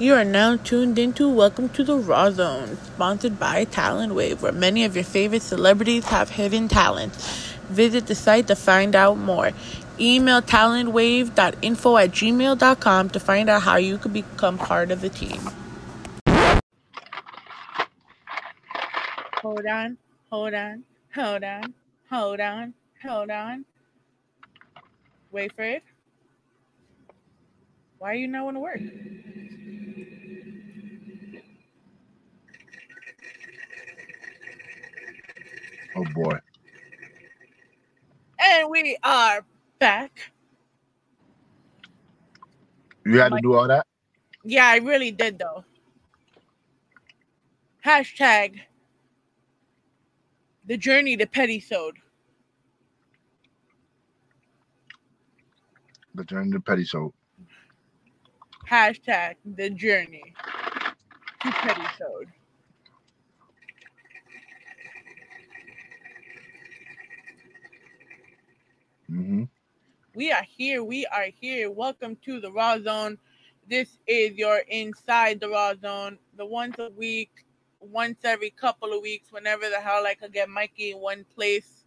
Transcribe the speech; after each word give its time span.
You 0.00 0.14
are 0.14 0.24
now 0.24 0.54
tuned 0.54 0.96
into 0.96 1.28
Welcome 1.28 1.70
to 1.70 1.82
the 1.82 1.98
Rawrrzone, 1.98 2.76
sponsored 2.76 3.36
by 3.36 3.64
Talent 3.64 4.14
Wave, 4.14 4.40
where 4.42 4.52
many 4.52 4.84
of 4.84 4.94
your 4.94 5.02
favorite 5.02 5.42
celebrities 5.42 6.04
have 6.04 6.30
hidden 6.30 6.68
talents. 6.68 7.52
Visit 7.68 8.06
the 8.06 8.14
site 8.14 8.46
to 8.46 8.54
find 8.54 8.94
out 8.94 9.18
more. 9.18 9.50
Email 9.98 10.40
talentwave.info 10.40 11.96
at 11.96 12.10
gmail.com 12.12 13.10
to 13.10 13.18
find 13.18 13.50
out 13.50 13.62
how 13.62 13.74
you 13.74 13.98
could 13.98 14.12
become 14.12 14.56
part 14.56 14.92
of 14.92 15.00
the 15.00 15.08
team. 15.08 15.40
Hold 19.42 19.66
on, 19.66 19.98
hold 20.30 20.54
on, 20.54 20.84
hold 21.12 21.42
on, 21.42 21.74
hold 22.08 22.38
on, 22.38 22.74
hold 23.02 23.30
on. 23.30 23.64
Wait 25.32 25.50
it. 25.58 25.82
Why 27.98 28.12
are 28.12 28.14
you 28.14 28.28
not 28.28 28.44
want 28.44 28.54
to 28.54 28.60
work? 28.60 28.80
Oh 35.98 36.04
boy. 36.14 36.38
And 38.38 38.70
we 38.70 38.96
are 39.02 39.44
back. 39.80 40.30
You 43.04 43.18
had 43.18 43.32
to 43.32 43.40
do 43.42 43.54
all 43.54 43.66
that? 43.66 43.84
Yeah, 44.44 44.68
I 44.68 44.76
really 44.76 45.10
did 45.10 45.40
though. 45.40 45.64
Hashtag 47.84 48.60
the 50.66 50.76
journey 50.76 51.16
to 51.16 51.26
petty 51.26 51.58
sode. 51.58 51.96
The 56.14 56.22
journey 56.22 56.52
to 56.52 56.60
petty 56.60 56.84
soap. 56.84 57.12
Hashtag 58.70 59.34
the 59.44 59.70
journey 59.70 60.22
to 61.42 61.50
petty 61.50 61.82
Mm-hmm. 69.10 69.44
We 70.14 70.32
are 70.32 70.42
here. 70.42 70.84
We 70.84 71.06
are 71.06 71.28
here. 71.40 71.70
Welcome 71.70 72.16
to 72.24 72.40
the 72.40 72.50
Rawrrzone. 72.50 73.18
This 73.68 73.98
is 74.06 74.36
your 74.36 74.58
Inside 74.68 75.40
the 75.40 75.46
Rawrrzone, 75.46 76.18
the 76.36 76.44
once 76.46 76.78
a 76.78 76.90
week, 76.90 77.30
once 77.80 78.18
every 78.24 78.50
couple 78.50 78.92
of 78.92 79.02
weeks, 79.02 79.32
whenever 79.32 79.68
the 79.70 79.80
hell 79.80 80.06
I 80.06 80.14
could 80.14 80.32
get 80.32 80.48
Mikey 80.48 80.92
in 80.92 80.98
one 80.98 81.24
place 81.34 81.84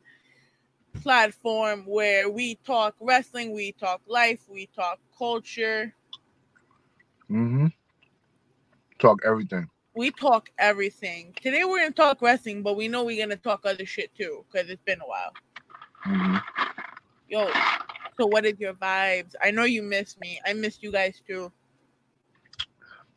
platform 1.01 1.83
where 1.85 2.29
we 2.29 2.55
talk 2.65 2.95
wrestling, 2.99 3.53
we 3.53 3.71
talk 3.73 4.01
life, 4.07 4.41
we 4.49 4.67
talk 4.75 4.99
culture, 5.17 5.93
Mm-hmm. 7.31 7.67
Talk 8.99 9.19
everything. 9.25 9.69
we 9.95 10.11
talk 10.11 10.49
everything. 10.59 11.33
Today 11.41 11.63
we're 11.63 11.79
gonna 11.79 11.91
talk 11.91 12.21
wrestling, 12.21 12.61
but 12.61 12.75
we 12.75 12.87
know 12.89 13.05
we're 13.05 13.23
gonna 13.23 13.37
talk 13.37 13.61
other 13.65 13.85
shit 13.85 14.13
too, 14.15 14.43
because 14.51 14.69
it's 14.69 14.83
been 14.83 14.99
a 14.99 15.05
while. 15.07 15.31
Mm-hmm. 16.05 16.37
Yo, 17.31 17.49
so 18.19 18.27
what 18.27 18.45
is 18.45 18.59
your 18.59 18.73
vibes? 18.73 19.35
I 19.41 19.51
know 19.51 19.63
you 19.63 19.81
miss 19.81 20.19
me. 20.19 20.37
I 20.45 20.51
missed 20.51 20.83
you 20.83 20.91
guys 20.91 21.21
too. 21.25 21.49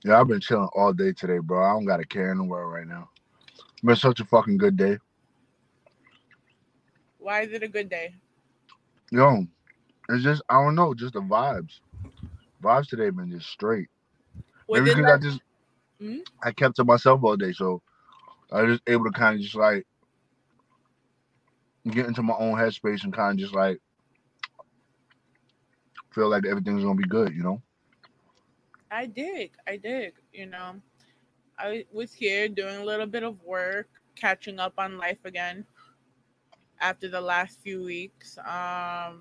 Yeah, 0.05 0.21
I've 0.21 0.29
been 0.29 0.39
chilling 0.41 0.69
all 0.77 0.93
day 0.93 1.13
today, 1.13 1.39
bro. 1.39 1.65
I 1.65 1.71
don't 1.73 1.85
got 1.85 1.99
a 1.99 2.05
care 2.07 2.31
in 2.31 2.39
the 2.39 2.45
world 2.45 2.73
right 2.73 2.87
now. 2.87 3.11
It's 3.73 3.81
been 3.83 3.97
such 3.97 4.21
a 4.21 4.25
fucking 4.25 4.57
good 4.59 4.77
day. 4.77 4.99
Why 7.19 7.41
is 7.41 7.53
it 7.53 7.65
a 7.65 7.69
good 7.69 7.91
day? 7.91 8.15
Yo, 9.11 9.47
it's 10.09 10.23
just 10.23 10.43
I 10.49 10.63
don't 10.63 10.77
know, 10.77 10.95
just 10.95 11.15
the 11.15 11.21
vibes. 11.21 11.81
Vibes 12.63 12.87
today 12.89 13.11
been 13.11 13.33
just 13.33 13.49
straight. 13.49 13.89
Was 14.69 14.81
Maybe 14.81 14.91
because 14.95 15.11
I 15.11 15.15
like- 15.15 15.23
just 15.23 15.41
Hmm? 16.01 16.19
I 16.43 16.53
kept 16.53 16.77
to 16.77 16.85
myself 16.85 17.21
all 17.25 17.37
day, 17.37 17.53
so 17.53 17.83
I 18.53 18.63
was 18.63 18.77
just 18.79 18.89
able 18.89 19.07
to 19.07 19.11
kind 19.11 19.35
of 19.37 19.43
just 19.43 19.57
like 19.57 19.87
get 21.91 22.07
into 22.07 22.23
my 22.23 22.35
own 22.39 22.55
headspace 22.55 23.03
and 23.03 23.13
kind 23.13 23.33
of 23.33 23.39
just 23.39 23.55
like 23.55 23.81
feel 26.15 26.29
like 26.31 26.47
everything's 26.47 26.83
gonna 26.83 26.95
be 26.95 27.09
good, 27.09 27.35
you 27.35 27.43
know. 27.43 27.61
I 28.91 29.07
dig. 29.07 29.53
I 29.67 29.77
dig. 29.77 30.15
You 30.33 30.47
know, 30.47 30.81
I 31.59 31.85
was 31.93 32.13
here 32.13 32.49
doing 32.49 32.77
a 32.77 32.85
little 32.85 33.07
bit 33.07 33.25
of 33.25 33.43
work, 33.43 33.89
catching 34.15 34.59
up 34.61 34.75
on 34.79 34.99
life 34.99 35.25
again 35.25 35.67
after 36.81 37.09
the 37.09 37.21
last 37.21 37.61
few 37.61 37.83
weeks. 37.83 38.39
Um, 38.39 39.19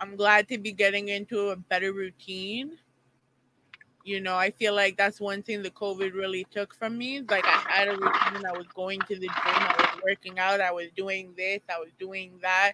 I'm 0.00 0.16
glad 0.16 0.48
to 0.48 0.58
be 0.58 0.72
getting 0.72 1.08
into 1.08 1.48
a 1.50 1.56
better 1.56 1.92
routine. 1.92 2.72
You 4.04 4.20
know, 4.20 4.34
I 4.34 4.50
feel 4.50 4.74
like 4.74 4.96
that's 4.96 5.20
one 5.20 5.42
thing 5.42 5.62
the 5.62 5.70
COVID 5.70 6.12
really 6.12 6.44
took 6.50 6.74
from 6.74 6.98
me. 6.98 7.20
Like 7.20 7.44
I 7.46 7.64
had 7.68 7.88
a 7.88 7.92
routine. 7.92 8.44
I 8.46 8.56
was 8.56 8.66
going 8.74 8.98
to 9.00 9.14
the 9.14 9.28
gym. 9.28 9.30
I 9.46 9.74
was 9.78 10.02
working 10.04 10.38
out. 10.40 10.60
I 10.60 10.72
was 10.72 10.88
doing 10.96 11.32
this. 11.36 11.60
I 11.70 11.78
was 11.78 11.90
doing 12.00 12.32
that. 12.42 12.72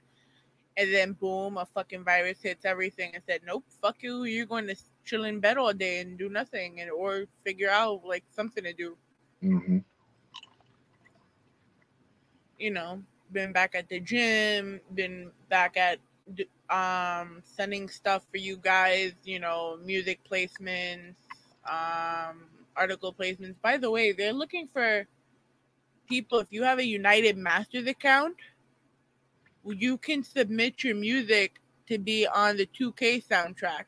And 0.78 0.94
then 0.94 1.12
boom, 1.14 1.58
a 1.58 1.66
fucking 1.66 2.04
virus 2.04 2.38
hits 2.40 2.64
everything 2.64 3.10
and 3.12 3.22
said, 3.26 3.40
Nope, 3.44 3.64
fuck 3.82 3.96
you. 4.00 4.24
You're 4.24 4.46
going 4.46 4.68
to 4.68 4.76
chill 5.04 5.24
in 5.24 5.40
bed 5.40 5.58
all 5.58 5.72
day 5.72 6.00
and 6.00 6.16
do 6.16 6.28
nothing 6.28 6.80
and 6.80 6.88
or 6.90 7.24
figure 7.44 7.68
out 7.68 8.02
like 8.04 8.22
something 8.30 8.62
to 8.62 8.72
do. 8.72 8.96
Mm-hmm. 9.42 9.78
You 12.60 12.70
know, 12.70 13.02
been 13.32 13.52
back 13.52 13.74
at 13.74 13.88
the 13.88 13.98
gym, 13.98 14.80
been 14.94 15.32
back 15.48 15.76
at 15.76 15.98
um 16.70 17.42
sending 17.42 17.88
stuff 17.88 18.24
for 18.30 18.36
you 18.36 18.56
guys, 18.56 19.14
you 19.24 19.40
know, 19.40 19.78
music 19.84 20.20
placements, 20.30 21.16
um 21.68 22.46
article 22.76 23.12
placements. 23.12 23.56
By 23.60 23.78
the 23.78 23.90
way, 23.90 24.12
they're 24.12 24.32
looking 24.32 24.68
for 24.68 25.06
people 26.08 26.38
if 26.38 26.48
you 26.50 26.62
have 26.62 26.78
a 26.78 26.86
United 26.86 27.36
Masters 27.36 27.86
account, 27.86 28.36
you 29.64 29.98
can 29.98 30.22
submit 30.22 30.84
your 30.84 30.94
music 30.94 31.60
to 31.88 31.98
be 31.98 32.26
on 32.26 32.56
the 32.56 32.66
2K 32.66 33.26
soundtrack. 33.26 33.84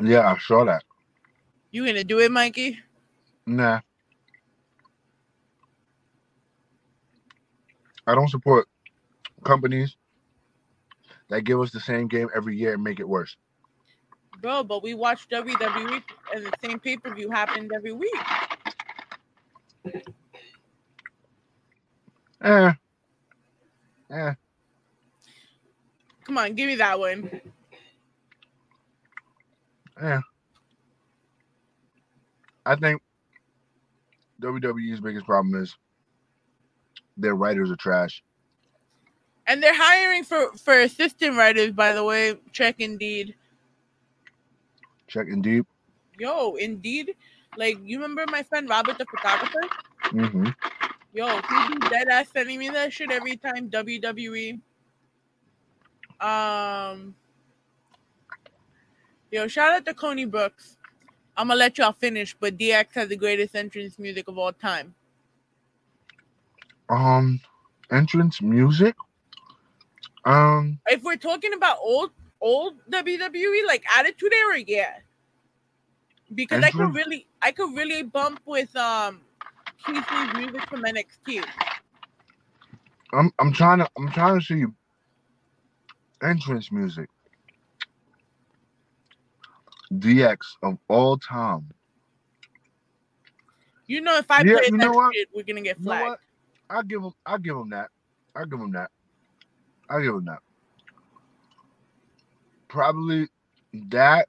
Yeah, 0.00 0.32
I 0.32 0.38
saw 0.38 0.64
that. 0.64 0.84
You 1.70 1.86
gonna 1.86 2.04
do 2.04 2.20
it, 2.20 2.30
Mikey? 2.30 2.78
Nah. 3.46 3.80
I 8.06 8.14
don't 8.14 8.28
support 8.28 8.68
companies 9.44 9.96
that 11.30 11.42
give 11.42 11.60
us 11.60 11.70
the 11.70 11.80
same 11.80 12.06
game 12.06 12.28
every 12.34 12.56
year 12.56 12.74
and 12.74 12.82
make 12.82 13.00
it 13.00 13.08
worse. 13.08 13.36
Bro, 14.40 14.64
but 14.64 14.82
we 14.82 14.94
watch 14.94 15.28
WWE 15.28 16.02
and 16.34 16.44
the 16.44 16.52
same 16.62 16.78
pay 16.78 16.96
per 16.96 17.14
view 17.14 17.30
happened 17.30 17.72
every 17.74 17.92
week. 17.92 18.14
Eh. 22.42 22.72
Eh. 24.10 24.34
Come 26.24 26.38
on, 26.38 26.54
give 26.54 26.66
me 26.66 26.76
that 26.76 26.98
one. 26.98 27.40
Eh. 30.00 30.20
I 32.66 32.76
think 32.76 33.02
WWE's 34.40 35.00
biggest 35.00 35.26
problem 35.26 35.60
is 35.62 35.76
their 37.16 37.34
writers 37.34 37.70
are 37.70 37.76
trash. 37.76 38.22
And 39.46 39.62
they're 39.62 39.76
hiring 39.76 40.24
for 40.24 40.52
for 40.56 40.80
assistant 40.80 41.36
writers, 41.36 41.72
by 41.72 41.92
the 41.92 42.02
way. 42.02 42.38
Check 42.52 42.80
Indeed. 42.80 43.34
Check 45.06 45.26
Indeed. 45.28 45.66
Yo, 46.18 46.54
Indeed. 46.54 47.14
Like 47.56 47.78
you 47.84 48.00
remember 48.00 48.24
my 48.30 48.42
friend 48.42 48.68
Robert, 48.68 48.96
the 48.96 49.04
photographer? 49.04 49.60
Mm-hmm. 50.06 50.48
Yo, 51.12 51.26
he 51.28 51.74
be 51.74 51.88
dead 51.88 52.08
ass 52.08 52.28
sending 52.32 52.58
me 52.58 52.70
that 52.70 52.92
shit 52.92 53.10
every 53.10 53.36
time 53.36 53.70
WWE. 53.70 54.60
Um. 56.20 57.14
Yo, 59.30 59.48
shout 59.48 59.72
out 59.72 59.84
to 59.86 59.94
Coney 59.94 60.26
Brooks. 60.26 60.76
I'm 61.36 61.48
gonna 61.48 61.58
let 61.58 61.78
y'all 61.78 61.92
finish, 61.92 62.36
but 62.38 62.56
DX 62.56 62.94
has 62.94 63.08
the 63.08 63.16
greatest 63.16 63.56
entrance 63.56 63.98
music 63.98 64.28
of 64.28 64.38
all 64.38 64.52
time. 64.52 64.94
Um, 66.88 67.40
entrance 67.90 68.40
music. 68.40 68.94
Um, 70.24 70.78
If 70.86 71.02
we're 71.02 71.16
talking 71.16 71.52
about 71.54 71.78
old 71.82 72.10
old 72.40 72.74
WWE, 72.90 73.66
like 73.66 73.84
Attitude 73.96 74.32
Era, 74.32 74.60
yeah. 74.66 74.98
Because 76.34 76.64
I 76.64 76.70
could 76.70 76.94
really 76.94 77.26
I 77.42 77.50
could 77.50 77.76
really 77.76 78.02
bump 78.02 78.40
with 78.46 78.74
um 78.76 79.20
Keith 79.84 80.04
Lee's 80.10 80.34
music 80.34 80.68
from 80.68 80.82
NXT. 80.82 81.44
I'm 83.12 83.32
I'm 83.38 83.52
trying 83.52 83.78
to 83.78 83.88
I'm 83.96 84.10
trying 84.10 84.38
to 84.38 84.44
see 84.44 84.64
entrance 86.24 86.72
music. 86.72 87.08
DX 89.92 90.38
of 90.62 90.78
all 90.88 91.16
time. 91.18 91.70
You 93.86 94.00
know, 94.00 94.16
if 94.16 94.30
I 94.30 94.42
Yeah, 94.42 94.56
play 94.58 94.70
that 94.70 95.12
shit, 95.14 95.28
we're 95.34 95.44
gonna 95.44 95.60
get 95.60 95.78
You 95.78 95.84
know 95.84 95.94
flagged. 96.00 96.20
I 96.70 96.82
give 96.82 97.02
him. 97.02 97.12
I 97.26 97.38
give 97.38 97.56
him 97.56 97.70
that. 97.70 97.90
I 98.34 98.44
give 98.44 98.60
him 98.60 98.72
that. 98.72 98.90
I 99.90 100.00
give 100.00 100.14
him 100.14 100.24
that. 100.24 100.40
Probably 102.68 103.28
that. 103.74 104.28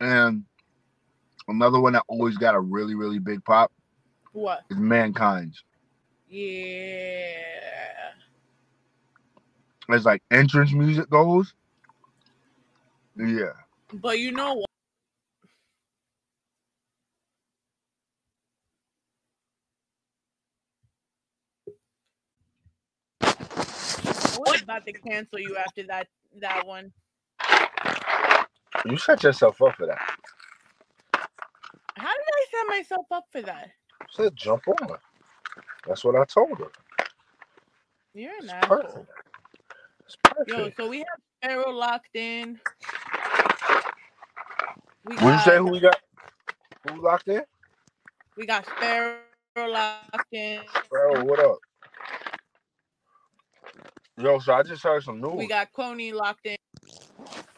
And 0.00 0.44
another 1.48 1.80
one 1.80 1.94
that 1.94 2.04
always 2.08 2.36
got 2.36 2.54
a 2.54 2.60
really, 2.60 2.94
really 2.94 3.18
big 3.18 3.44
pop 3.44 3.72
What? 4.32 4.60
is 4.70 4.76
Mankind's. 4.76 5.64
Yeah. 6.28 7.32
As 9.92 10.04
like 10.04 10.22
entrance 10.30 10.72
music 10.72 11.10
goes, 11.10 11.54
yeah. 13.16 13.52
But 13.92 14.18
you 14.20 14.32
know 14.32 14.54
what? 14.54 14.70
I 24.34 24.38
was 24.38 24.62
about 24.62 24.86
to 24.86 24.92
cancel 24.92 25.38
you 25.38 25.56
after 25.56 25.84
that 25.84 26.08
that 26.40 26.66
one. 26.66 26.92
You 28.86 28.96
set 28.96 29.22
yourself 29.22 29.60
up 29.62 29.76
for 29.76 29.86
that. 29.86 30.00
How 31.96 32.08
did 32.12 32.26
I 32.34 32.46
set 32.50 32.68
myself 32.68 33.06
up 33.10 33.24
for 33.32 33.42
that? 33.42 33.70
said 34.10 34.34
jump 34.36 34.66
on. 34.68 34.96
That's 35.86 36.04
what 36.04 36.16
I 36.16 36.24
told 36.24 36.58
her. 36.58 36.70
You're 38.14 38.38
an 38.42 38.50
asshole. 38.50 39.06
Perfect. 40.16 40.48
It's 40.48 40.56
perfect. 40.56 40.78
Yo, 40.78 40.84
so 40.84 40.90
we 40.90 40.98
have 40.98 41.06
Sparrow 41.42 41.70
locked 41.70 42.14
in. 42.14 42.60
We 45.04 45.16
What 45.16 45.32
you 45.32 45.38
say? 45.40 45.44
got- 45.52 45.56
Who 45.58 45.64
we 45.70 45.80
got? 45.80 45.96
Who 46.88 47.02
locked 47.02 47.28
in? 47.28 47.42
We 48.36 48.46
got 48.46 48.66
Sparrow 48.66 49.18
locked 49.56 50.32
in. 50.32 50.60
Bro, 50.90 51.24
what 51.24 51.38
up? 51.40 51.58
Yo, 54.18 54.38
so 54.38 54.52
I 54.54 54.62
just 54.62 54.82
heard 54.82 55.02
some 55.02 55.20
news. 55.20 55.32
We 55.34 55.46
got 55.46 55.72
Coney 55.72 56.12
locked 56.12 56.46
in. 56.46 56.56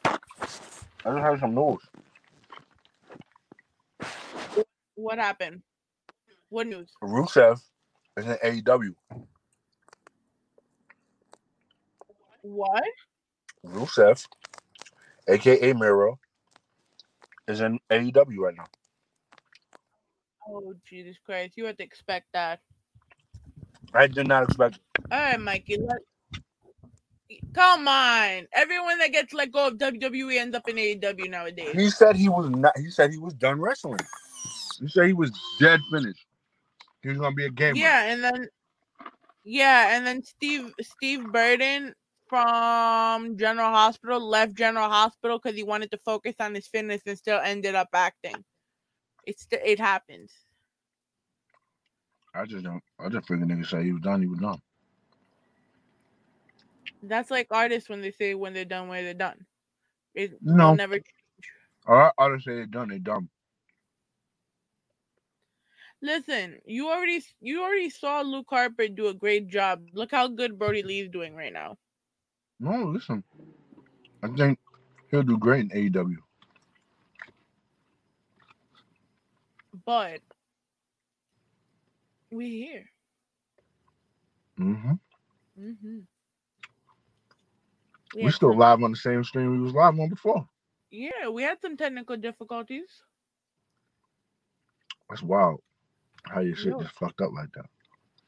I 0.06 0.16
just 1.10 1.18
heard 1.18 1.40
some 1.40 1.54
news. 1.54 1.80
What 4.94 5.18
happened? 5.18 5.62
What 6.50 6.66
news? 6.68 6.90
Rusev 7.02 7.60
is 8.16 8.26
in 8.26 8.32
AEW. 8.44 8.94
What? 12.42 12.84
Rusev, 13.66 14.26
aka 15.28 15.72
Miro, 15.72 16.18
is 17.48 17.60
in 17.60 17.78
AEW 17.90 18.38
right 18.38 18.56
now. 18.56 18.66
Oh 20.48 20.74
Jesus 20.88 21.16
Christ! 21.24 21.54
You 21.56 21.66
had 21.66 21.78
to 21.78 21.84
expect 21.84 22.26
that. 22.34 22.60
I 23.94 24.06
did 24.06 24.26
not 24.26 24.44
expect. 24.44 24.80
All 25.10 25.18
right, 25.18 25.40
Mikey. 25.40 25.78
Come 27.54 27.88
on. 27.88 28.46
Everyone 28.52 28.98
that 28.98 29.12
gets 29.12 29.32
let 29.32 29.52
go 29.52 29.68
of 29.68 29.74
WWE 29.74 30.38
ends 30.38 30.56
up 30.56 30.68
in 30.68 30.76
AEW 30.76 31.30
nowadays. 31.30 31.74
He 31.74 31.90
said 31.90 32.16
he 32.16 32.28
was 32.28 32.48
not. 32.50 32.76
He 32.76 32.90
said 32.90 33.10
he 33.10 33.18
was 33.18 33.34
done 33.34 33.60
wrestling. 33.60 34.00
He 34.80 34.88
said 34.88 35.06
he 35.06 35.12
was 35.12 35.30
dead 35.58 35.80
finished. 35.90 36.26
He 37.02 37.08
was 37.08 37.18
gonna 37.18 37.34
be 37.34 37.46
a 37.46 37.50
gamer. 37.50 37.78
Yeah, 37.78 38.04
and 38.04 38.24
then 38.24 38.48
yeah, 39.44 39.96
and 39.96 40.06
then 40.06 40.22
Steve 40.22 40.72
Steve 40.80 41.30
Burton 41.32 41.94
from 42.32 43.36
General 43.36 43.70
Hospital 43.70 44.18
left 44.26 44.54
General 44.54 44.88
Hospital 44.88 45.38
because 45.38 45.54
he 45.54 45.64
wanted 45.64 45.90
to 45.90 45.98
focus 45.98 46.34
on 46.40 46.54
his 46.54 46.66
fitness 46.66 47.02
and 47.06 47.18
still 47.18 47.38
ended 47.44 47.74
up 47.74 47.88
acting. 47.92 48.42
It's 49.26 49.46
it 49.52 49.78
happens. 49.78 50.32
I 52.34 52.46
just 52.46 52.64
don't. 52.64 52.82
I 52.98 53.08
just 53.10 53.28
figured 53.28 53.48
nigga 53.48 53.66
say 53.66 53.84
he 53.84 53.92
was 53.92 54.02
done. 54.02 54.22
He 54.22 54.28
was 54.28 54.40
done. 54.40 54.60
That's 57.02 57.30
like 57.30 57.48
artists 57.50 57.90
when 57.90 58.00
they 58.00 58.12
say 58.12 58.34
when 58.34 58.54
they're 58.54 58.64
done, 58.64 58.88
when 58.88 59.04
they're 59.04 59.14
done. 59.14 59.46
It 60.14 60.40
No. 60.40 60.78
never 60.78 61.00
All 61.86 61.96
right, 61.96 62.12
I 62.18 62.28
just 62.34 62.46
say 62.46 62.54
they're 62.54 62.66
done. 62.66 62.88
They're 62.88 62.98
done. 62.98 63.28
listen. 66.02 66.60
You 66.66 66.90
already 66.90 67.22
you 67.40 67.62
already 67.62 67.90
saw 67.90 68.22
Luke 68.22 68.48
Harper 68.50 68.88
do 68.88 69.08
a 69.08 69.14
great 69.14 69.48
job. 69.48 69.82
Look 69.94 70.12
how 70.12 70.28
good 70.28 70.58
Brodie 70.58 70.82
Lee's 70.82 71.10
doing 71.10 71.34
right 71.36 71.52
now. 71.52 71.76
No, 72.62 72.84
listen. 72.84 73.24
I 74.22 74.28
think 74.28 74.56
he'll 75.10 75.24
do 75.24 75.36
great 75.36 75.72
in 75.72 75.90
AEW. 75.90 76.16
But 79.84 80.20
we 82.30 82.50
here. 82.50 82.84
Mm-hmm. 84.60 84.92
Mm-hmm. 85.60 85.98
We 88.14 88.30
still 88.30 88.56
live 88.56 88.80
on 88.80 88.92
the 88.92 88.96
same 88.96 89.24
stream 89.24 89.50
we 89.50 89.58
was 89.58 89.74
live 89.74 89.98
on 89.98 90.08
before. 90.08 90.46
Yeah, 90.92 91.30
we 91.32 91.42
had 91.42 91.60
some 91.60 91.76
technical 91.76 92.16
difficulties. 92.16 93.02
That's 95.10 95.22
wild. 95.22 95.60
How 96.26 96.40
your 96.40 96.54
shit 96.54 96.66
Yo. 96.68 96.80
just 96.80 96.94
fucked 96.94 97.20
up 97.22 97.32
like 97.32 97.50
that. 97.56 97.66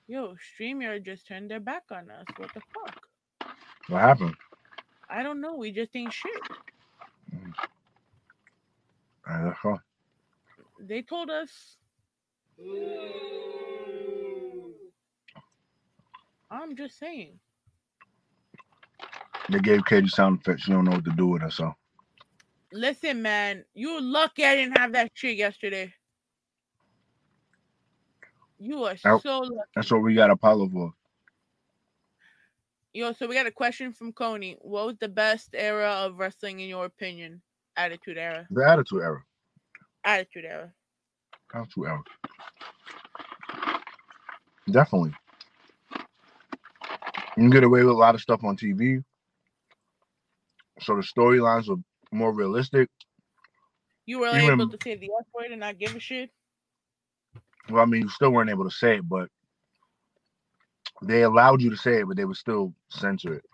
Yo, 0.09 0.35
StreamYard 0.59 1.05
just 1.05 1.29
turned 1.29 1.53
their 1.53 1.61
back 1.61 1.85
on 1.93 2.11
us. 2.11 2.25
What 2.37 2.53
the 2.53 2.63
fuck? 2.75 3.07
What 3.89 4.01
happened? 4.01 4.35
I 5.11 5.23
don't 5.23 5.41
know. 5.41 5.55
We 5.57 5.71
just 5.73 5.95
ain't 5.95 6.13
shit. 6.13 6.33
Mm. 7.35 7.53
Right, 9.27 9.45
that's 9.45 9.59
all. 9.65 9.81
They 10.81 11.03
told 11.03 11.31
us. 11.31 11.77
I'm 16.51 16.77
just 16.77 16.99
saying. 16.99 17.39
They 19.51 19.59
gave 19.59 19.85
Katie 19.85 20.09
sound 20.09 20.41
effects. 20.41 20.63
She 20.63 20.73
don't 20.73 20.85
know 20.85 20.93
what 20.93 21.05
to 21.05 21.13
do 21.13 21.27
with 21.27 21.53
so 21.53 21.75
Listen, 22.73 23.23
man, 23.23 23.65
you 23.75 24.01
lucky 24.01 24.45
I 24.45 24.57
didn't 24.57 24.79
have 24.79 24.93
that 24.93 25.13
shit 25.15 25.37
yesterday. 25.37 25.93
You 28.59 28.85
are 28.85 28.97
so 28.97 29.41
lucky. 29.41 29.69
that's 29.77 29.93
what 29.93 30.03
we 30.03 30.15
got 30.15 30.31
Apollo 30.31 30.71
for. 30.71 30.93
Yo, 32.97 33.13
so 33.13 33.27
we 33.27 33.35
got 33.35 33.45
a 33.45 33.51
question 33.51 33.93
from 33.93 34.13
Coney. 34.13 34.57
What 34.61 34.87
was 34.87 34.97
the 35.01 35.09
best 35.09 35.49
era 35.53 35.91
of 35.91 36.21
wrestling 36.21 36.61
in 36.61 36.69
your 36.69 36.85
opinion? 36.85 37.43
Attitude 37.77 38.17
era. 38.17 38.47
The 38.51 38.65
Attitude 38.65 39.03
Era. 39.03 39.21
Attitude 40.05 40.45
era. 40.45 40.73
Attitude 41.53 41.87
Era. 41.87 42.03
Definitely. 44.71 45.13
You 47.37 47.43
can 47.43 47.51
get 47.51 47.65
away 47.65 47.83
with 47.83 47.91
a 47.91 47.99
lot 47.99 48.15
of 48.15 48.21
stuff 48.21 48.45
on 48.45 48.57
TV. 48.57 49.03
So 50.81 50.95
the 50.95 51.03
storylines 51.03 51.69
are 51.69 51.83
more 52.13 52.33
realistic. 52.33 52.89
You 54.07 54.21
were 54.21 54.29
able 54.29 54.69
to 54.69 54.79
say 54.85 54.95
the 54.95 55.11
F 55.19 55.27
word 55.35 55.51
and 55.51 55.59
not 55.59 55.81
give 55.81 55.97
a 55.97 55.99
shit. 55.99 56.31
Well, 57.69 57.83
I 57.83 57.87
mean, 57.87 58.03
you 58.03 58.09
still 58.09 58.31
weren't 58.31 58.51
able 58.51 58.71
to 58.71 58.75
say 58.75 58.99
it, 58.99 59.09
but 59.09 59.29
they 61.03 61.23
allowed 61.23 61.61
you 61.61 61.71
to 61.71 61.77
say 61.77 62.01
it, 62.01 62.09
but 62.09 62.17
they 62.17 62.25
would 62.25 62.37
still 62.37 62.75
censor 62.91 63.35
it. 63.35 63.45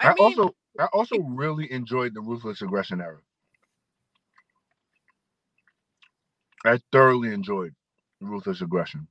I, 0.00 0.08
I, 0.08 0.14
mean, 0.14 0.38
also 0.38 0.54
I 0.78 0.86
also 0.92 1.18
really 1.18 1.70
enjoyed 1.72 2.14
the 2.14 2.20
ruthless 2.20 2.62
aggression 2.62 3.00
era. 3.00 3.18
I 6.64 6.78
thoroughly 6.92 7.32
enjoyed 7.32 7.74
ruthless 8.20 8.60
aggression. 8.60 9.08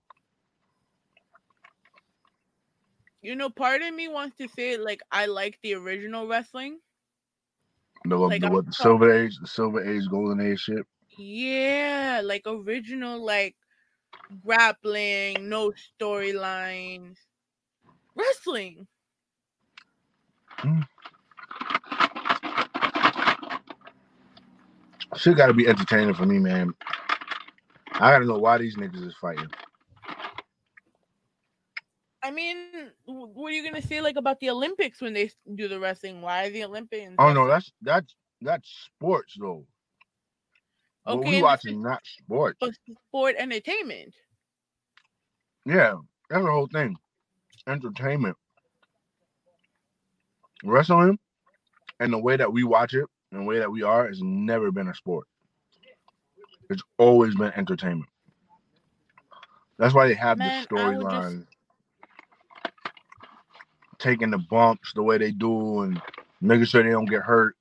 you 3.22 3.36
know, 3.36 3.50
part 3.50 3.82
of 3.82 3.94
me 3.94 4.08
wants 4.08 4.38
to 4.38 4.48
say 4.48 4.78
like 4.78 5.02
I 5.12 5.26
like 5.26 5.60
the 5.62 5.74
original 5.76 6.28
wrestling. 6.28 6.80
No, 8.06 8.22
Like, 8.22 8.42
the 8.42 8.50
what 8.50 8.66
the 8.66 8.72
silver 8.74 9.12
age, 9.12 9.38
the 9.40 9.48
silver 9.48 9.84
age, 9.84 10.08
golden 10.10 10.40
age 10.40 10.62
shit. 10.62 10.86
Yeah, 11.20 12.22
like 12.24 12.44
original, 12.46 13.22
like 13.24 13.58
grappling, 14.46 15.50
no 15.50 15.74
storylines, 16.02 17.18
wrestling. 18.16 18.88
Mm. 20.60 20.88
Shit 25.18 25.36
got 25.36 25.48
to 25.48 25.54
be 25.54 25.68
entertaining 25.68 26.14
for 26.14 26.26
me, 26.26 26.40
man. 26.40 26.74
I 27.96 28.12
gotta 28.12 28.24
know 28.24 28.38
why 28.38 28.58
these 28.58 28.78
niggas 28.78 29.06
is 29.06 29.14
fighting. 29.20 29.50
I 32.24 32.32
mean, 32.32 32.92
what 33.06 33.50
are 33.50 33.54
you 33.54 33.64
gonna 33.64 33.82
say 33.82 34.00
like 34.00 34.16
about 34.16 34.40
the 34.40 34.52
Olympics 34.52 35.02
when 35.02 35.14
they 35.14 35.32
do 35.54 35.68
the 35.68 35.82
wrestling? 35.82 36.22
Why 36.22 36.46
are 36.46 36.50
the 36.50 36.64
Olympians? 36.64 37.16
Oh 37.20 37.34
no, 37.34 37.46
that's 37.46 37.74
that's 37.82 38.16
that's 38.42 38.70
sports 38.86 39.36
though. 39.38 39.66
Okay, 41.14 41.30
we 41.30 41.36
this 41.38 41.44
watching, 41.44 41.82
not 41.82 42.02
sports. 42.06 42.58
but 42.60 42.72
sport 43.08 43.36
entertainment. 43.38 44.14
Yeah, 45.66 45.96
that's 46.30 46.44
the 46.44 46.52
whole 46.52 46.68
thing. 46.68 46.96
Entertainment. 47.68 48.38
Wrestling 50.64 51.18
and 52.00 52.12
the 52.12 52.18
way 52.18 52.36
that 52.38 52.52
we 52.52 52.64
watch 52.64 52.94
it 52.94 53.06
and 53.32 53.42
the 53.42 53.46
way 53.46 53.60
that 53.60 53.72
we 53.72 53.84
are 53.84 54.08
has 54.08 54.22
never 54.22 54.72
been 54.72 54.88
a 54.90 54.96
sport. 54.96 55.28
It's 56.70 56.84
always 56.98 57.36
been 57.36 57.52
entertainment. 57.56 58.10
That's 59.78 59.94
why 59.94 60.08
they 60.08 60.14
have 60.16 60.38
Man, 60.38 60.66
the 60.70 60.76
would 60.76 61.02
just- 61.02 61.06
storyline. 61.06 61.46
taking 64.00 64.30
the 64.32 64.38
bumps 64.38 64.94
the 64.94 65.04
way 65.04 65.18
they 65.18 65.32
do 65.32 65.82
and 65.82 66.02
making 66.42 66.66
sure 66.66 66.84
they 66.84 66.90
don't 66.92 67.06
get 67.10 67.22
hurt. 67.22 67.56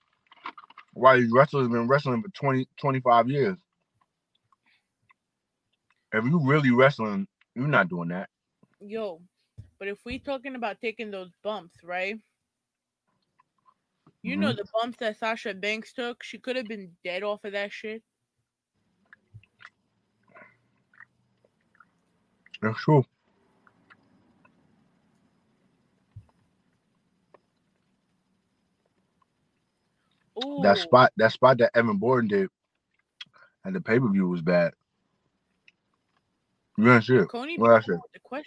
Why 0.99 1.19
these 1.19 1.31
wrestlers 1.33 1.65
have 1.65 1.73
been 1.73 1.89
wrestling 1.89 2.23
for 2.23 2.29
20, 2.31 2.69
25 2.81 3.29
years. 3.29 3.59
If 6.13 6.25
you 6.25 6.41
really 6.45 6.71
wrestling, 6.73 7.29
you're 7.55 7.69
not 7.69 7.89
doing 7.89 8.09
that. 8.09 8.31
Yo, 8.81 9.23
but 9.79 9.89
if 9.89 10.05
we 10.05 10.19
talking 10.19 10.55
about 10.57 10.81
taking 10.81 11.11
those 11.11 11.31
bumps, 11.43 11.79
right? 11.83 12.21
You 14.23 14.37
know 14.37 14.53
Mhm. 14.53 14.57
the 14.57 14.67
bumps 14.73 14.99
that 14.99 15.17
Sasha 15.19 15.55
Banks 15.55 15.93
took, 15.93 16.23
she 16.23 16.39
could 16.39 16.57
have 16.57 16.69
been 16.69 16.97
dead 17.05 17.23
off 17.25 17.45
of 17.45 17.53
that 17.53 17.73
shit. 17.73 18.03
That's 22.61 22.81
true. 22.83 23.05
Ooh, 30.39 30.63
That 30.63 30.79
spot, 30.79 31.13
that 31.19 31.33
spot 31.33 31.59
that 31.59 31.73
Evan 31.77 31.99
Borden 31.99 32.29
did 32.29 32.49
and 33.65 33.75
the 33.77 33.81
pay 33.83 34.01
per 34.01 34.09
view 34.11 34.29
was 34.29 34.43
bad. 34.43 34.73
You 36.79 36.91
it. 37.23 37.29
Coney 37.29 37.57
What 37.57 37.73
I 37.73 37.81
said. 37.83 38.01
the 38.15 38.21
question. 38.21 38.47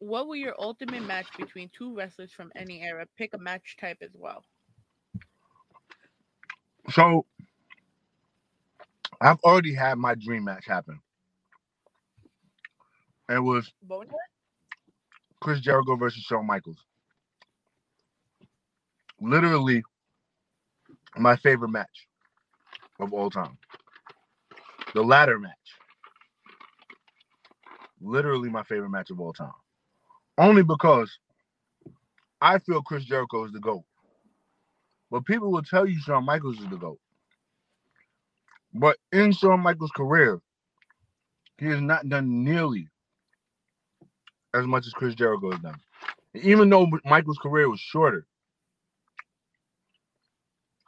What 0.00 0.28
were 0.28 0.36
your 0.36 0.54
ultimate 0.60 1.02
match 1.04 1.28
between 1.38 1.70
two 1.76 1.96
wrestlers 1.96 2.32
from 2.32 2.52
any 2.56 2.82
era? 2.82 3.06
Pick 3.18 3.34
a 3.34 3.38
match 3.38 3.76
type 3.80 3.98
as 4.02 4.12
well. 4.14 4.44
So 6.90 7.26
I've 9.20 9.40
already 9.44 9.74
had 9.74 9.98
my 9.98 10.14
dream 10.16 10.44
match 10.44 10.66
happen. 10.66 11.00
It 13.30 13.40
was? 13.40 13.72
Chris 15.40 15.60
Jericho 15.60 15.96
versus 15.96 16.22
Shawn 16.24 16.46
Michaels. 16.46 16.84
Literally 19.24 19.82
my 21.16 21.36
favorite 21.36 21.70
match 21.70 22.08
of 23.00 23.12
all 23.12 23.30
time. 23.30 23.58
The 24.94 25.02
ladder 25.02 25.38
match. 25.38 25.52
Literally 28.00 28.50
my 28.50 28.62
favorite 28.64 28.90
match 28.90 29.10
of 29.10 29.20
all 29.20 29.32
time. 29.32 29.52
Only 30.38 30.62
because 30.62 31.18
I 32.40 32.58
feel 32.60 32.82
Chris 32.82 33.04
Jericho 33.04 33.44
is 33.44 33.52
the 33.52 33.60
GOAT. 33.60 33.84
But 35.10 35.24
people 35.26 35.52
will 35.52 35.62
tell 35.62 35.86
you 35.86 35.98
Shawn 36.00 36.24
Michaels 36.26 36.58
is 36.60 36.68
the 36.68 36.76
GOAT. 36.76 36.98
But 38.74 38.98
in 39.12 39.32
Shawn 39.32 39.60
Michaels' 39.60 39.92
career, 39.96 40.40
he 41.58 41.66
has 41.66 41.80
not 41.80 42.08
done 42.08 42.44
nearly 42.44 42.88
as 44.54 44.66
much 44.66 44.86
as 44.86 44.92
Chris 44.92 45.14
Jericho 45.14 45.52
has 45.52 45.60
done. 45.60 45.80
Even 46.34 46.70
though 46.70 46.88
Michael's 47.04 47.38
career 47.38 47.68
was 47.70 47.80
shorter, 47.80 48.26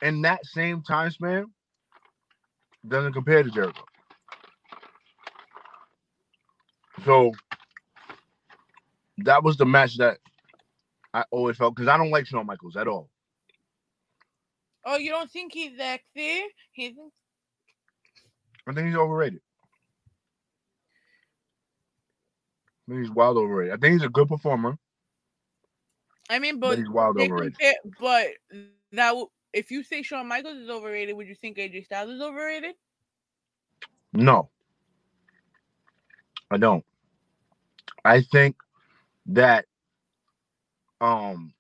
in 0.02 0.22
that 0.22 0.44
same 0.44 0.82
time 0.82 1.10
span, 1.10 1.46
doesn't 2.86 3.12
compare 3.12 3.42
to 3.42 3.50
Jericho. 3.50 3.84
So 7.04 7.32
that 9.18 9.42
was 9.42 9.56
the 9.56 9.66
match 9.66 9.96
that 9.98 10.18
I 11.12 11.24
always 11.30 11.56
felt 11.56 11.74
because 11.74 11.88
I 11.88 11.96
don't 11.96 12.10
like 12.10 12.26
Shawn 12.26 12.46
Michaels 12.46 12.76
at 12.76 12.88
all. 12.88 13.10
Oh, 14.84 14.96
you 14.96 15.10
don't 15.10 15.30
think 15.30 15.52
he's 15.52 15.76
that 15.78 16.00
there? 16.14 16.46
He's 16.72 16.94
I 18.66 18.72
think 18.72 18.88
he's 18.88 18.96
overrated. 18.96 19.40
I 22.88 22.92
think 22.92 23.02
he's 23.02 23.10
wild 23.10 23.36
overrated. 23.38 23.74
I 23.74 23.76
think 23.78 23.92
he's 23.94 24.02
a 24.06 24.08
good 24.08 24.28
performer, 24.28 24.78
I 26.30 26.38
mean, 26.38 26.60
but 26.60 26.78
he's 26.78 26.88
wild 26.90 27.16
overrated. 27.18 27.58
compare, 27.58 27.74
but 28.00 28.28
that 28.92 29.14
if 29.52 29.70
you 29.70 29.82
say 29.84 30.02
Shawn 30.02 30.28
Michaels 30.28 30.58
is 30.58 30.70
overrated, 30.70 31.16
would 31.16 31.28
you 31.28 31.36
think 31.36 31.58
AJ 31.58 31.86
Styles 31.86 32.10
is 32.10 32.22
overrated? 32.22 32.74
No, 34.14 34.50
I 36.50 36.58
don't. 36.58 36.84
I 38.04 38.22
think 38.22 38.56
that 39.26 39.66
um 41.00 41.54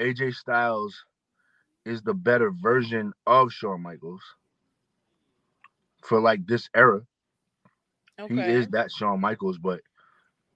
AJ 0.00 0.34
Styles 0.34 1.04
is 1.86 2.02
the 2.02 2.14
better 2.14 2.50
version 2.52 3.12
of 3.26 3.52
Shawn 3.52 3.82
Michaels 3.82 4.22
for 6.04 6.20
like 6.20 6.46
this 6.46 6.68
era. 6.76 7.02
Okay. 8.20 8.28
He 8.28 8.48
is 8.50 8.68
that 8.70 8.92
Shawn 8.92 9.20
Michaels, 9.20 9.58
but 9.58 9.80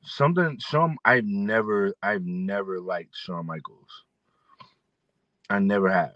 something 0.04 0.58
some 0.60 0.98
I've 1.04 1.26
never 1.26 1.94
I've 2.02 2.24
never 2.24 2.80
liked 2.80 3.16
Shawn 3.16 3.46
Michaels. 3.46 4.05
I 5.50 5.58
never 5.58 5.90
have. 5.90 6.12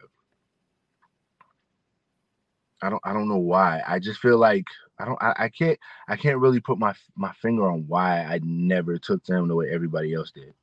I 2.82 2.90
don't 2.90 3.02
I 3.04 3.12
don't 3.12 3.28
know 3.28 3.38
why. 3.38 3.82
I 3.87 3.99
just 3.99 4.20
feel 4.20 4.38
like 4.38 4.64
I 4.99 5.04
don't 5.04 5.22
I, 5.22 5.34
I 5.38 5.49
can't 5.49 5.78
I 6.08 6.16
can't 6.16 6.38
really 6.38 6.60
put 6.60 6.78
my 6.78 6.94
my 7.16 7.32
finger 7.32 7.70
on 7.70 7.84
why 7.87 8.20
I 8.20 8.40
never 8.42 8.99
took 8.99 9.22
to 9.25 9.34
him 9.37 9.49
the 9.49 9.54
way 9.54 9.70
everybody 9.70 10.14
else 10.14 10.30
did. 10.30 10.54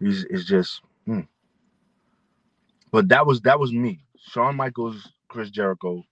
He's 0.00 0.24
it's 0.24 0.44
just 0.44 0.80
hmm. 1.06 1.20
but 2.90 3.08
that 3.08 3.26
was 3.26 3.40
that 3.42 3.60
was 3.60 3.72
me. 3.72 4.00
Shawn 4.18 4.56
Michaels, 4.56 5.12
Chris 5.28 5.50
Jericho. 5.50 6.02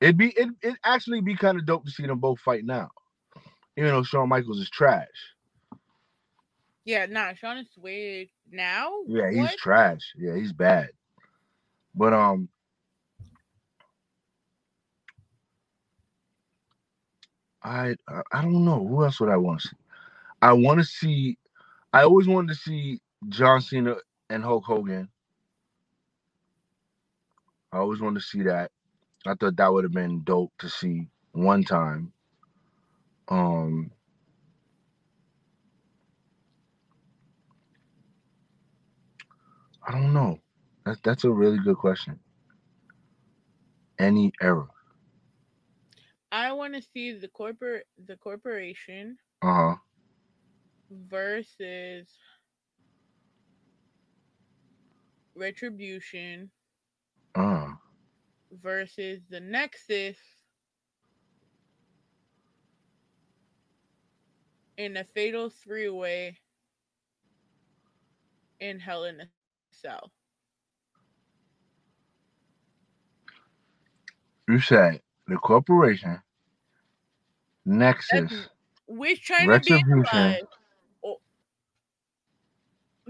It'd 0.00 0.16
be 0.18 0.28
it 0.36 0.48
it 0.62 0.76
actually 0.84 1.20
be 1.20 1.36
kind 1.36 1.58
of 1.58 1.66
dope 1.66 1.84
to 1.84 1.90
see 1.90 2.06
them 2.06 2.18
both 2.18 2.40
fight 2.40 2.64
now. 2.64 2.90
Even 3.76 3.90
though 3.90 4.04
Shawn 4.04 4.28
Michaels 4.30 4.60
is 4.60 4.70
trash. 4.70 5.08
Yeah, 6.84 7.06
nah, 7.06 7.34
Shawn 7.34 7.58
is 7.58 7.68
way 7.78 8.30
now. 8.50 8.90
Yeah, 9.06 9.30
he's 9.32 9.54
What? 9.54 9.56
trash. 9.56 10.14
Yeah, 10.16 10.36
he's 10.36 10.52
bad. 10.54 10.90
But 11.94 12.14
um 12.14 12.48
I 17.62 17.96
I- 18.08 18.22
I 18.32 18.42
don't 18.42 18.64
know 18.64 18.86
who 18.86 19.04
else 19.04 19.20
would 19.20 19.30
I 19.30 19.36
want 19.38 19.62
to 19.62 19.68
see. 19.68 19.76
I 20.42 20.52
want 20.54 20.80
to 20.80 20.84
see. 20.86 21.38
I 21.92 22.02
always 22.04 22.28
wanted 22.28 22.50
to 22.54 22.60
see 22.60 23.00
John 23.28 23.60
Cena 23.62 23.96
and 24.30 24.44
Hulk 24.44 24.64
Hogan. 24.64 25.10
I 27.72 27.78
always 27.78 28.00
wanted 28.00 28.20
to 28.20 28.26
see 28.26 28.42
that. 28.44 28.72
I 29.26 29.34
thought 29.36 29.56
that 29.58 29.72
would 29.74 29.84
have 29.84 29.92
been 29.94 30.24
dope 30.24 30.52
to 30.60 30.70
see 30.70 31.08
one 31.32 31.64
time. 31.64 32.13
Um. 33.28 33.90
I 39.86 39.92
don't 39.92 40.12
know. 40.12 40.38
That's 40.84 41.00
that's 41.00 41.24
a 41.24 41.30
really 41.30 41.58
good 41.58 41.76
question. 41.78 42.20
Any 43.98 44.32
era. 44.40 44.68
I 46.32 46.52
want 46.52 46.74
to 46.74 46.82
see 46.82 47.12
the 47.12 47.28
corporate 47.28 47.86
the 47.96 48.16
corporation 48.16 49.18
Uh 49.42 49.46
huh. 49.54 49.76
versus 50.90 52.08
Retribution 55.34 56.50
Uh. 57.34 57.74
versus 58.52 59.22
the 59.28 59.40
Nexus 59.40 60.18
in 64.76 64.96
a 64.96 65.04
fatal 65.04 65.50
three 65.50 65.88
way 65.88 66.38
in 68.60 68.80
Hell 68.80 69.04
in 69.04 69.20
a 69.20 69.28
Cell. 69.70 70.10
You 74.48 74.60
said 74.60 75.00
the 75.26 75.36
corporation, 75.36 76.20
Nexus, 77.66 78.32
We're 78.88 79.16
trying 79.16 79.52
to 79.52 79.60
be 79.60 79.82
alive. 79.90 80.44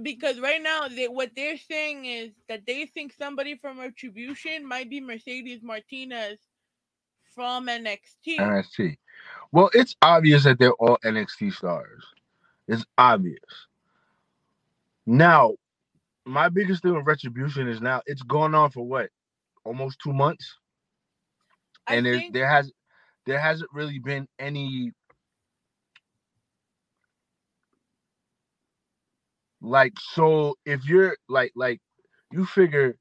Because 0.03 0.41
right 0.41 0.63
now, 0.63 0.89
they, 0.89 1.09
what 1.09 1.31
they're 1.37 1.57
saying 1.59 2.07
is 2.07 2.33
that 2.49 2.67
they 2.67 2.87
think 2.87 3.13
somebody 3.13 3.57
from 3.57 3.79
Retribution 3.79 4.67
might 4.67 4.91
be 4.91 5.01
Mercedes 5.01 5.63
Martinez 5.63 6.39
from 7.35 7.67
NXT. 7.69 8.39
NXT. 8.39 8.97
Well, 9.53 9.71
it's 9.75 9.97
obvious 10.03 10.45
that 10.45 10.59
they're 10.59 10.73
all 10.75 10.99
NXT 11.05 11.55
stars. 11.55 12.05
It's 12.69 12.85
obvious. 12.99 13.39
Now, 15.07 15.55
my 16.27 16.49
biggest 16.49 16.83
thing 16.83 16.95
with 16.95 17.07
Retribution 17.07 17.69
is 17.69 17.81
now 17.81 18.03
it's 18.07 18.23
going 18.23 18.55
on 18.55 18.71
for 18.71 18.87
what, 18.87 19.11
almost 19.65 20.01
two 20.03 20.13
months, 20.13 20.57
and 21.89 22.07
there 22.07 22.23
there 22.33 22.49
has 22.49 22.73
there 23.27 23.41
hasn't 23.41 23.71
really 23.75 23.99
been 24.01 24.29
any 24.39 24.93
like 29.63 29.95
so 30.01 30.57
if 30.67 30.85
you're 30.87 31.17
like 31.29 31.53
like 31.57 31.81
you 32.33 32.47
figure 32.47 32.97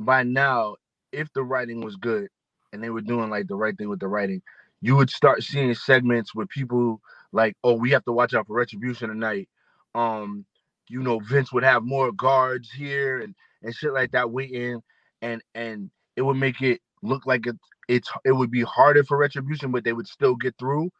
by 0.00 0.22
now 0.24 0.76
if 1.12 1.32
the 1.34 1.42
writing 1.44 1.82
was 1.84 1.96
good 1.96 2.28
and 2.72 2.82
they 2.82 2.90
were 2.90 3.00
doing 3.02 3.30
like 3.30 3.48
the 3.48 3.56
right 3.56 3.76
thing 3.78 3.88
with 3.88 4.00
the 4.00 4.08
writing, 4.08 4.42
you 4.82 4.96
would 4.96 5.10
start 5.10 5.44
seeing 5.44 5.74
segments 5.74 6.34
with 6.34 6.50
people 6.50 7.00
like, 7.32 7.56
oh, 7.64 7.74
we 7.74 7.92
have 7.92 8.04
to 8.06 8.12
watch 8.12 8.34
out 8.34 8.48
for 8.48 8.56
retribution 8.56 9.10
tonight. 9.10 9.48
Um, 9.94 10.46
you 10.88 11.02
know, 11.02 11.20
Vince 11.20 11.52
would 11.52 11.64
have 11.64 11.84
more 11.84 12.12
guards 12.12 12.70
here 12.70 13.20
and 13.20 13.34
and 13.62 13.74
shit 13.74 13.94
like 13.94 14.12
that 14.12 14.32
waiting, 14.32 14.82
and 15.22 15.42
and 15.54 15.90
it 16.16 16.22
would 16.22 16.36
make 16.36 16.62
it 16.62 16.82
look 17.02 17.26
like 17.26 17.46
it 17.46 17.56
it's 17.88 18.10
it 18.26 18.32
would 18.32 18.50
be 18.52 18.62
harder 18.62 19.04
for 19.04 19.18
retribution, 19.18 19.72
but 19.72 19.84
they 19.84 19.94
would 19.94 20.08
still 20.08 20.36
get 20.36 20.56
through, 20.58 20.90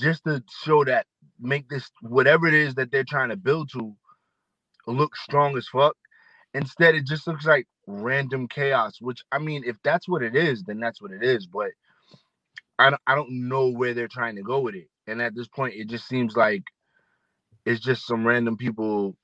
just 0.00 0.24
to 0.24 0.42
show 0.64 0.84
that 0.84 1.06
make 1.40 1.68
this 1.68 1.90
whatever 2.02 2.46
it 2.48 2.54
is 2.54 2.76
that 2.76 2.92
they're 2.92 3.04
trying 3.04 3.30
to 3.30 3.36
build 3.36 3.70
to 3.72 3.94
look 4.86 5.16
strong 5.16 5.56
as 5.58 5.68
fuck. 5.68 5.96
Instead, 6.54 6.94
it 6.96 7.06
just 7.06 7.26
looks 7.26 7.46
like 7.46 7.66
random 7.88 8.48
chaos. 8.48 8.98
Which 9.00 9.22
I 9.32 9.38
mean, 9.38 9.64
if 9.66 9.76
that's 9.84 10.08
what 10.08 10.22
it 10.22 10.36
is, 10.36 10.64
then 10.64 10.80
that's 10.80 11.02
what 11.02 11.12
it 11.12 11.24
is. 11.24 11.46
But 11.46 11.70
I 12.78 12.90
don't, 12.90 13.02
I 13.06 13.14
don't 13.14 13.48
know 13.48 13.68
where 13.68 13.94
they're 13.94 14.08
trying 14.08 14.36
to 14.36 14.42
go 14.42 14.60
with 14.60 14.74
it. 14.74 14.88
And 15.06 15.20
at 15.22 15.34
this 15.34 15.48
point, 15.48 15.74
it 15.76 15.88
just 15.88 16.08
seems 16.08 16.36
like 16.36 16.62
it's 17.64 17.80
just 17.80 18.06
some 18.06 18.26
random 18.26 18.56
people. 18.56 19.16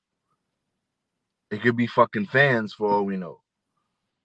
It 1.51 1.61
could 1.61 1.75
be 1.77 1.87
fucking 1.87 2.27
fans 2.27 2.73
for 2.73 2.89
all 2.89 3.05
we 3.05 3.17
know. 3.17 3.41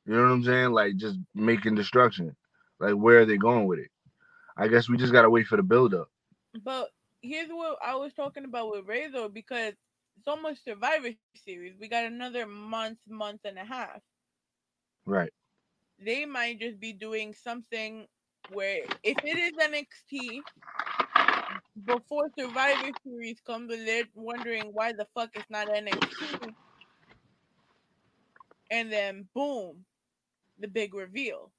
You 0.06 0.14
know 0.14 0.22
what 0.22 0.32
I'm 0.32 0.44
saying? 0.44 0.72
Like 0.72 0.96
just 0.96 1.18
making 1.34 1.74
destruction. 1.74 2.36
Like 2.80 2.94
where 2.94 3.20
are 3.20 3.24
they 3.26 3.38
going 3.38 3.66
with 3.66 3.78
it? 3.78 3.90
I 4.56 4.68
guess 4.68 4.88
we 4.88 4.96
just 4.96 5.12
gotta 5.12 5.30
wait 5.30 5.46
for 5.46 5.56
the 5.56 5.62
build 5.62 5.94
up. 5.94 6.08
But 6.62 6.90
here's 7.22 7.48
what 7.48 7.78
I 7.84 7.96
was 7.96 8.12
talking 8.12 8.44
about 8.44 8.70
with 8.70 9.12
though, 9.12 9.28
because 9.28 9.74
it's 10.16 10.28
almost 10.28 10.64
Survivor 10.64 11.10
Series. 11.36 11.74
We 11.80 11.88
got 11.88 12.04
another 12.04 12.46
month, 12.46 12.98
month 13.08 13.40
and 13.44 13.58
a 13.58 13.64
half. 13.64 14.00
Right. 15.06 15.32
They 15.98 16.24
might 16.26 16.60
just 16.60 16.78
be 16.78 16.92
doing 16.92 17.34
something 17.34 18.06
where 18.52 18.82
if 19.02 19.16
it 19.24 19.38
is 19.38 19.52
NXT 19.52 20.40
before 21.84 22.30
Survivor 22.38 22.90
Series 23.04 23.40
comes 23.46 23.72
and 23.72 23.86
they're 23.86 24.04
wondering 24.14 24.70
why 24.72 24.92
the 24.92 25.06
fuck 25.14 25.30
it's 25.34 25.50
not 25.50 25.68
NXT. 25.68 26.54
And 28.70 28.92
then 28.92 29.28
boom, 29.34 29.84
the 30.58 30.68
big 30.68 30.94
reveal. 30.94 31.50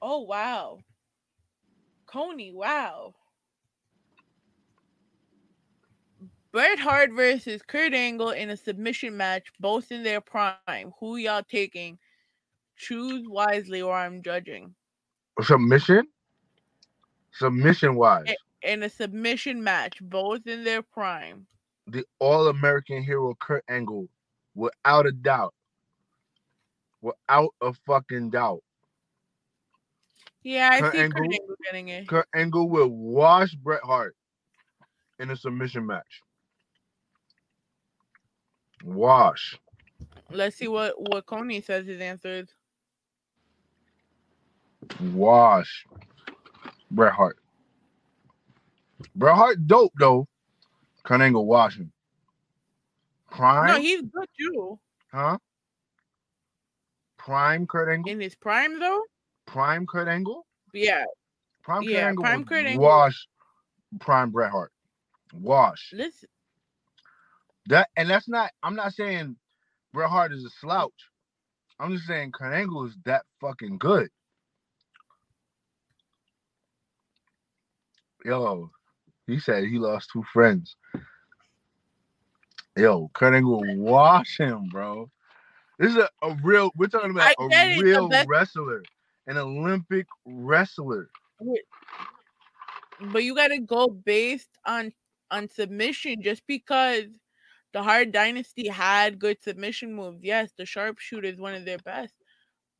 Oh 0.00 0.20
wow. 0.20 0.78
Coney, 2.06 2.52
wow. 2.52 3.14
Bret 6.50 6.78
Hart 6.78 7.10
versus 7.12 7.60
Kurt 7.62 7.92
Angle 7.92 8.30
in 8.30 8.48
a 8.48 8.56
submission 8.56 9.16
match, 9.16 9.48
both 9.60 9.92
in 9.92 10.02
their 10.02 10.20
prime. 10.20 10.92
Who 10.98 11.16
y'all 11.16 11.42
taking? 11.42 11.98
Choose 12.78 13.26
wisely, 13.28 13.82
or 13.82 13.94
I'm 13.94 14.22
judging. 14.22 14.74
Submission? 15.42 16.06
Submission 17.32 17.96
wise. 17.96 18.26
In 18.62 18.82
a 18.82 18.88
submission 18.88 19.62
match, 19.62 19.98
both 20.00 20.46
in 20.46 20.64
their 20.64 20.82
prime. 20.82 21.46
The 21.86 22.04
All 22.18 22.48
American 22.48 23.02
hero 23.02 23.34
Kurt 23.40 23.64
Angle, 23.68 24.08
without 24.54 25.06
a 25.06 25.12
doubt. 25.12 25.54
Without 27.02 27.54
a 27.60 27.72
fucking 27.86 28.30
doubt. 28.30 28.62
Yeah, 30.42 30.70
I 30.72 30.80
Kurt 30.80 30.92
see 30.92 30.98
Angle, 31.00 31.20
Kurt 31.20 31.32
Angle 31.32 31.56
getting 31.64 31.88
it. 31.88 32.08
Kurt 32.08 32.28
Angle 32.34 32.68
will 32.68 32.88
wash 32.88 33.54
Bret 33.54 33.82
Hart 33.82 34.16
in 35.18 35.30
a 35.30 35.36
submission 35.36 35.86
match. 35.86 36.22
Wash. 38.84 39.58
Let's 40.30 40.56
see 40.56 40.68
what 40.68 40.94
what 41.10 41.26
Coney 41.26 41.60
says 41.60 41.86
his 41.86 42.00
answer 42.00 42.28
is. 42.28 42.48
Wash. 45.12 45.86
Bret 46.90 47.12
Hart. 47.12 47.38
Bret 49.14 49.36
Hart 49.36 49.66
dope 49.66 49.92
though. 49.98 50.26
Kurt 51.04 51.20
Angle 51.20 51.46
washing. 51.46 51.90
Prime. 53.30 53.66
No, 53.66 53.78
he's 53.80 54.02
good 54.02 54.28
too. 54.38 54.78
Huh? 55.12 55.38
Prime 57.16 57.66
Kurt 57.66 57.88
Angle. 57.88 58.10
In 58.12 58.20
his 58.20 58.34
prime 58.34 58.78
though. 58.78 59.02
Prime 59.46 59.86
Kurt 59.86 60.08
Angle. 60.08 60.46
Yeah. 60.72 61.04
Prime 61.62 61.82
yeah, 61.82 62.00
Kurt 62.00 62.08
Angle. 62.08 62.24
Prime 62.24 62.44
Kurt 62.44 62.66
Angle. 62.66 62.84
Wash. 62.84 63.28
Prime 64.00 64.30
Bret 64.30 64.50
Hart. 64.50 64.72
Wash. 65.34 65.90
Listen. 65.92 66.28
That 67.66 67.88
and 67.96 68.08
that's 68.08 68.28
not. 68.28 68.50
I'm 68.62 68.74
not 68.74 68.94
saying 68.94 69.36
Bret 69.92 70.08
Hart 70.08 70.32
is 70.32 70.44
a 70.44 70.50
slouch. 70.50 71.10
I'm 71.78 71.92
just 71.92 72.06
saying 72.06 72.32
Kurt 72.32 72.54
Angle 72.54 72.86
is 72.86 72.96
that 73.04 73.24
fucking 73.40 73.78
good. 73.78 74.08
Yo, 78.24 78.70
he 79.26 79.38
said 79.38 79.64
he 79.64 79.78
lost 79.78 80.10
two 80.12 80.24
friends. 80.32 80.76
Yo, 82.76 83.10
Kurt 83.12 83.34
Angle 83.34 83.62
wash 83.76 84.38
him, 84.38 84.68
bro. 84.70 85.10
This 85.78 85.92
is 85.92 85.96
a, 85.96 86.08
a 86.22 86.36
real. 86.42 86.70
We're 86.76 86.88
talking 86.88 87.10
about 87.10 87.34
a 87.38 87.78
real 87.80 88.08
wrestler, 88.26 88.82
an 89.26 89.36
Olympic 89.36 90.06
wrestler. 90.24 91.10
But 93.00 93.24
you 93.24 93.34
got 93.34 93.48
to 93.48 93.58
go 93.58 93.88
based 93.88 94.50
on 94.66 94.92
on 95.30 95.48
submission. 95.48 96.22
Just 96.22 96.42
because 96.46 97.06
the 97.72 97.82
Hart 97.82 98.12
Dynasty 98.12 98.68
had 98.68 99.18
good 99.18 99.42
submission 99.42 99.94
moves, 99.94 100.22
yes, 100.22 100.52
the 100.56 100.66
sharpshooter 100.66 101.28
is 101.28 101.38
one 101.38 101.54
of 101.54 101.64
their 101.64 101.78
best. 101.78 102.14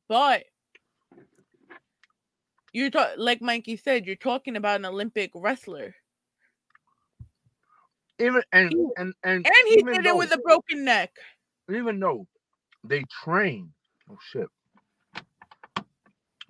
But 0.08 0.44
you're 2.72 2.90
talking 2.90 3.14
like 3.18 3.42
Mikey 3.42 3.76
said, 3.76 4.06
you're 4.06 4.16
talking 4.16 4.56
about 4.56 4.80
an 4.80 4.86
Olympic 4.86 5.30
wrestler. 5.34 5.94
Even 8.18 8.42
and 8.52 8.72
and 8.96 9.14
and 9.22 9.46
and 9.46 9.68
he 9.68 9.82
did 9.82 10.04
though, 10.04 10.10
it 10.10 10.16
with 10.16 10.34
a 10.34 10.38
broken 10.38 10.84
neck. 10.84 11.12
Even 11.70 12.00
though 12.00 12.26
they 12.84 13.04
train. 13.24 13.72
Oh 14.10 14.18
shit. 14.32 14.48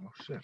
Oh 0.03 0.11
shit. 0.25 0.41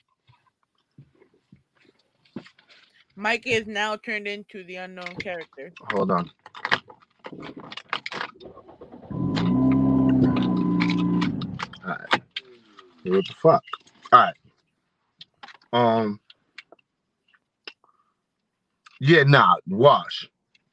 Mike 3.17 3.47
is 3.47 3.67
now 3.67 3.97
turned 3.97 4.27
into 4.27 4.65
the 4.65 4.77
unknown 4.77 5.15
character. 5.21 5.73
Hold 5.93 6.11
on. 6.11 6.31
Alright. 11.85 12.23
What 13.05 13.25
the 13.27 13.35
fuck? 13.41 13.63
Alright. 14.13 14.35
Um 15.75 16.21
Yeah, 19.01 19.25
nah, 19.25 19.57
wash. 19.67 20.29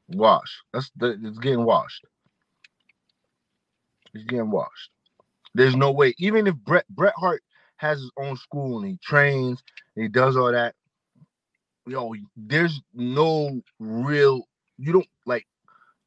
Wash. 0.10 0.64
That's 0.74 0.92
the 0.96 1.20
it's 1.24 1.40
getting 1.40 1.66
washed. 1.66 2.06
It's 4.14 4.26
getting 4.26 4.52
washed. 4.52 4.92
There's 5.54 5.76
no 5.76 5.92
way, 5.92 6.14
even 6.18 6.48
if 6.48 6.56
Bret 6.56 6.88
Bret 6.90 7.14
Hart 7.18 7.44
has 7.78 8.00
his 8.00 8.12
own 8.18 8.38
school 8.38 8.80
and 8.80 8.88
he 8.88 8.98
trains 9.04 9.62
and 9.96 10.04
he 10.04 10.10
does 10.10 10.38
all 10.38 10.52
that, 10.52 10.76
yo, 11.88 12.14
there's 12.38 12.82
no 12.94 13.62
real. 13.80 14.48
You 14.78 14.94
don't 14.94 15.10
like 15.26 15.48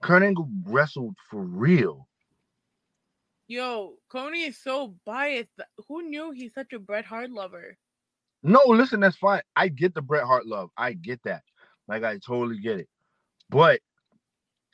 Kurt 0.03 0.23
Angle 0.23 0.49
wrestled 0.67 1.17
for 1.31 1.43
real. 1.43 2.09
Yo, 3.49 3.99
Coney 4.09 4.45
is 4.45 4.59
so 4.63 4.97
biased. 5.05 5.51
Who 5.89 6.03
knew 6.03 6.31
he's 6.33 6.55
such 6.55 6.73
a 6.73 6.79
Bret 6.79 7.05
Hart 7.05 7.31
lover? 7.31 7.77
No, 8.45 8.61
listen, 8.67 9.01
that's 9.01 9.17
fine. 9.17 9.41
I 9.57 9.69
get 9.69 9.95
the 9.95 10.03
Bret 10.03 10.25
Hart 10.25 10.47
love. 10.47 10.69
I 10.77 10.93
get 10.93 11.23
that. 11.25 11.43
Like 11.89 12.05
I 12.05 12.19
totally 12.19 12.61
get 12.61 12.79
it. 12.79 12.89
But 13.49 13.81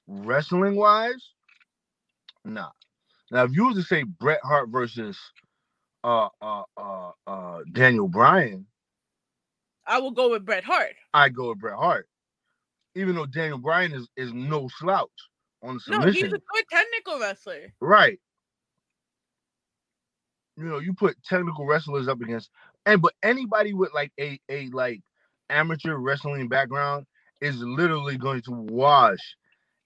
wrestling 0.09 0.75
wise, 0.75 1.31
nah. 2.45 2.71
Now, 3.31 3.45
if 3.45 3.53
you 3.53 3.67
were 3.67 3.75
to 3.75 3.83
say 3.83 4.03
Bret 4.03 4.41
Hart 4.43 4.71
versus 4.71 5.17
uh 6.03 6.29
uh 6.43 6.63
uh 6.77 7.11
uh 7.27 7.59
Daniel 7.73 8.09
Bryan, 8.09 8.67
I 9.87 10.01
will 10.01 10.11
go 10.11 10.31
with 10.31 10.45
Bret 10.45 10.65
Hart. 10.65 10.95
I 11.15 11.29
go 11.29 11.51
with 11.51 11.61
Bret 11.61 11.77
Hart, 11.77 12.09
even 12.97 13.15
though 13.15 13.27
Daniel 13.27 13.59
Bryan 13.59 13.93
is 13.93 14.09
is 14.17 14.33
no 14.33 14.69
slouch 14.79 15.09
on 15.63 15.79
submission. 15.79 16.07
No, 16.07 16.13
he's 16.13 16.25
a 16.25 16.29
good 16.29 16.65
technical 16.71 17.21
wrestler. 17.21 17.73
Right. 17.81 18.19
You 20.57 20.65
know, 20.65 20.79
you 20.79 20.93
put 20.93 21.17
technical 21.23 21.67
wrestlers 21.67 22.07
up 22.09 22.21
against, 22.21 22.51
and 22.87 23.03
but 23.03 23.15
anybody 23.23 23.73
with 23.73 23.93
like 23.95 24.13
a 24.19 24.41
a 24.49 24.69
like 24.69 25.01
amateur 25.49 25.97
wrestling 25.97 26.49
background 26.49 27.07
is 27.41 27.57
literally 27.59 28.17
going 28.17 28.43
to 28.43 28.53
wash 28.53 29.19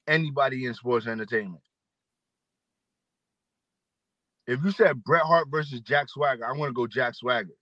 anybody 0.07 0.67
in 0.67 0.75
sports 0.75 1.07
entertainment. 1.07 1.63
If 4.47 4.63
you 4.63 4.71
said 4.73 5.03
Bret 5.03 5.23
Hart 5.23 5.49
versus 5.51 5.81
Jack 5.81 6.09
Swagger, 6.09 6.45
I'm 6.45 6.59
gonna 6.59 6.73
go 6.73 6.87
Jack 6.87 7.15
Swagger. 7.15 7.55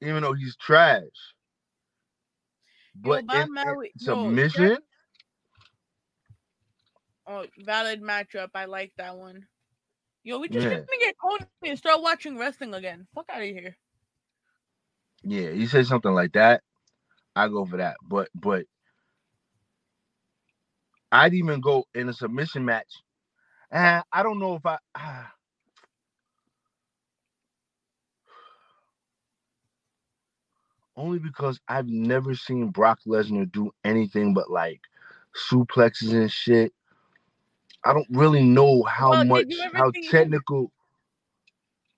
Even 0.00 0.22
though 0.22 0.32
he's 0.32 0.56
trash. 0.56 1.02
But 2.94 3.24
Yo, 3.30 3.40
in, 3.40 3.48
in 3.56 3.90
submission. 3.98 4.68
Jack... 4.68 4.78
Oh, 7.26 7.46
valid 7.58 8.02
matchup. 8.02 8.48
I 8.54 8.64
like 8.64 8.92
that 8.98 9.16
one. 9.16 9.46
Yo, 10.24 10.38
we 10.38 10.48
just 10.50 10.68
Yeah. 10.68 10.70
gonna 10.70 10.82
get 11.00 11.16
Cody 11.18 11.46
and 11.66 11.78
start 11.78 12.02
watching 12.02 12.38
wrestling 12.38 12.74
again. 12.74 13.06
Fuck 13.14 13.26
out 13.32 13.42
of 13.42 13.48
here. 13.48 13.76
Yeah, 15.24 15.50
you 15.50 15.66
say 15.68 15.82
something 15.84 16.12
like 16.14 16.32
that, 16.34 16.62
I 17.36 17.48
go 17.48 17.66
for 17.66 17.78
that. 17.78 17.96
But 18.02 18.28
but 18.34 18.66
I'd 21.12 21.34
even 21.34 21.60
go 21.60 21.84
in 21.94 22.08
a 22.08 22.12
submission 22.14 22.64
match. 22.64 22.92
And 23.70 24.04
I 24.12 24.22
don't 24.22 24.40
know 24.40 24.56
if 24.56 24.66
I 24.66 24.78
ah. 24.96 25.32
only 30.96 31.20
because 31.20 31.60
I've 31.68 31.88
never 31.88 32.34
seen 32.36 32.68
Brock 32.70 33.00
Lesnar 33.08 33.50
do 33.50 33.72
anything 33.84 34.34
but 34.34 34.50
like 34.50 34.80
suplexes 35.50 36.12
and 36.12 36.32
shit. 36.32 36.72
I 37.84 37.92
don't 37.94 38.06
really 38.10 38.42
know 38.44 38.82
how 38.84 39.10
Well, 39.10 39.24
much 39.24 39.46
how 39.72 39.90
technical 40.10 40.72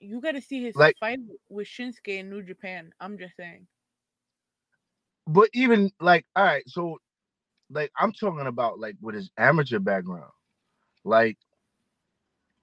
You 0.01 0.21
got 0.21 0.33
to 0.33 0.40
see 0.40 0.62
his 0.62 0.75
Like- 0.77 0.97
fight 0.99 1.21
with 1.49 1.66
Shinsuke 1.68 2.09
in 2.18 2.31
New 2.31 2.42
Japan. 2.42 2.92
I'm 3.01 3.18
just 3.18 3.37
saying. 3.37 3.66
but 5.27 5.49
even 5.55 5.90
like 6.01 6.27
all 6.37 6.45
right 6.45 6.64
so 6.68 6.99
like 7.71 7.90
i'm 7.99 8.12
talking 8.12 8.47
about 8.47 8.79
like 8.81 8.97
with 9.01 9.14
his 9.14 9.31
amateur 9.38 9.79
background 9.79 10.33
like 11.05 11.38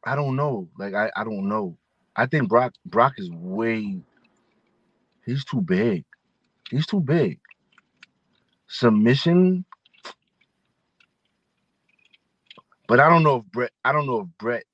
i 0.05 0.15
don't 0.15 0.35
know 0.35 0.69
like 0.77 0.93
i, 0.93 1.11
I 1.15 1.23
don't 1.23 1.47
know 1.47 1.77
i 2.15 2.25
think 2.25 2.49
brock 2.49 2.73
brock 2.85 3.13
is 3.17 3.29
way 3.31 4.01
he's 5.25 5.45
too 5.45 5.61
big 5.61 6.05
he's 6.69 6.85
too 6.85 6.99
big 7.01 7.39
submission 8.67 9.65
but 12.89 12.99
i 13.01 13.09
don't 13.09 13.23
know 13.23 13.37
if 13.37 13.45
bret 13.53 13.71
i 13.85 13.93
don't 13.93 14.07
know 14.07 14.21
if 14.21 14.27
bret 14.39 14.65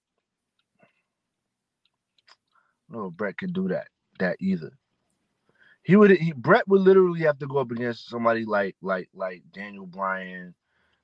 I 2.89 2.93
don't 2.93 3.03
know 3.03 3.09
if 3.09 3.15
bret 3.17 3.37
could 3.37 3.53
do 3.53 3.69
that 3.69 3.87
that 4.19 4.37
either 4.41 4.71
he 5.83 5.97
would 5.97 6.11
he, 6.11 6.33
Bret 6.33 6.67
would 6.69 6.81
literally 6.83 7.21
have 7.21 7.39
to 7.39 7.47
go 7.47 7.59
up 7.59 7.71
against 7.71 8.09
somebody 8.09 8.45
like 8.45 8.77
like 8.83 9.09
like 9.15 9.43
Daniel 9.53 9.87
Bryan, 9.87 10.55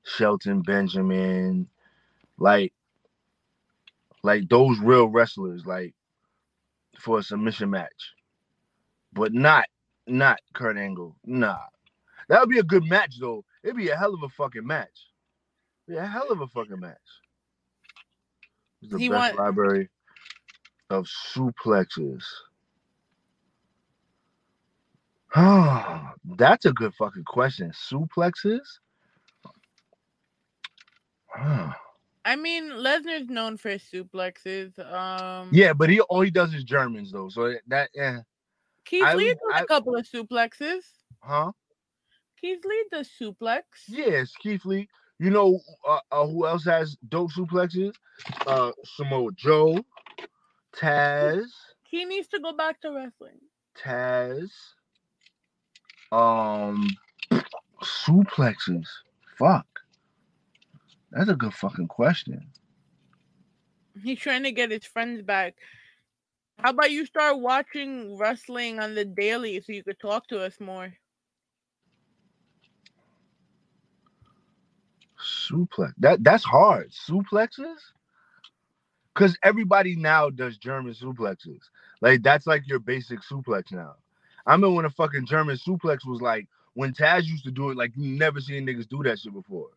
Shelton 0.05 0.61
Benjamin, 0.61 1.67
like 2.39 2.73
like 4.23 4.49
those 4.49 4.79
real 4.79 5.07
wrestlers, 5.07 5.65
like 5.65 5.95
for 6.99 7.19
a 7.19 7.23
submission 7.23 7.71
match. 7.71 8.13
But 9.13 9.33
not 9.33 9.65
not 10.07 10.39
Kurt 10.53 10.77
Angle. 10.77 11.15
Nah. 11.25 11.57
That 12.29 12.41
would 12.41 12.49
be 12.49 12.59
a 12.59 12.63
good 12.63 12.85
match 12.85 13.19
though. 13.19 13.45
It'd 13.63 13.77
be 13.77 13.89
a 13.89 13.97
hell 13.97 14.13
of 14.15 14.23
a 14.23 14.29
fucking 14.29 14.67
match. 14.67 15.10
A 15.97 16.05
hell 16.07 16.31
of 16.31 16.41
a 16.41 16.47
fucking 16.47 16.79
match. 16.79 16.97
It's 18.81 18.91
the 18.91 18.99
He 18.99 19.09
best 19.09 19.35
want- 19.35 19.37
library 19.37 19.89
of 20.89 21.05
suplexes. 21.35 22.23
Oh, 25.35 26.09
that's 26.37 26.65
a 26.65 26.73
good 26.73 26.93
fucking 26.95 27.23
question. 27.25 27.71
Suplexes? 27.71 28.59
I 32.23 32.35
mean, 32.35 32.69
Lesnar's 32.71 33.29
known 33.29 33.57
for 33.57 33.69
his 33.69 33.81
suplexes. 33.83 34.77
Um, 34.93 35.49
yeah, 35.51 35.73
but 35.73 35.89
he 35.89 35.99
all 36.01 36.21
he 36.21 36.29
does 36.31 36.53
is 36.53 36.63
Germans 36.63 37.11
though. 37.11 37.29
So 37.29 37.55
that 37.67 37.89
yeah, 37.95 38.19
Keith 38.85 39.03
I 39.03 39.15
Lee 39.15 39.29
does 39.29 39.37
I- 39.53 39.61
a 39.61 39.65
couple 39.65 39.95
of 39.95 40.05
suplexes. 40.07 40.81
huh? 41.19 41.51
Keith 42.39 42.63
Lee 42.65 42.85
does 42.91 43.09
suplex. 43.19 43.61
Yes, 43.87 44.33
Keith 44.39 44.65
Lee. 44.65 44.87
You 45.21 45.29
know 45.29 45.59
uh, 45.87 45.99
uh, 46.11 46.25
who 46.25 46.47
else 46.47 46.65
has 46.65 46.97
dope 47.07 47.31
suplexes? 47.31 47.93
Uh, 48.47 48.71
Samoa 48.83 49.29
Joe, 49.33 49.85
Taz, 50.75 51.45
He 51.83 52.05
needs 52.05 52.27
to 52.29 52.39
go 52.39 52.53
back 52.53 52.81
to 52.81 52.89
wrestling. 52.89 53.37
Taz. 53.77 54.49
Um, 56.11 56.89
suplexes. 57.83 58.87
Fuck. 59.37 59.67
That's 61.11 61.29
a 61.29 61.35
good 61.35 61.53
fucking 61.53 61.87
question. 61.87 62.47
He's 64.03 64.17
trying 64.17 64.41
to 64.41 64.51
get 64.51 64.71
his 64.71 64.85
friends 64.85 65.21
back. 65.21 65.53
How 66.57 66.71
about 66.71 66.89
you 66.89 67.05
start 67.05 67.37
watching 67.37 68.17
wrestling 68.17 68.79
on 68.79 68.95
the 68.95 69.05
daily 69.05 69.61
so 69.61 69.71
you 69.71 69.83
could 69.83 69.99
talk 69.99 70.25
to 70.29 70.43
us 70.43 70.59
more? 70.59 70.91
Suplex. 75.51 75.93
That 75.97 76.23
that's 76.23 76.43
hard. 76.43 76.91
Suplexes? 76.91 77.77
Cause 79.13 79.37
everybody 79.43 79.95
now 79.95 80.29
does 80.29 80.57
German 80.57 80.93
suplexes. 80.93 81.59
Like 82.01 82.23
that's 82.23 82.47
like 82.47 82.67
your 82.67 82.79
basic 82.79 83.19
suplex 83.21 83.71
now. 83.71 83.95
I 84.45 84.53
remember 84.53 84.75
when 84.75 84.85
a 84.85 84.89
fucking 84.89 85.25
German 85.25 85.57
suplex 85.57 86.05
was 86.05 86.21
like 86.21 86.47
when 86.73 86.93
Taz 86.93 87.25
used 87.25 87.43
to 87.43 87.51
do 87.51 87.69
it, 87.69 87.77
like 87.77 87.91
you 87.95 88.17
never 88.17 88.39
seen 88.39 88.65
niggas 88.65 88.87
do 88.87 89.03
that 89.03 89.19
shit 89.19 89.33
before. 89.33 89.69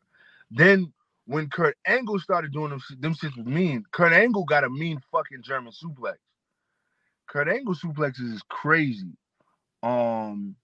Then 0.51 0.93
when 1.27 1.49
Kurt 1.49 1.77
Angle 1.87 2.21
started 2.21 2.53
doing 2.53 2.71
them, 2.71 2.81
them 3.01 3.15
shits 3.15 3.37
was 3.37 3.47
mean. 3.47 3.85
Kurt 3.91 4.13
Angle 4.13 4.45
got 4.45 4.65
a 4.65 4.71
mean 4.71 5.01
fucking 5.11 5.43
German 5.43 5.73
suplex. 5.73 6.17
Kurt 7.27 7.49
Angle 7.49 7.75
suplexes 7.75 8.33
is 8.33 8.43
crazy. 8.49 9.17
Um, 9.83 10.55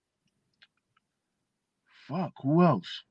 fuck, 2.07 2.31
who 2.41 2.63
else? 2.63 3.03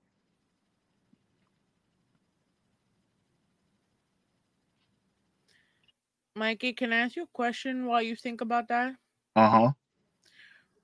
Mikey, 6.36 6.72
can 6.74 6.92
I 6.92 6.98
ask 6.98 7.16
you 7.16 7.24
a 7.24 7.34
question 7.34 7.86
while 7.86 8.02
you 8.02 8.16
think 8.16 8.40
about 8.40 8.68
that? 8.68 8.94
Uh 9.36 9.50
huh. 9.50 9.72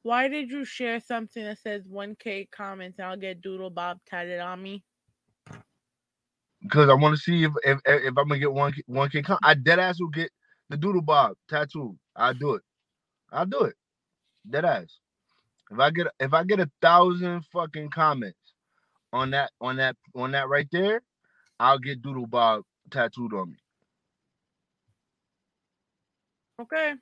Why 0.02 0.28
did 0.28 0.50
you 0.50 0.64
share 0.64 1.00
something 1.00 1.44
that 1.44 1.58
says 1.58 1.86
1K 1.88 2.50
comments 2.50 2.98
and 2.98 3.08
I'll 3.08 3.16
get 3.16 3.40
Doodle 3.40 3.70
Bob 3.70 3.98
tatted 4.08 4.40
on 4.40 4.62
me? 4.62 4.84
because 6.66 6.88
I 6.88 6.94
want 6.94 7.16
to 7.16 7.22
see 7.22 7.44
if 7.44 7.52
if, 7.64 7.78
if 7.86 8.18
I'm 8.18 8.28
gonna 8.28 8.38
get 8.38 8.52
one 8.52 8.74
one 8.86 9.08
K. 9.10 9.22
Com- 9.22 9.38
I 9.42 9.54
dead 9.54 9.78
ass 9.78 10.00
will 10.00 10.08
get 10.08 10.30
the 10.68 10.76
Doodle 10.76 11.02
Bob 11.02 11.36
tattoo. 11.48 11.96
I'll 12.14 12.34
do 12.34 12.54
it. 12.54 12.62
I'll 13.32 13.46
do 13.46 13.60
it. 13.62 13.74
Dead 14.48 14.64
ass. 14.64 14.98
If 15.70 15.78
I 15.78 15.90
get 15.90 16.06
if 16.20 16.32
I 16.34 16.44
get 16.44 16.60
a 16.60 16.70
thousand 16.82 17.44
fucking 17.52 17.90
comments 17.90 18.38
on 19.12 19.30
that 19.30 19.50
on 19.60 19.76
that 19.76 19.96
on 20.14 20.32
that 20.32 20.48
right 20.48 20.68
there, 20.72 21.02
I'll 21.60 21.78
get 21.78 22.02
Doodle 22.02 22.26
Bob 22.26 22.62
tattooed 22.90 23.34
on 23.34 23.52
me. 23.52 23.58
Okay. 26.60 26.94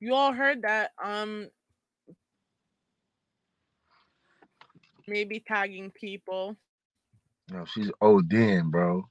You 0.00 0.14
all 0.14 0.32
heard 0.32 0.62
that. 0.62 0.90
Um 1.02 1.48
maybe 5.06 5.40
tagging 5.40 5.90
people. 5.90 6.56
No, 7.50 7.64
she's 7.66 7.90
ODing, 8.02 8.70
bro. 8.70 9.08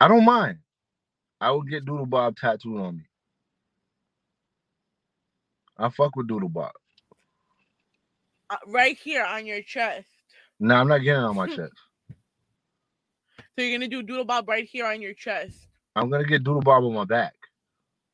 I 0.00 0.08
don't 0.08 0.24
mind. 0.24 0.58
I 1.40 1.50
will 1.52 1.62
get 1.62 1.84
Doodle 1.84 2.06
Bob 2.06 2.36
tattooed 2.36 2.80
on 2.80 2.96
me. 2.98 3.04
I 5.78 5.88
fuck 5.88 6.16
with 6.16 6.28
Doodle 6.28 6.48
Bob. 6.48 6.72
Uh, 8.50 8.56
right 8.66 8.98
here 8.98 9.24
on 9.24 9.46
your 9.46 9.62
chest. 9.62 10.08
No, 10.58 10.74
I'm 10.74 10.88
not 10.88 10.98
getting 10.98 11.22
it 11.22 11.26
on 11.26 11.36
my 11.36 11.46
chest. 11.46 11.72
So 13.56 13.64
you're 13.64 13.78
gonna 13.78 13.88
do 13.88 14.02
Doodle 14.02 14.24
Bob 14.24 14.48
right 14.48 14.68
here 14.70 14.86
on 14.86 15.00
your 15.00 15.14
chest. 15.14 15.69
I'm 16.00 16.08
gonna 16.08 16.24
get 16.24 16.42
Doodle 16.44 16.62
Bob 16.62 16.82
on 16.84 16.94
my 16.94 17.04
back. 17.04 17.34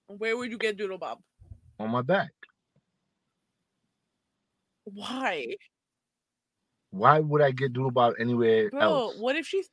Where 0.09 0.37
would 0.37 0.51
you 0.51 0.59
get 0.59 0.77
Doodle 0.77 0.99
Bob? 0.99 1.21
On 1.79 1.89
my 1.89 2.03
back. 2.03 2.33
Why? 4.85 5.55
Why 6.91 7.21
would 7.21 7.43
I 7.43 7.53
get 7.53 7.73
Doodle 7.73 7.93
Bob 7.93 8.15
anywhere 8.19 8.71
Bro, 8.71 8.81
else? 8.83 9.17
what 9.21 9.37
if 9.37 9.47
she 9.47 9.63
said 9.63 9.71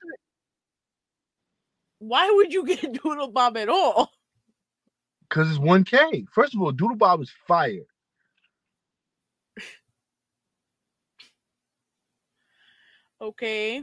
why 1.98 2.30
would 2.30 2.54
you 2.54 2.66
get 2.68 3.02
Doodle 3.02 3.32
Bob 3.32 3.58
at 3.58 3.70
all? 3.70 4.12
Because 5.28 5.50
it's 5.50 5.60
1K. 5.60 6.26
First 6.32 6.54
of 6.54 6.62
all, 6.62 6.72
Doodle 6.72 6.98
Bob 6.98 7.22
is 7.22 7.32
fire. 7.48 7.86
Okay. 13.22 13.82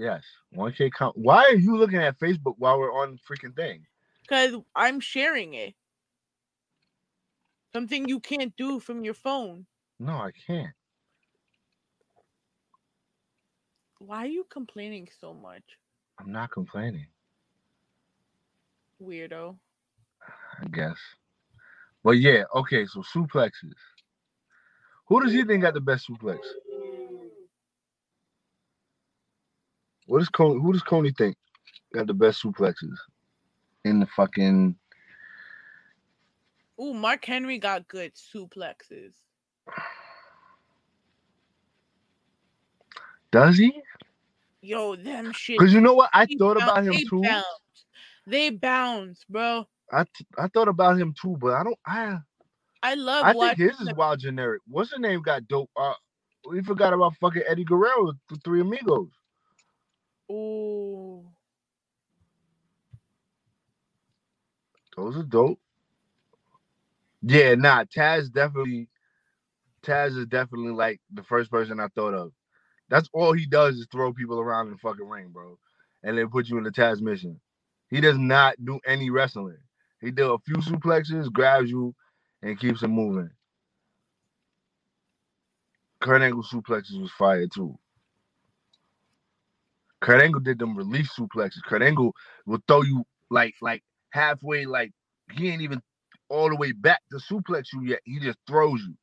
Yes, 0.00 0.24
1K. 0.56 0.90
Com- 0.92 1.12
Why 1.14 1.44
are 1.44 1.56
you 1.56 1.76
looking 1.76 1.98
at 1.98 2.18
Facebook 2.18 2.54
while 2.56 2.78
we're 2.78 2.90
on 3.02 3.18
freaking 3.28 3.54
thing? 3.54 3.84
Because 4.22 4.56
I'm 4.74 4.98
sharing 4.98 5.52
it. 5.52 5.74
Something 7.74 8.08
you 8.08 8.18
can't 8.18 8.56
do 8.56 8.80
from 8.80 9.04
your 9.04 9.12
phone. 9.12 9.66
No, 9.98 10.12
I 10.12 10.30
can't. 10.46 10.72
Why 13.98 14.24
are 14.24 14.26
you 14.26 14.46
complaining 14.48 15.06
so 15.20 15.34
much, 15.34 15.64
I'm 16.18 16.32
not 16.32 16.50
complaining. 16.50 17.08
weirdo? 19.02 19.54
I 20.62 20.66
guess. 20.68 20.96
But 22.02 22.12
yeah, 22.12 22.44
okay. 22.54 22.86
So 22.86 23.02
suplexes. 23.02 23.74
Who 25.08 25.22
does 25.22 25.32
he 25.32 25.44
think 25.44 25.60
got 25.60 25.74
the 25.74 25.80
best 25.82 26.08
suplex? 26.08 26.38
What 30.10 30.18
does 30.18 30.28
Coney? 30.28 30.60
Who 30.60 30.72
does 30.72 30.82
Coney 30.82 31.12
think 31.16 31.36
got 31.94 32.08
the 32.08 32.14
best 32.14 32.42
suplexes 32.42 32.96
in 33.84 34.00
the 34.00 34.06
fucking? 34.06 34.74
Ooh, 36.80 36.94
Mark 36.94 37.24
Henry 37.24 37.58
got 37.58 37.86
good 37.86 38.12
suplexes. 38.16 39.12
Does 43.30 43.56
he? 43.56 43.72
Yo, 44.62 44.96
them 44.96 45.30
shit. 45.30 45.58
Because 45.60 45.72
you 45.72 45.80
know 45.80 45.94
what? 45.94 46.10
I 46.12 46.26
they 46.26 46.34
thought 46.34 46.58
bounce- 46.58 46.70
about 46.72 46.84
him 46.84 46.92
they 46.92 47.04
too. 47.04 47.20
Bounce. 47.22 47.46
They 48.26 48.50
bounce, 48.50 49.24
bro. 49.28 49.68
I 49.92 50.02
t- 50.02 50.26
I 50.36 50.48
thought 50.48 50.66
about 50.66 50.98
him 50.98 51.14
too, 51.20 51.36
but 51.40 51.52
I 51.54 51.62
don't. 51.62 51.78
I 51.86 52.18
I 52.82 52.94
love 52.94 53.26
I 53.26 53.32
think 53.32 53.58
his 53.58 53.80
is 53.80 53.86
them. 53.86 53.96
wild 53.96 54.18
generic. 54.18 54.60
What's 54.66 54.90
the 54.90 54.98
name? 54.98 55.22
Got 55.22 55.46
dope. 55.46 55.70
Uh, 55.76 55.94
we 56.50 56.62
forgot 56.64 56.92
about 56.94 57.14
fucking 57.20 57.42
Eddie 57.46 57.64
Guerrero, 57.64 58.12
the 58.28 58.36
Three 58.44 58.60
Amigos. 58.60 59.10
Ooh. 60.30 61.24
Those 64.96 65.16
are 65.18 65.24
dope. 65.24 65.60
Yeah, 67.22 67.56
nah. 67.56 67.84
Taz 67.84 68.32
definitely. 68.32 68.88
Taz 69.84 70.16
is 70.18 70.26
definitely 70.26 70.72
like 70.72 71.00
the 71.12 71.24
first 71.24 71.50
person 71.50 71.80
I 71.80 71.88
thought 71.88 72.14
of. 72.14 72.32
That's 72.90 73.10
all 73.14 73.34
he 73.34 73.46
does 73.46 73.76
is 73.76 73.88
throw 73.92 74.14
people 74.14 74.40
around 74.40 74.68
in 74.68 74.74
the 74.74 74.78
fucking 74.80 75.08
ring, 75.08 75.30
bro, 75.32 75.58
and 76.04 76.18
then 76.18 76.30
put 76.30 76.48
you 76.48 76.58
in 76.58 76.64
the 76.64 76.72
Tazmission. 76.72 77.38
He 77.90 78.00
does 78.02 78.18
not 78.18 78.56
do 78.64 78.80
any 78.86 79.10
wrestling. 79.10 79.58
He 80.02 80.12
did 80.12 80.26
a 80.26 80.38
few 80.46 80.56
suplexes, 80.58 81.32
grabs 81.32 81.70
you, 81.70 81.96
and 82.42 82.60
keeps 82.60 82.84
it 82.84 82.88
moving. 82.88 83.30
Kurt 86.00 86.22
Angle 86.22 86.44
suplexes 86.44 87.00
was 87.00 87.12
fire 87.18 87.48
too. 87.48 87.78
Kurt 90.00 90.22
Angle 90.22 90.42
did 90.42 90.58
them 90.60 90.76
release 90.76 91.12
suplexes. 91.18 91.62
Kurt 91.66 91.82
Angle 91.82 92.14
will 92.46 92.60
throw 92.68 92.82
you 92.82 93.04
like 93.30 93.54
like 93.62 93.82
halfway, 94.12 94.66
like 94.66 94.92
he 95.32 95.50
ain't 95.50 95.62
even 95.62 95.82
all 96.30 96.50
the 96.50 96.56
way 96.56 96.72
back 96.72 97.00
to 97.12 97.18
suplex 97.18 97.66
you 97.74 97.82
yet. 97.84 98.00
He 98.04 98.20
just 98.20 98.38
throws 98.48 98.82
you. 98.82 98.96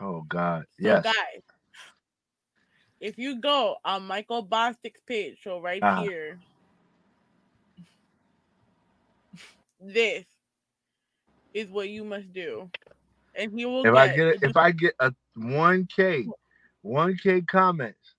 Oh 0.00 0.22
God, 0.28 0.64
So 0.84 0.96
yes. 0.96 1.04
guys, 1.04 1.42
if 3.00 3.18
you 3.18 3.40
go 3.40 3.76
on 3.84 4.04
Michael 4.06 4.42
Bostic's 4.46 5.02
page, 5.06 5.38
so 5.44 5.60
right 5.60 5.84
Uh-huh. 5.84 5.96
here, 5.96 6.40
this 9.80 10.26
is 11.54 11.70
what 11.70 11.88
you 11.90 12.04
must 12.04 12.32
do, 12.32 12.70
and 13.36 13.52
he 13.58 13.66
will. 13.66 13.84
If 13.84 13.94
I 13.94 14.08
get 14.08 14.40
get 14.40 14.42
if 14.42 14.56
I 14.56 14.72
get 14.72 14.94
a 15.00 15.12
one 15.36 15.88
K, 15.94 16.26
one 16.82 17.16
K 17.22 17.42
comments, 17.42 18.14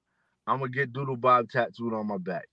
I'm 0.48 0.60
gonna 0.60 0.72
get 0.72 0.94
Doodle 0.94 1.18
Bob 1.18 1.50
tattooed 1.50 1.94
on 1.94 2.08
my 2.08 2.18
back. 2.18 2.46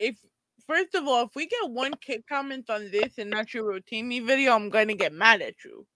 if 0.00 0.18
first 0.66 0.94
of 0.94 1.06
all, 1.06 1.24
if 1.26 1.30
we 1.36 1.46
get 1.46 1.70
one 1.70 1.94
k 2.00 2.22
comments 2.28 2.70
on 2.70 2.90
this 2.90 3.18
and 3.18 3.30
not 3.30 3.54
your 3.54 3.66
routine 3.66 4.08
me 4.08 4.20
video, 4.20 4.54
I'm 4.54 4.70
gonna 4.70 4.94
get 4.94 5.12
mad 5.12 5.42
at 5.42 5.56
you. 5.64 5.86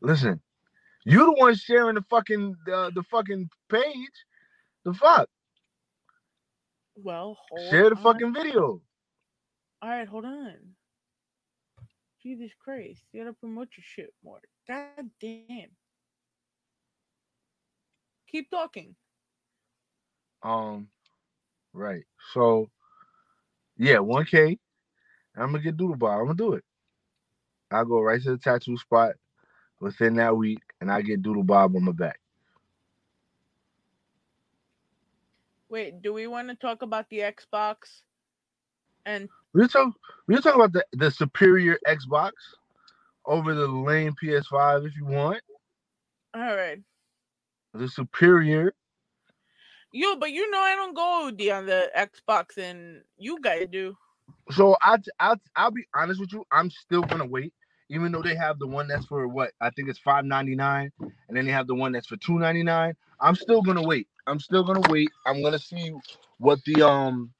Listen, 0.00 0.40
you 1.04 1.26
the 1.26 1.32
one 1.32 1.54
sharing 1.56 1.96
the 1.96 2.02
fucking 2.10 2.56
uh, 2.72 2.90
the 2.94 3.02
fucking 3.10 3.50
page. 3.70 4.16
The 4.84 4.94
fuck? 4.94 5.28
Well, 6.96 7.38
hold 7.50 7.60
Share 7.70 7.90
the 7.90 7.96
on. 7.96 8.02
fucking 8.02 8.34
video. 8.34 8.82
All 9.82 9.90
right, 9.90 10.08
hold 10.08 10.26
on. 10.26 10.75
Jesus 12.26 12.50
Christ, 12.58 13.04
you 13.12 13.22
gotta 13.22 13.32
promote 13.34 13.68
your 13.76 13.84
shit 13.86 14.12
more. 14.24 14.40
God 14.66 15.08
damn. 15.20 15.68
Keep 18.28 18.50
talking. 18.50 18.96
Um, 20.42 20.88
right. 21.72 22.02
So, 22.34 22.68
yeah, 23.76 24.00
one 24.00 24.24
K. 24.24 24.58
I'm 25.36 25.52
gonna 25.52 25.60
get 25.62 25.76
Doodle 25.76 25.94
Bob. 25.94 26.18
I'm 26.18 26.26
gonna 26.26 26.34
do 26.34 26.54
it. 26.54 26.64
I'll 27.70 27.84
go 27.84 28.00
right 28.00 28.20
to 28.20 28.32
the 28.32 28.38
tattoo 28.38 28.76
spot 28.76 29.12
within 29.78 30.16
that 30.16 30.36
week, 30.36 30.62
and 30.80 30.90
I 30.90 31.02
get 31.02 31.22
Doodle 31.22 31.44
Bob 31.44 31.76
on 31.76 31.84
my 31.84 31.92
back. 31.92 32.18
Wait, 35.68 36.02
do 36.02 36.12
we 36.12 36.26
want 36.26 36.48
to 36.48 36.56
talk 36.56 36.82
about 36.82 37.08
the 37.08 37.18
Xbox? 37.18 38.02
And 39.04 39.28
We're 39.56 39.68
talking. 39.68 39.94
We're 40.28 40.40
talking 40.42 40.62
about 40.62 40.74
the 40.74 40.86
the 40.94 41.10
superior 41.10 41.78
Xbox 41.88 42.32
over 43.26 43.54
the 43.54 43.68
lame 43.68 44.14
PS5 44.22 44.86
if 44.86 44.96
you 44.96 45.06
want. 45.06 45.42
all 46.34 46.42
right, 46.56 46.80
The 47.74 47.88
superior. 47.88 48.74
yo, 49.92 50.16
but 50.16 50.32
you 50.32 50.50
know 50.50 50.58
I 50.60 50.76
don't 50.76 50.94
go 50.96 51.26
OD 51.28 51.48
on 51.50 51.66
the 51.66 51.90
Xbox, 51.96 52.58
and 52.58 53.02
you 53.18 53.40
guys 53.40 53.68
do. 53.70 53.96
So 54.52 54.76
I 54.82 54.98
I'll, 55.20 55.40
I'll 55.56 55.72
be 55.72 55.86
honest 55.94 56.20
with 56.20 56.32
you. 56.32 56.44
I'm 56.52 56.70
still 56.70 57.02
gonna 57.02 57.26
wait, 57.26 57.54
even 57.90 58.12
though 58.12 58.22
they 58.22 58.36
have 58.36 58.58
the 58.60 58.68
one 58.68 58.88
that's 58.88 59.06
for 59.06 59.28
what 59.28 59.52
I 59.60 59.70
think 59.70 59.90
it's 59.90 60.00
five 60.00 60.24
ninety 60.26 60.56
nine, 60.56 60.92
and 61.28 61.36
then 61.36 61.46
they 61.46 61.52
have 61.52 61.68
the 61.68 61.76
one 61.76 61.92
that's 61.92 62.08
for 62.08 62.18
two 62.18 62.38
ninety 62.38 62.64
nine. 62.64 62.94
I'm 63.20 63.36
still 63.36 63.62
gonna 63.62 63.82
wait. 63.82 64.08
I'm 64.26 64.40
still 64.40 64.64
gonna 64.64 64.82
wait. 64.90 65.10
I'm 65.26 65.42
gonna 65.42 65.60
see 65.60 65.92
what 66.38 66.60
the 66.66 66.82
um 66.86 67.32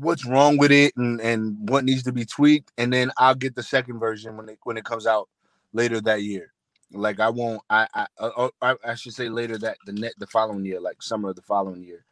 what's 0.00 0.26
wrong 0.26 0.56
with 0.58 0.70
it 0.72 0.96
and 0.96 1.20
and 1.20 1.56
what 1.68 1.84
needs 1.84 2.02
to 2.04 2.12
be 2.12 2.24
tweaked, 2.24 2.72
and 2.78 2.92
then 2.92 3.10
I'll 3.18 3.34
get 3.34 3.54
the 3.54 3.62
second 3.62 3.98
version 3.98 4.36
when 4.36 4.48
it 4.48 4.58
when 4.64 4.76
it 4.76 4.84
comes 4.84 5.06
out 5.06 5.28
later 5.72 6.00
that 6.02 6.22
year. 6.22 6.52
Like 6.92 7.20
I 7.20 7.30
won't. 7.30 7.62
I 7.70 7.86
I 7.94 8.06
uh, 8.18 8.48
I, 8.62 8.74
I 8.84 8.94
should 8.94 9.14
say 9.14 9.28
later 9.28 9.58
that 9.58 9.78
the 9.86 9.92
net 9.92 10.14
the 10.18 10.26
following 10.26 10.64
year, 10.64 10.80
like 10.80 11.02
summer 11.02 11.30
of 11.30 11.36
the 11.36 11.42
following 11.42 11.82
year, 11.82 12.04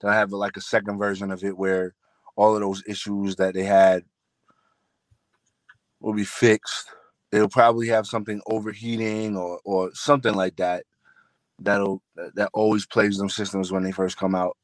to 0.00 0.12
have 0.12 0.32
like 0.32 0.56
a 0.56 0.60
second 0.62 0.98
version 0.98 1.30
of 1.30 1.44
it 1.44 1.56
where 1.56 1.94
all 2.36 2.54
of 2.54 2.60
those 2.60 2.82
issues 2.86 3.36
that 3.36 3.54
they 3.54 3.64
had 3.64 4.04
will 6.00 6.14
be 6.14 6.24
fixed. 6.24 6.88
It'll 7.32 7.48
probably 7.48 7.88
have 7.88 8.06
something 8.06 8.40
overheating 8.48 9.36
or 9.36 9.60
or 9.64 9.90
something 9.94 10.34
like 10.34 10.56
that. 10.56 10.84
That'll 11.60 12.02
that 12.34 12.50
always 12.54 12.86
plays 12.86 13.18
them 13.18 13.30
systems 13.30 13.72
when 13.72 13.82
they 13.84 13.92
first 13.92 14.16
come 14.16 14.34
out. 14.34 14.56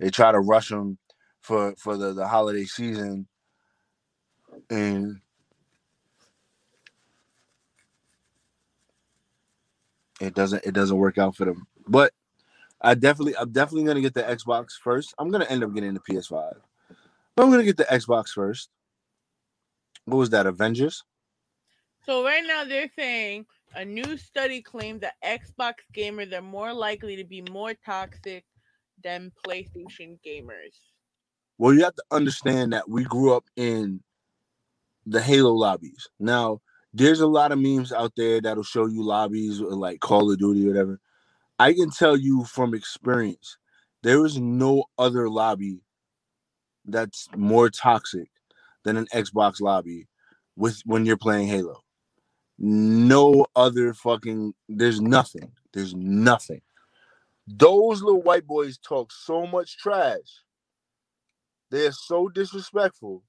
They 0.00 0.10
try 0.10 0.32
to 0.32 0.40
rush 0.40 0.68
them 0.68 0.98
for 1.46 1.74
for 1.78 1.96
the 1.96 2.12
the 2.12 2.26
holiday 2.26 2.64
season, 2.64 3.28
and 4.68 5.20
it 10.20 10.34
doesn't 10.34 10.66
it 10.66 10.74
doesn't 10.74 10.96
work 10.96 11.18
out 11.18 11.36
for 11.36 11.44
them. 11.44 11.68
But 11.86 12.12
I 12.80 12.94
definitely 12.94 13.36
I'm 13.36 13.52
definitely 13.52 13.84
gonna 13.84 14.00
get 14.00 14.14
the 14.14 14.24
Xbox 14.24 14.72
first. 14.82 15.14
I'm 15.18 15.30
gonna 15.30 15.44
end 15.44 15.62
up 15.62 15.72
getting 15.72 15.94
the 15.94 16.00
PS5. 16.00 16.56
But 17.36 17.42
I'm 17.44 17.50
gonna 17.50 17.62
get 17.62 17.76
the 17.76 17.84
Xbox 17.84 18.30
first. 18.30 18.68
What 20.04 20.16
was 20.16 20.30
that? 20.30 20.46
Avengers? 20.46 21.04
So 22.04 22.24
right 22.24 22.44
now 22.44 22.64
they're 22.64 22.90
saying 22.98 23.46
a 23.76 23.84
new 23.84 24.16
study 24.16 24.62
claimed 24.62 25.02
that 25.02 25.14
Xbox 25.24 25.74
gamers 25.94 26.36
are 26.36 26.42
more 26.42 26.72
likely 26.72 27.14
to 27.14 27.24
be 27.24 27.42
more 27.52 27.74
toxic 27.84 28.44
than 29.04 29.30
PlayStation 29.46 30.18
gamers. 30.26 30.74
Well, 31.58 31.72
you 31.74 31.84
have 31.84 31.94
to 31.94 32.04
understand 32.10 32.72
that 32.72 32.88
we 32.88 33.04
grew 33.04 33.34
up 33.34 33.44
in 33.56 34.00
the 35.06 35.22
Halo 35.22 35.52
lobbies. 35.52 36.08
Now, 36.18 36.60
there's 36.92 37.20
a 37.20 37.26
lot 37.26 37.52
of 37.52 37.58
memes 37.58 37.92
out 37.92 38.12
there 38.16 38.40
that'll 38.40 38.62
show 38.62 38.86
you 38.86 39.02
lobbies 39.02 39.60
like 39.60 40.00
Call 40.00 40.30
of 40.30 40.38
Duty 40.38 40.66
or 40.66 40.68
whatever. 40.70 41.00
I 41.58 41.72
can 41.72 41.90
tell 41.90 42.16
you 42.16 42.44
from 42.44 42.74
experience, 42.74 43.56
there 44.02 44.24
is 44.24 44.38
no 44.38 44.84
other 44.98 45.28
lobby 45.28 45.80
that's 46.84 47.28
more 47.36 47.70
toxic 47.70 48.28
than 48.84 48.96
an 48.96 49.06
Xbox 49.14 49.60
lobby 49.60 50.06
with 50.56 50.80
when 50.84 51.06
you're 51.06 51.16
playing 51.16 51.48
Halo. 51.48 51.82
No 52.58 53.46
other 53.54 53.92
fucking 53.94 54.54
there's 54.68 55.00
nothing. 55.00 55.52
There's 55.72 55.94
nothing. 55.94 56.62
Those 57.46 58.02
little 58.02 58.22
white 58.22 58.46
boys 58.46 58.78
talk 58.78 59.12
so 59.12 59.46
much 59.46 59.76
trash. 59.78 60.42
They're 61.70 61.92
so 61.92 62.28
disrespectful. 62.28 63.22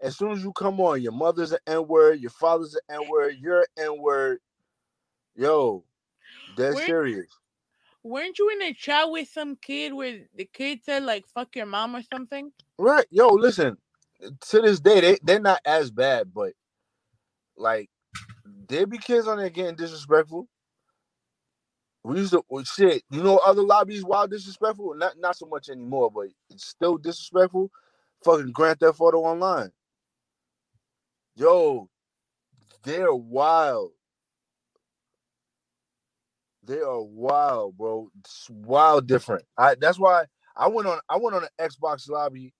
As 0.00 0.16
soon 0.16 0.32
as 0.32 0.42
you 0.42 0.52
come 0.52 0.80
on, 0.80 1.02
your 1.02 1.12
mother's 1.12 1.52
an 1.52 1.60
N 1.66 1.86
word, 1.86 2.20
your 2.20 2.30
father's 2.30 2.74
an 2.74 3.02
N 3.02 3.08
word, 3.10 3.36
you're 3.40 3.60
an 3.60 3.66
N 3.78 3.98
word. 4.02 4.38
Yo, 5.36 5.84
dead 6.54 6.74
Where- 6.74 6.86
serious. 6.86 7.28
Weren't 8.04 8.38
you 8.38 8.50
in 8.50 8.62
a 8.62 8.74
chat 8.74 9.10
with 9.10 9.28
some 9.28 9.56
kid 9.56 9.92
where 9.94 10.22
the 10.34 10.44
kid 10.46 10.84
said 10.84 11.04
like 11.04 11.26
"fuck 11.28 11.54
your 11.56 11.66
mom" 11.66 11.96
or 11.96 12.02
something? 12.02 12.52
Right. 12.78 13.06
Yo, 13.10 13.28
listen, 13.28 13.78
to 14.20 14.60
this 14.60 14.80
day, 14.80 15.00
they, 15.00 15.18
they're 15.22 15.40
not 15.40 15.60
as 15.64 15.90
bad, 15.90 16.34
but 16.34 16.54
like 17.56 17.90
there 18.68 18.86
be 18.86 18.98
kids 18.98 19.28
on 19.28 19.38
there 19.38 19.50
getting 19.50 19.76
disrespectful. 19.76 20.48
We 22.04 22.18
used 22.18 22.32
to 22.32 22.42
well, 22.48 22.64
shit, 22.64 23.02
you 23.10 23.22
know, 23.22 23.38
other 23.38 23.62
lobbies 23.62 24.04
wild 24.04 24.30
disrespectful. 24.30 24.94
Not 24.96 25.14
not 25.18 25.36
so 25.36 25.46
much 25.46 25.68
anymore, 25.68 26.10
but 26.10 26.28
it's 26.50 26.66
still 26.66 26.98
disrespectful. 26.98 27.70
Fucking 28.24 28.52
Grand 28.52 28.80
Theft 28.80 29.00
Auto 29.00 29.18
Online. 29.18 29.70
Yo, 31.36 31.88
they're 32.84 33.14
wild. 33.14 33.92
They 36.64 36.80
are 36.80 37.02
wild, 37.02 37.78
bro. 37.78 38.10
It's 38.20 38.48
wild 38.50 39.08
different. 39.08 39.44
I 39.58 39.76
that's 39.76 39.98
why 39.98 40.26
I 40.56 40.68
went 40.68 40.88
on 40.88 41.00
I 41.08 41.16
went 41.18 41.36
on 41.36 41.44
an 41.44 41.50
Xbox 41.70 42.08
lobby 42.10 42.54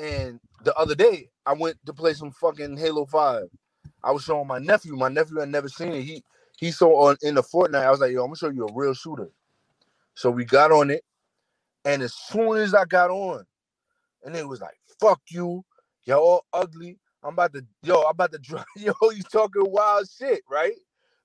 and 0.00 0.40
the 0.64 0.74
other 0.76 0.96
day 0.96 1.30
I 1.46 1.54
went 1.54 1.78
to 1.86 1.94
play 1.94 2.14
some 2.14 2.32
fucking 2.32 2.78
Halo 2.78 3.06
5. 3.06 3.44
I 4.04 4.12
was 4.12 4.24
showing 4.24 4.48
my 4.48 4.58
nephew. 4.60 4.96
My 4.96 5.08
nephew 5.08 5.40
had 5.40 5.50
never 5.50 5.68
seen 5.68 5.92
it. 5.92 6.02
He 6.02 6.24
he 6.56 6.70
saw 6.70 7.08
on 7.08 7.16
in 7.22 7.34
the 7.34 7.42
Fortnite. 7.42 7.84
I 7.84 7.90
was 7.90 8.00
like, 8.00 8.12
yo, 8.12 8.22
I'm 8.22 8.28
gonna 8.28 8.36
show 8.36 8.50
you 8.50 8.66
a 8.66 8.74
real 8.74 8.94
shooter. 8.94 9.30
So 10.14 10.30
we 10.30 10.44
got 10.44 10.72
on 10.72 10.90
it, 10.90 11.04
and 11.84 12.02
as 12.02 12.14
soon 12.14 12.58
as 12.58 12.74
I 12.74 12.84
got 12.84 13.10
on, 13.10 13.44
and 14.24 14.36
it 14.36 14.46
was 14.46 14.60
like, 14.60 14.76
fuck 15.00 15.20
you, 15.30 15.64
y'all 16.04 16.20
all 16.20 16.44
ugly. 16.52 16.98
I'm 17.22 17.32
about 17.34 17.52
to, 17.54 17.64
yo, 17.82 18.02
I'm 18.02 18.10
about 18.10 18.32
to 18.32 18.38
drive. 18.42 18.64
Yo, 18.76 18.92
you 19.14 19.22
talking 19.22 19.70
wild 19.70 20.08
shit, 20.08 20.42
right? 20.50 20.74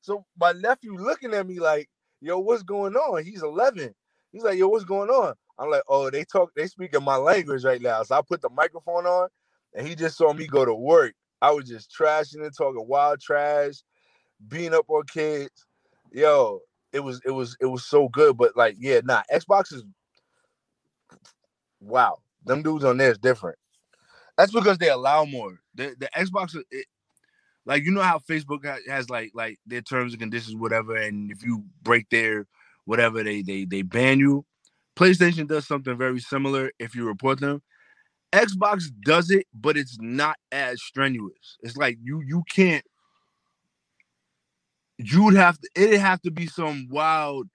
So 0.01 0.25
my 0.39 0.53
nephew 0.53 0.95
looking 0.95 1.33
at 1.33 1.47
me 1.47 1.59
like, 1.59 1.89
yo, 2.21 2.39
what's 2.39 2.63
going 2.63 2.95
on? 2.95 3.23
He's 3.23 3.43
11. 3.43 3.93
He's 4.31 4.43
like, 4.43 4.57
yo, 4.57 4.67
what's 4.67 4.85
going 4.85 5.09
on? 5.09 5.33
I'm 5.59 5.69
like, 5.69 5.83
oh, 5.87 6.09
they 6.09 6.23
talk, 6.23 6.51
they 6.55 6.67
speaking 6.67 7.03
my 7.03 7.17
language 7.17 7.63
right 7.63 7.81
now. 7.81 8.01
So 8.03 8.15
I 8.17 8.21
put 8.21 8.41
the 8.41 8.49
microphone 8.49 9.05
on, 9.05 9.29
and 9.75 9.87
he 9.87 9.95
just 9.95 10.17
saw 10.17 10.33
me 10.33 10.47
go 10.47 10.65
to 10.65 10.73
work. 10.73 11.13
I 11.41 11.51
was 11.51 11.67
just 11.67 11.93
trashing 11.95 12.43
and 12.43 12.55
talking 12.55 12.85
wild 12.87 13.19
trash, 13.21 13.83
beating 14.47 14.73
up 14.73 14.89
on 14.89 15.03
kids. 15.03 15.65
Yo, 16.11 16.59
it 16.93 16.99
was 17.01 17.21
it 17.25 17.31
was 17.31 17.55
it 17.61 17.65
was 17.65 17.85
so 17.85 18.09
good. 18.09 18.37
But 18.37 18.55
like, 18.55 18.75
yeah, 18.79 19.01
nah, 19.03 19.23
Xbox 19.33 19.73
is 19.73 19.83
wow. 21.79 22.19
Them 22.45 22.63
dudes 22.63 22.83
on 22.83 22.97
there 22.97 23.11
is 23.11 23.17
different. 23.17 23.57
That's 24.37 24.51
because 24.51 24.77
they 24.77 24.89
allow 24.89 25.25
more. 25.25 25.59
The 25.75 25.95
the 25.99 26.09
Xbox, 26.17 26.55
it, 26.71 26.85
like 27.65 27.83
you 27.83 27.91
know 27.91 28.01
how 28.01 28.19
Facebook 28.19 28.65
has 28.87 29.09
like 29.09 29.31
like 29.33 29.59
their 29.65 29.81
terms 29.81 30.13
and 30.13 30.19
conditions, 30.19 30.55
whatever, 30.55 30.95
and 30.95 31.31
if 31.31 31.43
you 31.43 31.63
break 31.83 32.09
their 32.09 32.47
whatever, 32.85 33.23
they 33.23 33.41
they 33.41 33.65
they 33.65 33.81
ban 33.83 34.19
you. 34.19 34.45
PlayStation 34.95 35.47
does 35.47 35.67
something 35.67 35.97
very 35.97 36.19
similar 36.19 36.71
if 36.79 36.95
you 36.95 37.05
report 37.05 37.39
them. 37.39 37.61
Xbox 38.33 38.85
does 39.03 39.29
it, 39.29 39.45
but 39.53 39.77
it's 39.77 39.97
not 39.99 40.37
as 40.51 40.81
strenuous. 40.81 41.57
It's 41.61 41.77
like 41.77 41.97
you 42.01 42.21
you 42.25 42.43
can't. 42.49 42.83
You 45.03 45.23
would 45.23 45.35
have 45.35 45.59
to. 45.59 45.69
It'd 45.75 45.99
have 45.99 46.21
to 46.23 46.31
be 46.31 46.47
some 46.47 46.87
wild 46.89 47.47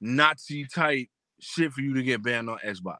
Nazi 0.00 0.66
type 0.66 1.08
shit 1.40 1.72
for 1.72 1.80
you 1.80 1.94
to 1.94 2.02
get 2.02 2.22
banned 2.22 2.48
on 2.48 2.58
Xbox. 2.58 2.98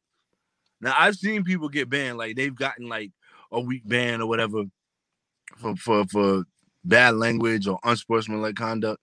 Now 0.80 0.94
I've 0.98 1.16
seen 1.16 1.44
people 1.44 1.68
get 1.68 1.88
banned, 1.88 2.18
like 2.18 2.36
they've 2.36 2.54
gotten 2.54 2.88
like 2.88 3.12
a 3.52 3.60
week 3.60 3.82
ban 3.86 4.20
or 4.20 4.26
whatever 4.26 4.64
for 5.56 5.76
for 5.76 6.04
for 6.06 6.44
bad 6.84 7.14
language 7.14 7.66
or 7.66 7.78
unsportsmanlike 7.84 8.56
conduct, 8.56 9.00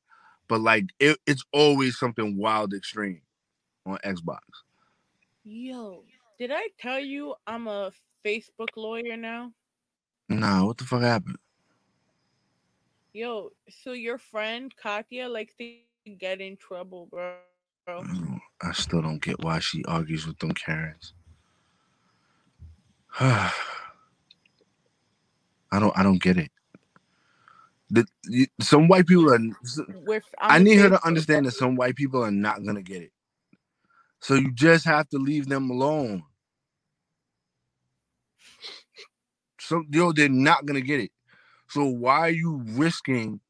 but 0.48 0.62
like 0.62 0.86
it, 1.00 1.18
it's 1.26 1.44
always 1.54 1.98
something 1.98 2.38
wild 2.38 2.74
extreme 2.74 3.22
on 3.86 3.98
Xbox. 4.06 4.40
Yo, 5.44 6.04
did 6.38 6.52
I 6.52 6.68
tell 6.80 7.00
you 7.00 7.36
I'm 7.48 7.68
a 7.68 7.92
Facebook 8.26 8.70
lawyer 8.76 9.18
now? 9.18 9.52
Nah, 10.30 10.66
what 10.66 10.78
the 10.78 10.84
fuck 10.84 11.02
happened? 11.02 11.38
Yo, 13.14 13.50
so 13.70 13.92
your 13.92 14.18
friend 14.18 14.74
Katya 14.82 15.28
likes 15.28 15.54
to 15.56 15.76
get 16.18 16.40
in 16.40 16.56
trouble, 16.56 17.08
bro. 17.12 17.36
Mm, 17.90 18.40
I 18.62 18.72
still 18.72 19.02
don't 19.02 19.22
get 19.22 19.44
why 19.44 19.60
she 19.60 19.84
argues 19.86 20.26
with 20.26 20.40
them 20.40 20.54
Karens. 20.54 21.14
I 23.20 23.52
don't 25.74 25.98
I 25.98 26.04
don't 26.04 26.22
get 26.22 26.38
it. 26.38 26.52
The, 27.90 28.06
some 28.62 28.88
white 28.88 29.08
people 29.08 29.34
are. 29.34 29.40
With, 30.06 30.24
I 30.40 30.60
need 30.60 30.78
her 30.78 30.90
to 30.90 31.06
understand 31.06 31.46
that 31.46 31.52
some 31.52 31.76
white 31.76 31.98
people 31.98 32.24
are 32.24 32.32
not 32.32 32.64
gonna 32.66 32.82
get 32.82 33.02
it. 33.02 33.12
So 34.22 34.36
you 34.36 34.54
just 34.54 34.86
have 34.86 35.10
to 35.10 35.18
leave 35.18 35.50
them 35.50 35.70
alone. 35.70 36.24
So 39.60 39.84
yo, 39.90 40.14
they're 40.14 40.30
not 40.30 40.66
gonna 40.66 40.80
get 40.80 41.02
it. 41.02 41.12
So 41.72 41.86
why 41.86 42.20
are 42.22 42.30
you 42.32 42.64
risking 42.68 43.42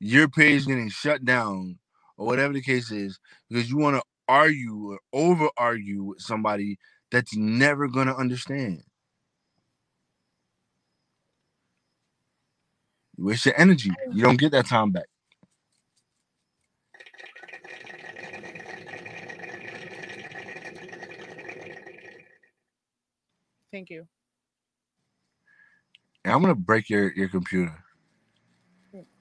your 0.00 0.28
page 0.28 0.66
getting 0.66 0.90
shut 0.90 1.24
down 1.24 1.78
or 2.18 2.26
whatever 2.26 2.54
the 2.54 2.62
case 2.62 2.90
is 2.92 3.18
because 3.50 3.70
you 3.70 3.78
want 3.78 3.96
to 3.96 4.02
argue 4.28 4.92
or 4.92 5.00
over 5.12 5.48
argue 5.56 6.04
with 6.04 6.20
somebody 6.20 6.78
that's 7.12 7.36
never 7.36 7.88
gonna 7.88 8.14
understand? 8.16 8.82
You 13.18 13.26
waste 13.26 13.46
your 13.46 13.58
energy. 13.60 13.98
You 14.10 14.22
don't 14.24 14.38
get 14.38 14.52
that 14.52 14.66
time 14.66 14.92
back. 14.92 15.06
Thank 23.72 23.90
you. 23.90 24.06
I'm 26.28 26.40
gonna 26.40 26.54
break 26.54 26.88
your 26.88 27.12
your 27.12 27.28
computer. 27.28 27.74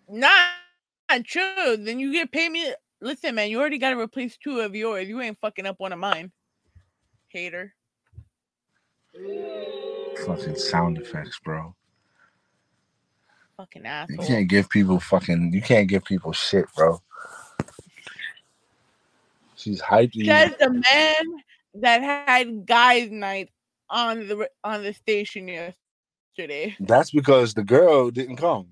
Not, 0.09 0.49
not 1.09 1.25
true. 1.25 1.77
Then 1.77 1.99
you 1.99 2.11
get 2.11 2.31
paid 2.31 2.51
me. 2.51 2.73
Listen, 3.01 3.35
man, 3.35 3.49
you 3.49 3.59
already 3.59 3.77
got 3.77 3.91
to 3.91 3.99
replace 3.99 4.37
two 4.37 4.59
of 4.61 4.73
yours. 4.73 5.07
You 5.07 5.21
ain't 5.21 5.37
fucking 5.39 5.65
up 5.65 5.75
one 5.79 5.93
of 5.93 5.99
mine. 5.99 6.31
Hater. 7.27 7.73
Fucking 10.25 10.55
sound 10.55 10.97
effects, 10.97 11.39
bro. 11.43 11.75
Fucking 13.57 13.85
asshole. 13.85 14.15
You 14.15 14.27
can't 14.27 14.47
give 14.47 14.69
people 14.69 14.99
fucking. 14.99 15.51
You 15.53 15.61
can't 15.61 15.87
give 15.87 16.03
people 16.05 16.31
shit, 16.31 16.65
bro. 16.75 17.01
She's 19.55 19.81
hyped. 19.81 20.23
Says 20.23 20.53
the 20.59 20.69
man 20.69 21.25
that 21.75 22.01
had 22.01 22.65
guys' 22.65 23.11
night 23.11 23.49
on 23.89 24.27
the 24.27 24.49
on 24.63 24.83
the 24.83 24.93
station 24.93 25.47
yesterday. 25.47 25.75
That's 26.79 27.11
because 27.11 27.53
the 27.53 27.63
girl 27.63 28.11
didn't 28.11 28.37
come. 28.37 28.67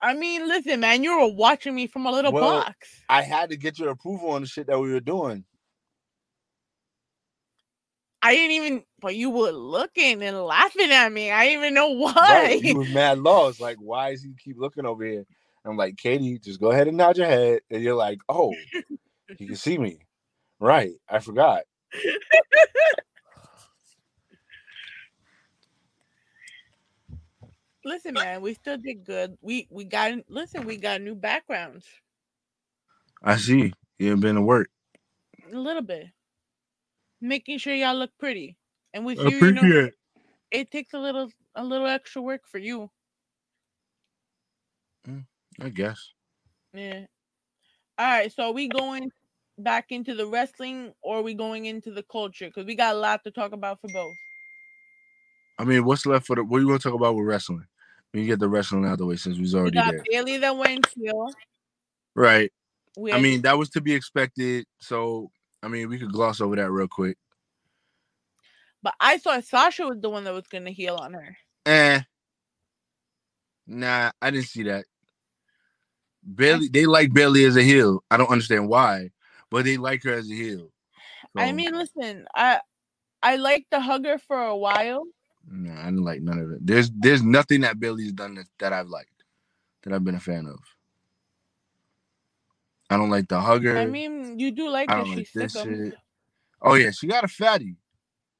I 0.00 0.14
mean, 0.14 0.46
listen, 0.46 0.80
man, 0.80 1.02
you 1.02 1.18
were 1.18 1.32
watching 1.34 1.74
me 1.74 1.86
from 1.86 2.06
a 2.06 2.10
little 2.10 2.32
well, 2.32 2.62
box. 2.62 3.02
I 3.08 3.22
had 3.22 3.50
to 3.50 3.56
get 3.56 3.78
your 3.78 3.90
approval 3.90 4.30
on 4.30 4.42
the 4.42 4.46
shit 4.46 4.66
that 4.66 4.78
we 4.78 4.92
were 4.92 5.00
doing. 5.00 5.44
I 8.22 8.34
didn't 8.34 8.50
even, 8.52 8.84
but 9.00 9.14
you 9.16 9.30
were 9.30 9.50
looking 9.50 10.22
and 10.22 10.42
laughing 10.42 10.90
at 10.90 11.12
me. 11.12 11.30
I 11.30 11.46
didn't 11.46 11.60
even 11.60 11.74
know 11.74 11.88
why. 11.96 12.12
Right. 12.14 12.62
You 12.62 12.76
was 12.76 12.92
mad 12.92 13.18
lost. 13.18 13.60
Like, 13.60 13.76
why 13.78 14.10
is 14.10 14.22
he 14.22 14.32
keep 14.38 14.58
looking 14.58 14.84
over 14.86 15.04
here? 15.04 15.24
I'm 15.64 15.76
like, 15.76 15.96
Katie, 15.96 16.38
just 16.38 16.60
go 16.60 16.70
ahead 16.70 16.88
and 16.88 16.96
nod 16.96 17.16
your 17.16 17.26
head. 17.26 17.60
And 17.70 17.82
you're 17.82 17.94
like, 17.94 18.18
oh, 18.28 18.54
he 19.38 19.46
can 19.46 19.56
see 19.56 19.78
me. 19.78 19.98
Right. 20.60 20.92
I 21.08 21.18
forgot. 21.18 21.62
listen, 27.86 28.14
man, 28.14 28.42
we 28.42 28.54
still 28.54 28.76
did 28.76 29.04
good. 29.04 29.38
We 29.40 29.66
we 29.70 29.84
got 29.84 30.12
listen, 30.28 30.66
we 30.66 30.76
got 30.76 31.00
new 31.00 31.14
backgrounds. 31.14 31.86
I 33.22 33.36
see. 33.36 33.72
You've 33.98 34.20
been 34.20 34.34
to 34.34 34.42
work. 34.42 34.68
A 35.52 35.56
little 35.56 35.82
bit 35.82 36.08
making 37.20 37.58
sure 37.58 37.74
y'all 37.74 37.96
look 37.96 38.10
pretty. 38.18 38.56
And 38.92 39.04
with 39.04 39.18
you, 39.18 39.30
you 39.30 39.52
know, 39.52 39.90
it 40.50 40.70
takes 40.70 40.94
a 40.94 40.98
little 40.98 41.30
a 41.54 41.64
little 41.64 41.86
extra 41.86 42.22
work 42.22 42.42
for 42.46 42.58
you. 42.58 42.90
Mm, 45.06 45.26
I 45.60 45.68
guess. 45.68 46.12
Yeah. 46.72 47.06
All 47.98 48.06
right. 48.06 48.32
So 48.32 48.44
are 48.44 48.52
we 48.52 48.68
going 48.68 49.10
back 49.58 49.86
into 49.90 50.14
the 50.14 50.26
wrestling 50.26 50.92
or 51.02 51.18
are 51.18 51.22
we 51.22 51.34
going 51.34 51.66
into 51.66 51.90
the 51.90 52.02
culture? 52.02 52.46
Because 52.46 52.66
we 52.66 52.74
got 52.74 52.94
a 52.94 52.98
lot 52.98 53.24
to 53.24 53.30
talk 53.30 53.52
about 53.52 53.80
for 53.80 53.88
both. 53.92 54.14
I 55.58 55.64
mean, 55.64 55.84
what's 55.84 56.06
left 56.06 56.26
for 56.26 56.36
the 56.36 56.44
what 56.44 56.58
do 56.58 56.64
you 56.64 56.68
want 56.68 56.82
to 56.82 56.88
talk 56.88 56.98
about 56.98 57.14
with 57.14 57.26
wrestling? 57.26 57.66
We 58.16 58.24
get 58.24 58.38
the 58.38 58.48
wrestling 58.48 58.86
out 58.86 58.92
of 58.92 58.98
the 58.98 59.04
way 59.04 59.16
since 59.16 59.38
we's 59.38 59.54
already 59.54 59.76
we 59.76 59.84
got 59.84 59.90
there. 59.92 60.02
Bayley 60.10 60.38
that 60.38 60.56
went 60.56 60.88
heel. 60.96 61.28
Right. 62.14 62.50
We 62.96 63.12
I 63.12 63.20
mean, 63.20 63.42
that 63.42 63.58
was 63.58 63.68
to 63.70 63.82
be 63.82 63.92
expected. 63.92 64.64
So 64.80 65.30
I 65.62 65.68
mean, 65.68 65.90
we 65.90 65.98
could 65.98 66.12
gloss 66.12 66.40
over 66.40 66.56
that 66.56 66.70
real 66.70 66.88
quick. 66.88 67.18
But 68.82 68.94
I 69.00 69.18
thought 69.18 69.44
Sasha 69.44 69.86
was 69.86 70.00
the 70.00 70.08
one 70.08 70.24
that 70.24 70.32
was 70.32 70.46
gonna 70.46 70.70
heal 70.70 70.94
on 70.94 71.12
her. 71.12 71.36
Eh. 71.66 72.00
Nah, 73.66 74.12
I 74.22 74.30
didn't 74.30 74.46
see 74.46 74.62
that. 74.62 74.86
Bayley, 76.34 76.68
they 76.68 76.86
like 76.86 77.12
Bayley 77.12 77.44
as 77.44 77.58
a 77.58 77.62
heel. 77.62 78.02
I 78.10 78.16
don't 78.16 78.30
understand 78.30 78.66
why, 78.66 79.10
but 79.50 79.66
they 79.66 79.76
like 79.76 80.02
her 80.04 80.14
as 80.14 80.30
a 80.30 80.34
heel. 80.34 80.70
So, 81.36 81.42
I 81.42 81.52
mean, 81.52 81.74
listen, 81.74 82.24
I 82.34 82.60
I 83.22 83.36
liked 83.36 83.66
the 83.70 83.80
hugger 83.80 84.16
for 84.16 84.40
a 84.40 84.56
while. 84.56 85.04
No, 85.48 85.72
I 85.72 85.84
didn't 85.84 86.04
like 86.04 86.22
none 86.22 86.38
of 86.38 86.50
it. 86.52 86.66
There's 86.66 86.90
there's 86.90 87.22
nothing 87.22 87.60
that 87.62 87.78
Bayley's 87.78 88.12
done 88.12 88.34
that, 88.34 88.46
that 88.58 88.72
I've 88.72 88.88
liked, 88.88 89.24
that 89.82 89.92
I've 89.92 90.04
been 90.04 90.14
a 90.14 90.20
fan 90.20 90.46
of. 90.46 90.58
I 92.90 92.96
don't 92.96 93.10
like 93.10 93.28
the 93.28 93.40
hugger. 93.40 93.76
I 93.76 93.86
mean, 93.86 94.38
you 94.38 94.50
do 94.50 94.68
like 94.68 94.90
I 94.90 94.96
don't 94.96 95.16
like 95.16 95.30
this 95.32 95.52
shit. 95.52 95.94
Oh 96.62 96.74
yeah, 96.74 96.90
she 96.90 97.06
got 97.06 97.24
a 97.24 97.28
fatty. 97.28 97.76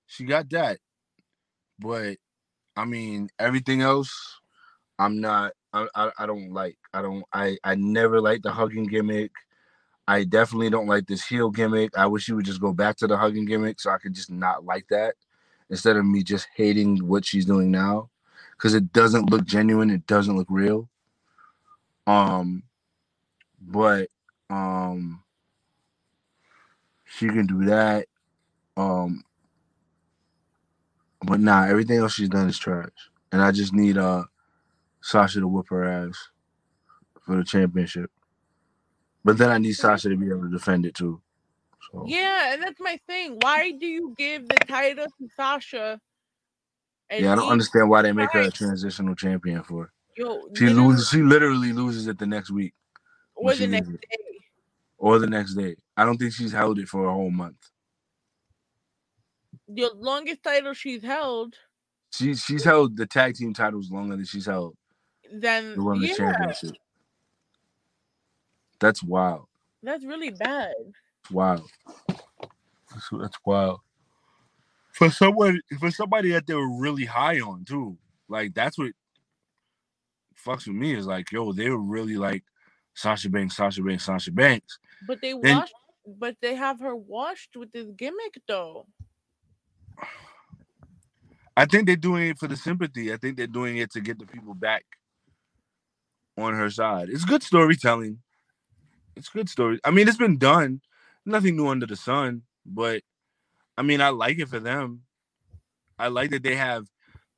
She 0.06 0.24
got 0.24 0.50
that. 0.50 0.78
But 1.78 2.16
I 2.76 2.84
mean, 2.84 3.28
everything 3.38 3.82
else, 3.82 4.12
I'm 4.98 5.20
not 5.20 5.52
I, 5.76 5.88
I, 5.94 6.10
I 6.20 6.26
don't 6.26 6.52
like. 6.52 6.78
I 6.94 7.02
don't. 7.02 7.24
I 7.32 7.58
I 7.62 7.74
never 7.74 8.20
liked 8.20 8.44
the 8.44 8.52
hugging 8.52 8.86
gimmick. 8.86 9.32
I 10.08 10.24
definitely 10.24 10.70
don't 10.70 10.86
like 10.86 11.06
this 11.06 11.26
heel 11.26 11.50
gimmick. 11.50 11.96
I 11.98 12.06
wish 12.06 12.28
you 12.28 12.36
would 12.36 12.46
just 12.46 12.60
go 12.60 12.72
back 12.72 12.96
to 12.98 13.06
the 13.06 13.16
hugging 13.16 13.44
gimmick 13.44 13.80
so 13.80 13.90
I 13.90 13.98
could 13.98 14.14
just 14.14 14.30
not 14.30 14.64
like 14.64 14.86
that 14.88 15.16
instead 15.70 15.96
of 15.96 16.04
me 16.04 16.22
just 16.22 16.48
hating 16.56 16.98
what 17.06 17.24
she's 17.24 17.46
doing 17.46 17.70
now 17.70 18.10
because 18.56 18.74
it 18.74 18.92
doesn't 18.92 19.30
look 19.30 19.44
genuine. 19.44 19.90
It 19.90 20.06
doesn't 20.06 20.36
look 20.36 20.48
real. 20.50 20.88
Um, 22.06 22.62
but 23.60 24.08
um, 24.50 25.22
she 27.04 27.28
can 27.28 27.46
do 27.46 27.64
that. 27.66 28.06
Um, 28.76 29.24
but 31.22 31.40
nah, 31.40 31.64
everything 31.64 31.98
else 31.98 32.14
she's 32.14 32.28
done 32.28 32.48
is 32.48 32.58
trash, 32.58 32.90
and 33.32 33.42
I 33.42 33.50
just 33.50 33.72
need 33.72 33.98
uh 33.98 34.24
Sasha 35.00 35.40
to 35.40 35.48
whip 35.48 35.66
her 35.70 35.84
ass 35.84 36.30
for 37.24 37.36
the 37.36 37.44
championship. 37.44 38.10
But 39.24 39.38
then 39.38 39.50
I 39.50 39.58
need 39.58 39.74
Sasha 39.74 40.08
to 40.08 40.16
be 40.16 40.28
able 40.28 40.42
to 40.42 40.50
defend 40.50 40.86
it 40.86 40.94
too. 40.94 41.20
So. 41.92 42.04
Yeah, 42.06 42.52
and 42.52 42.62
that's 42.62 42.80
my 42.80 42.98
thing. 43.06 43.38
Why 43.40 43.72
do 43.72 43.86
you 43.86 44.14
give 44.16 44.48
the 44.48 44.56
title 44.66 45.06
to 45.06 45.28
Sasha? 45.36 46.00
Yeah, 47.10 47.32
I 47.32 47.36
don't 47.36 47.48
understand 47.48 47.88
why 47.88 48.02
they 48.02 48.12
make 48.12 48.32
her 48.32 48.40
a 48.40 48.50
transitional 48.50 49.14
champion 49.14 49.62
for. 49.62 49.92
Yo, 50.16 50.42
she 50.56 50.68
loses. 50.68 51.08
She 51.08 51.22
literally 51.22 51.72
loses 51.72 52.06
it 52.08 52.18
the 52.18 52.26
next 52.26 52.50
week. 52.50 52.74
Or 53.34 53.54
the 53.54 53.66
next 53.66 53.88
day. 53.88 53.98
Or 54.98 55.18
the 55.18 55.26
next 55.26 55.54
day. 55.54 55.76
I 55.96 56.04
don't 56.04 56.16
think 56.16 56.32
she's 56.32 56.52
held 56.52 56.78
it 56.78 56.88
for 56.88 57.04
a 57.04 57.12
whole 57.12 57.30
month. 57.30 57.70
The 59.68 59.90
longest 59.94 60.42
title 60.42 60.72
she's 60.72 61.02
held. 61.02 61.54
She's 62.12 62.42
she's 62.42 62.64
held 62.64 62.96
the 62.96 63.06
tag 63.06 63.34
team 63.34 63.52
titles 63.52 63.90
longer 63.90 64.16
than 64.16 64.24
she's 64.24 64.46
held. 64.46 64.76
Then 65.30 65.76
the 65.76 65.98
yeah. 66.00 66.14
championship. 66.14 66.76
That's 68.80 69.02
wild. 69.02 69.46
That's 69.82 70.04
really 70.04 70.30
bad. 70.30 70.74
Wow. 71.30 71.64
That's, 72.08 73.08
that's 73.12 73.38
wild. 73.44 73.80
For 74.92 75.10
someone, 75.10 75.60
for 75.78 75.90
somebody 75.90 76.30
that 76.32 76.46
they 76.46 76.54
were 76.54 76.78
really 76.78 77.04
high 77.04 77.40
on 77.40 77.64
too, 77.64 77.98
like 78.28 78.54
that's 78.54 78.78
what 78.78 78.92
fucks 80.42 80.66
with 80.66 80.76
me 80.76 80.94
is 80.94 81.06
like, 81.06 81.30
yo, 81.32 81.52
they 81.52 81.68
were 81.68 81.78
really 81.78 82.16
like 82.16 82.44
Sasha 82.94 83.28
Banks, 83.28 83.56
Sasha 83.56 83.82
Banks, 83.82 84.04
Sasha 84.04 84.32
Banks. 84.32 84.78
But 85.06 85.20
they 85.20 85.34
then, 85.42 85.58
washed, 85.58 85.74
but 86.18 86.36
they 86.40 86.54
have 86.54 86.80
her 86.80 86.96
washed 86.96 87.56
with 87.56 87.72
this 87.72 87.88
gimmick 87.96 88.40
though. 88.48 88.86
I 91.56 91.64
think 91.64 91.86
they're 91.86 91.96
doing 91.96 92.28
it 92.28 92.38
for 92.38 92.48
the 92.48 92.56
sympathy. 92.56 93.12
I 93.12 93.16
think 93.16 93.36
they're 93.36 93.46
doing 93.46 93.78
it 93.78 93.90
to 93.92 94.00
get 94.00 94.18
the 94.18 94.26
people 94.26 94.54
back 94.54 94.84
on 96.38 96.54
her 96.54 96.70
side. 96.70 97.08
It's 97.10 97.24
good 97.24 97.42
storytelling. 97.42 98.18
It's 99.16 99.30
good 99.30 99.48
story. 99.48 99.80
I 99.84 99.90
mean, 99.90 100.06
it's 100.06 100.18
been 100.18 100.36
done. 100.36 100.82
Nothing 101.26 101.56
new 101.56 101.66
under 101.68 101.86
the 101.86 101.96
sun, 101.96 102.42
but 102.64 103.02
I 103.76 103.82
mean, 103.82 104.00
I 104.00 104.10
like 104.10 104.38
it 104.38 104.48
for 104.48 104.60
them. 104.60 105.02
I 105.98 106.08
like 106.08 106.30
that 106.30 106.42
they 106.42 106.54
have 106.54 106.86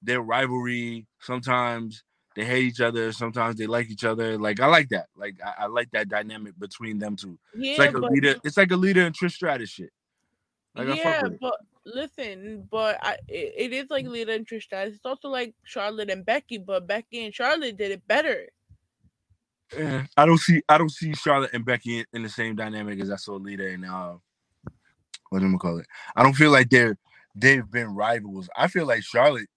their 0.03 0.21
rivalry. 0.21 1.07
Sometimes 1.21 2.05
they 2.37 2.45
hate 2.45 2.65
each 2.65 2.81
other. 2.81 3.13
Sometimes 3.13 3.57
they 3.57 3.67
like 3.67 3.91
each 3.91 4.05
other. 4.05 4.39
Like 4.39 4.61
I 4.61 4.67
like 4.67 4.91
that. 4.91 5.07
Like 5.17 5.37
I, 5.45 5.65
I 5.65 5.67
like 5.67 5.91
that 5.93 6.09
dynamic 6.09 6.59
between 6.59 6.99
them 6.99 7.17
two. 7.17 7.39
Yeah, 7.57 7.71
it's 7.71 7.79
like 7.79 7.95
a 7.95 7.99
Lita. 7.99 8.41
It's 8.45 8.57
like 8.57 8.71
a 8.71 8.77
Lita 8.77 9.05
and 9.05 9.17
Trish 9.17 9.33
Stratus 9.33 9.71
shit. 9.71 9.91
Like, 10.77 10.97
yeah, 10.97 11.23
but 11.41 11.57
listen, 11.85 12.69
but 12.71 12.99
I 13.03 13.17
it, 13.27 13.55
it 13.57 13.73
is 13.73 13.91
like 13.91 14.07
Lita 14.07 14.33
and 14.33 14.47
Trish 14.47 14.65
Stratus. 14.65 14.97
It's 14.97 15.07
also 15.07 15.29
like 15.29 15.55
Charlotte 15.65 16.11
and 16.11 16.25
Becky, 16.25 16.59
but 16.59 16.87
Becky 16.87 17.25
and 17.25 17.35
Charlotte 17.35 17.77
did 17.77 17.91
it 17.91 18.07
better. 18.07 18.47
Yeah, 19.77 20.07
I 20.17 20.25
don't 20.25 20.39
see 20.39 20.63
I 20.69 20.79
don't 20.79 20.91
see 20.91 21.13
Charlotte 21.15 21.51
and 21.53 21.65
Becky 21.65 21.99
in, 21.99 22.07
in 22.15 22.23
the 22.23 22.29
same 22.29 22.57
dynamic 22.57 23.01
as 23.01 23.11
I 23.11 23.17
saw 23.17 23.35
Lita 23.35 23.69
and 23.69 23.85
uh 23.85 24.15
what 25.31 25.41
do 25.41 25.53
we 25.53 25.59
call 25.59 25.79
it? 25.79 25.87
I 26.17 26.23
don't 26.23 26.35
feel 26.35 26.51
like 26.51 26.71
they're 26.71 26.97
they've 27.35 27.71
been 27.71 27.95
rivals. 27.95 28.49
I 28.57 28.69
feel 28.69 28.87
like 28.87 29.03
Charlotte 29.03 29.49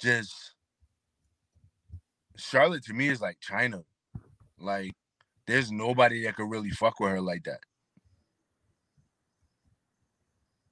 just 0.00 0.54
Charlotte 2.36 2.84
to 2.84 2.94
me 2.94 3.08
is 3.08 3.20
like 3.20 3.38
Chyna. 3.40 3.84
Like 4.58 4.92
there's 5.46 5.70
nobody 5.70 6.24
that 6.24 6.36
could 6.36 6.50
really 6.50 6.70
fuck 6.70 6.98
with 7.00 7.10
her 7.10 7.20
like 7.20 7.44
that. 7.44 7.60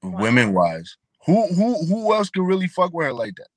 Wow. 0.03 0.19
Women 0.19 0.53
wise. 0.55 0.97
Who 1.27 1.47
who 1.49 1.85
who 1.85 2.15
else 2.15 2.31
could 2.31 2.47
really 2.47 2.69
fuck 2.69 2.95
with 2.95 3.09
her 3.09 3.13
like 3.13 3.35
that? 3.37 3.49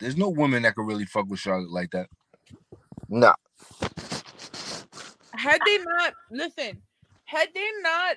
There's 0.00 0.16
no 0.16 0.28
woman 0.28 0.64
that 0.64 0.74
could 0.74 0.86
really 0.86 1.04
fuck 1.04 1.28
with 1.28 1.38
Charlotte 1.38 1.70
like 1.70 1.92
that. 1.92 2.08
No. 3.08 3.34
Had 5.34 5.60
they 5.64 5.78
not 5.78 6.14
listen, 6.30 6.82
had 7.24 7.48
they 7.54 7.68
not 7.82 8.16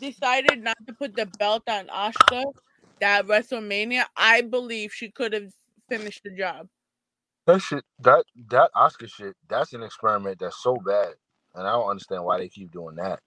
decided 0.00 0.62
not 0.62 0.76
to 0.86 0.92
put 0.94 1.14
the 1.16 1.26
belt 1.38 1.62
on 1.68 1.86
Asuka 1.88 2.44
that 3.00 3.26
WrestleMania, 3.26 4.04
I 4.16 4.42
believe 4.42 4.92
she 4.92 5.10
could 5.10 5.32
have 5.32 5.50
finished 5.88 6.22
the 6.24 6.30
job. 6.30 6.68
That 7.46 7.60
shit, 7.60 7.84
that 8.00 8.24
that 8.50 8.70
Asuka 8.74 9.08
shit, 9.08 9.36
that's 9.48 9.72
an 9.74 9.82
experiment 9.82 10.38
that's 10.40 10.62
so 10.62 10.76
bad, 10.76 11.14
and 11.54 11.66
I 11.66 11.72
don't 11.72 11.90
understand 11.90 12.24
why 12.24 12.38
they 12.38 12.48
keep 12.48 12.72
doing 12.72 12.96
that. 12.96 13.20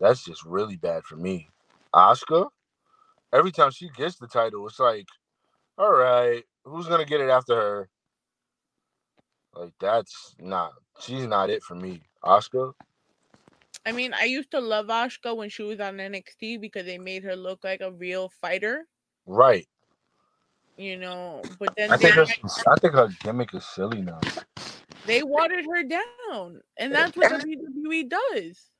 That's 0.00 0.24
just 0.24 0.44
really 0.44 0.76
bad 0.76 1.04
for 1.04 1.16
me. 1.16 1.48
Asuka, 1.94 2.48
every 3.32 3.52
time 3.52 3.70
she 3.70 3.88
gets 3.90 4.16
the 4.16 4.26
title, 4.26 4.66
it's 4.66 4.80
like, 4.80 5.06
all 5.78 5.92
right, 5.92 6.42
who's 6.64 6.88
gonna 6.88 7.04
get 7.04 7.20
it 7.20 7.30
after 7.30 7.54
her? 7.54 7.88
Like 9.54 9.72
that's 9.80 10.34
not. 10.38 10.72
She's 11.00 11.26
not 11.26 11.50
it 11.50 11.62
for 11.62 11.74
me. 11.74 12.02
Asuka. 12.24 12.72
I 13.84 13.92
mean, 13.92 14.14
I 14.14 14.24
used 14.24 14.50
to 14.52 14.60
love 14.60 14.86
Asuka 14.86 15.36
when 15.36 15.48
she 15.48 15.62
was 15.62 15.80
on 15.80 15.96
NXT 15.96 16.60
because 16.60 16.84
they 16.86 16.98
made 16.98 17.24
her 17.24 17.34
look 17.34 17.64
like 17.64 17.80
a 17.80 17.90
real 17.90 18.28
fighter. 18.40 18.86
Right. 19.26 19.66
You 20.76 20.96
know, 20.96 21.42
but 21.58 21.74
then 21.76 21.90
I 21.90 21.96
think 21.96 22.14
her, 22.14 22.22
I 22.22 22.80
think 22.80 22.94
her 22.94 23.08
gimmick 23.22 23.54
is 23.54 23.64
silly 23.64 24.00
now. 24.00 24.20
They 25.04 25.22
watered 25.22 25.66
her 25.66 25.82
down, 25.82 26.60
and 26.78 26.92
eh, 26.92 26.96
that's 26.96 27.16
what 27.16 27.32
eh. 27.32 27.38
WWE 27.38 28.08
does. 28.08 28.70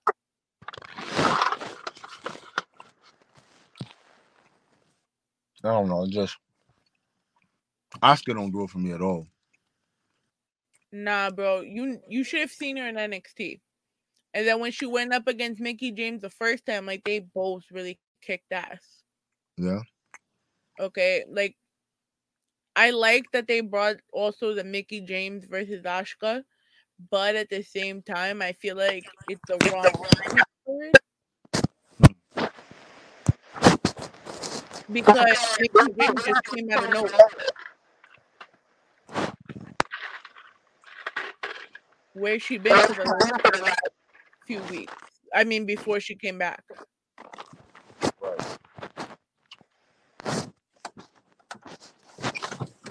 I 5.65 5.69
don't 5.69 5.89
know. 5.89 6.07
Just 6.09 6.37
Asuka 8.03 8.35
don't 8.35 8.51
do 8.51 8.65
it 8.65 8.71
for 8.71 8.79
me 8.79 8.93
at 8.93 9.03
all. 9.03 9.27
Nah, 10.93 11.31
bro. 11.31 11.63
You 11.63 11.99
you 12.09 12.23
should 12.23 12.41
have 12.41 12.51
seen 12.51 12.77
her 12.77 12.87
in 12.87 12.97
NXT. 12.97 13.61
And 14.35 14.47
then 14.47 14.61
when 14.61 14.73
she 14.73 14.87
went 14.87 15.13
up 15.13 15.27
against 15.27 15.61
Mickie 15.61 15.93
James 15.93 16.23
the 16.23 16.31
first 16.31 16.65
time, 16.65 16.87
like 16.87 17.05
they 17.05 17.21
both 17.21 17.65
really 17.71 17.99
kicked 18.23 18.53
ass. 18.53 19.03
Yeah. 19.59 19.81
Okay, 20.81 21.25
like 21.29 21.57
I 22.77 22.91
like 22.91 23.27
that 23.33 23.47
they 23.47 23.61
brought 23.61 23.97
also 24.13 24.55
the 24.55 24.65
Mickie 24.65 25.03
James 25.03 25.45
versus 25.45 25.83
Asuka, 25.83 26.43
but 27.11 27.37
at 27.37 27.51
the 27.51 27.63
same 27.63 28.03
time, 28.03 28.41
I 28.41 28.53
feel 28.53 28.77
like 28.77 29.05
it's 29.29 29.43
the 29.47 29.59
wrong 29.71 29.93
because 34.91 35.59
Mickie 35.61 35.93
James 35.99 36.25
just 36.25 36.45
came 36.45 36.71
out 36.71 36.85
of 36.85 36.91
nowhere. 36.91 37.29
Where 42.15 42.39
she 42.39 42.59
been 42.59 42.77
for 42.77 42.95
the 42.95 43.61
last 43.63 43.81
few 44.47 44.63
weeks. 44.65 44.93
I 45.35 45.45
mean, 45.45 45.65
before 45.65 46.01
she 46.01 46.15
came 46.15 46.39
back. 46.39 46.63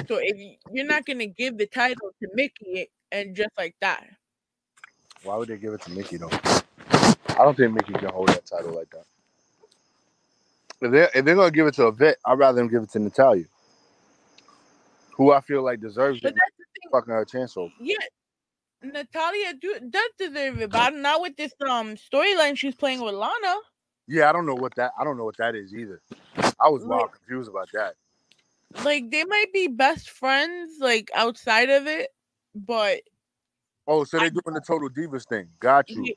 So 0.08 0.20
if 0.22 0.58
you're 0.74 0.86
not 0.86 1.06
gonna 1.06 1.28
give 1.28 1.58
the 1.58 1.68
title 1.68 2.12
to 2.22 2.28
Mickie 2.34 2.90
and 3.12 3.36
just 3.36 3.52
like 3.58 3.76
that, 3.80 4.06
why 5.24 5.38
would 5.38 5.48
they 5.48 5.58
give 5.58 5.74
it 5.74 5.82
to 5.84 5.92
Mickie 5.92 6.18
though? 6.18 6.30
I 6.32 7.44
don't 7.46 7.56
think 7.56 7.74
Mickie 7.74 7.94
can 7.94 8.10
hold 8.10 8.28
that 8.30 8.46
title 8.46 8.74
like 8.74 8.90
that. 8.90 9.06
If 10.82 10.92
they're 10.92 11.10
if 11.14 11.24
they're 11.24 11.36
gonna 11.36 11.52
give 11.52 11.68
it 11.68 11.76
to 11.76 11.86
a 11.86 11.92
vet, 11.92 12.18
I'd 12.26 12.40
rather 12.40 12.58
them 12.58 12.68
give 12.68 12.84
it 12.84 12.90
to 12.92 13.00
Natalya, 13.00 13.46
who 15.16 15.32
I 15.32 15.42
feel 15.42 15.64
like 15.64 15.80
deserves 15.80 16.20
but 16.20 16.34
it. 16.34 16.38
Fucking 16.92 17.14
her 17.14 17.24
chance 17.24 17.56
over. 17.56 17.72
Yeah, 17.80 17.96
Natalya 18.84 19.54
do, 19.60 19.80
does 19.90 20.10
deserve 20.18 20.62
it, 20.62 20.72
but 20.72 20.96
not 20.96 21.22
with 21.22 21.38
this 21.38 21.54
um 21.62 21.96
storyline 21.96 22.58
she's 22.58 22.76
playing 22.76 23.02
with 23.02 23.14
Lana. 23.14 23.56
Yeah, 24.08 24.30
I 24.30 24.34
don't 24.34 24.46
know 24.46 24.56
what 24.56 24.76
that. 24.76 24.92
I 25.00 25.04
don't 25.04 25.18
know 25.18 25.26
what 25.26 25.38
that 25.38 25.56
is 25.56 25.74
either. 25.74 26.02
I 26.60 26.70
was 26.70 26.84
wild 26.84 27.04
like, 27.04 27.12
confused 27.14 27.50
about 27.50 27.70
that. 27.74 27.96
Like 28.84 29.12
they 29.12 29.24
might 29.26 29.54
be 29.54 29.68
best 29.68 30.10
friends, 30.10 30.80
like 30.80 31.10
outside 31.14 31.70
of 31.70 31.88
it, 31.88 32.10
but. 32.56 33.02
Oh, 33.88 34.04
so 34.04 34.20
they're 34.20 34.30
doing 34.30 34.54
the 34.54 34.62
Total 34.62 34.90
Divas 34.90 35.28
thing. 35.28 35.48
Got 35.60 35.90
you. 35.90 36.04
Yeah. 36.06 36.14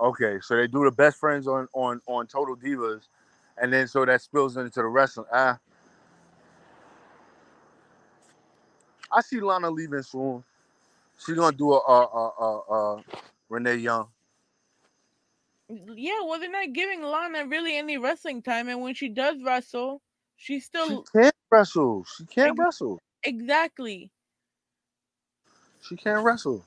Okay, 0.00 0.38
so 0.40 0.56
they 0.56 0.66
do 0.66 0.84
the 0.84 0.92
best 0.92 1.18
friends 1.18 1.46
on 1.46 1.68
on 1.72 2.00
on 2.06 2.26
Total 2.26 2.56
Divas, 2.56 3.02
and 3.60 3.72
then 3.72 3.88
so 3.88 4.04
that 4.04 4.22
spills 4.22 4.56
into 4.56 4.80
the 4.80 4.86
wrestling. 4.86 5.26
Ah. 5.32 5.58
I 9.10 9.22
see 9.22 9.40
Lana 9.40 9.70
leaving 9.70 10.02
soon. 10.02 10.44
She's 11.18 11.36
gonna 11.36 11.56
do 11.56 11.72
a 11.72 11.78
uh 11.78 12.08
uh 12.12 12.30
uh, 12.40 12.58
uh 12.96 13.02
Renee 13.48 13.76
Young. 13.76 14.08
Yeah, 15.68 16.22
well, 16.24 16.40
they're 16.40 16.50
not 16.50 16.72
giving 16.72 17.02
Lana 17.02 17.46
really 17.46 17.76
any 17.76 17.98
wrestling 17.98 18.42
time, 18.42 18.68
and 18.68 18.80
when 18.82 18.94
she 18.94 19.08
does 19.08 19.36
wrestle, 19.44 20.00
she 20.36 20.60
still 20.60 20.88
She 20.88 21.20
can't 21.20 21.34
wrestle. 21.50 22.04
She 22.16 22.24
can't 22.26 22.58
wrestle. 22.58 23.00
exactly. 23.24 24.10
She 25.82 25.96
can't 25.96 26.24
wrestle. 26.24 26.64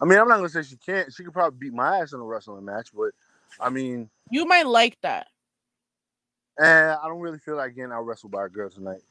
I 0.00 0.04
mean, 0.04 0.18
I'm 0.18 0.28
not 0.28 0.36
gonna 0.36 0.48
say 0.48 0.62
she 0.62 0.76
can't. 0.76 1.12
She 1.12 1.24
could 1.24 1.32
probably 1.32 1.58
beat 1.58 1.74
my 1.74 1.98
ass 2.00 2.12
in 2.12 2.20
a 2.20 2.24
wrestling 2.24 2.64
match, 2.64 2.90
but 2.94 3.12
I 3.60 3.70
mean, 3.70 4.10
You 4.30 4.46
might 4.46 4.66
like 4.66 4.98
that. 5.02 5.28
And 6.58 6.90
I 6.92 7.06
don't 7.08 7.20
really 7.20 7.38
feel 7.38 7.56
like 7.56 7.74
getting 7.74 7.92
out 7.92 8.02
wrestled 8.06 8.32
by 8.32 8.46
a 8.46 8.48
girl 8.48 8.70
tonight. 8.70 9.02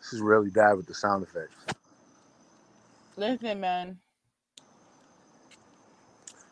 This 0.00 0.12
is 0.12 0.20
really 0.20 0.50
bad 0.50 0.74
with 0.76 0.86
the 0.86 0.94
sound 0.94 1.22
effects. 1.24 1.54
Listen, 3.16 3.60
man. 3.60 3.98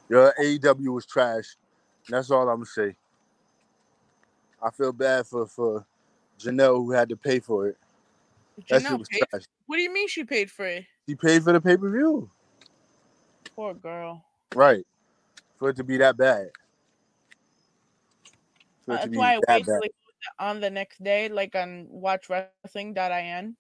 Yo, 0.09 0.31
AEW 0.41 0.89
was 0.95 1.07
trash. 1.07 1.57
That's 2.09 2.31
all 2.31 2.49
I'm 2.49 2.57
gonna 2.57 2.67
say. 2.67 2.97
I 4.63 4.71
feel 4.71 4.93
bad 4.93 5.27
for 5.27 5.47
for 5.47 5.85
Janelle 6.39 6.77
who 6.77 6.93
had 6.93 7.09
to 7.09 7.17
pay 7.17 7.41
for 7.41 7.69
it. 7.69 7.77
That 8.69 8.83
shit 8.83 8.99
was 8.99 9.09
paid- 9.09 9.23
trash. 9.31 9.43
what 9.67 9.77
do 9.77 9.83
you 9.83 9.93
mean 9.93 10.09
she 10.09 10.25
paid 10.25 10.51
for 10.51 10.67
it? 10.67 10.85
She 11.09 11.15
paid 11.15 11.43
for 11.45 11.53
the 11.53 11.61
pay 11.61 11.77
per 11.77 11.91
view, 11.91 12.31
Poor 13.55 13.75
girl. 13.75 14.25
right? 14.55 14.87
For 15.59 15.71
it 15.71 15.77
to 15.77 15.85
be 15.85 15.97
that 15.99 16.17
bad. 16.17 16.51
To 18.87 18.93
That's 18.93 19.09
why 19.17 19.35
I 19.35 19.39
wait 19.55 19.65
till 19.65 19.81
goes 19.81 19.89
on 20.39 20.61
the 20.61 20.71
next 20.71 21.03
day, 21.03 21.29
like 21.29 21.55
on 21.57 21.89
watchwrestling.in, 21.93 23.57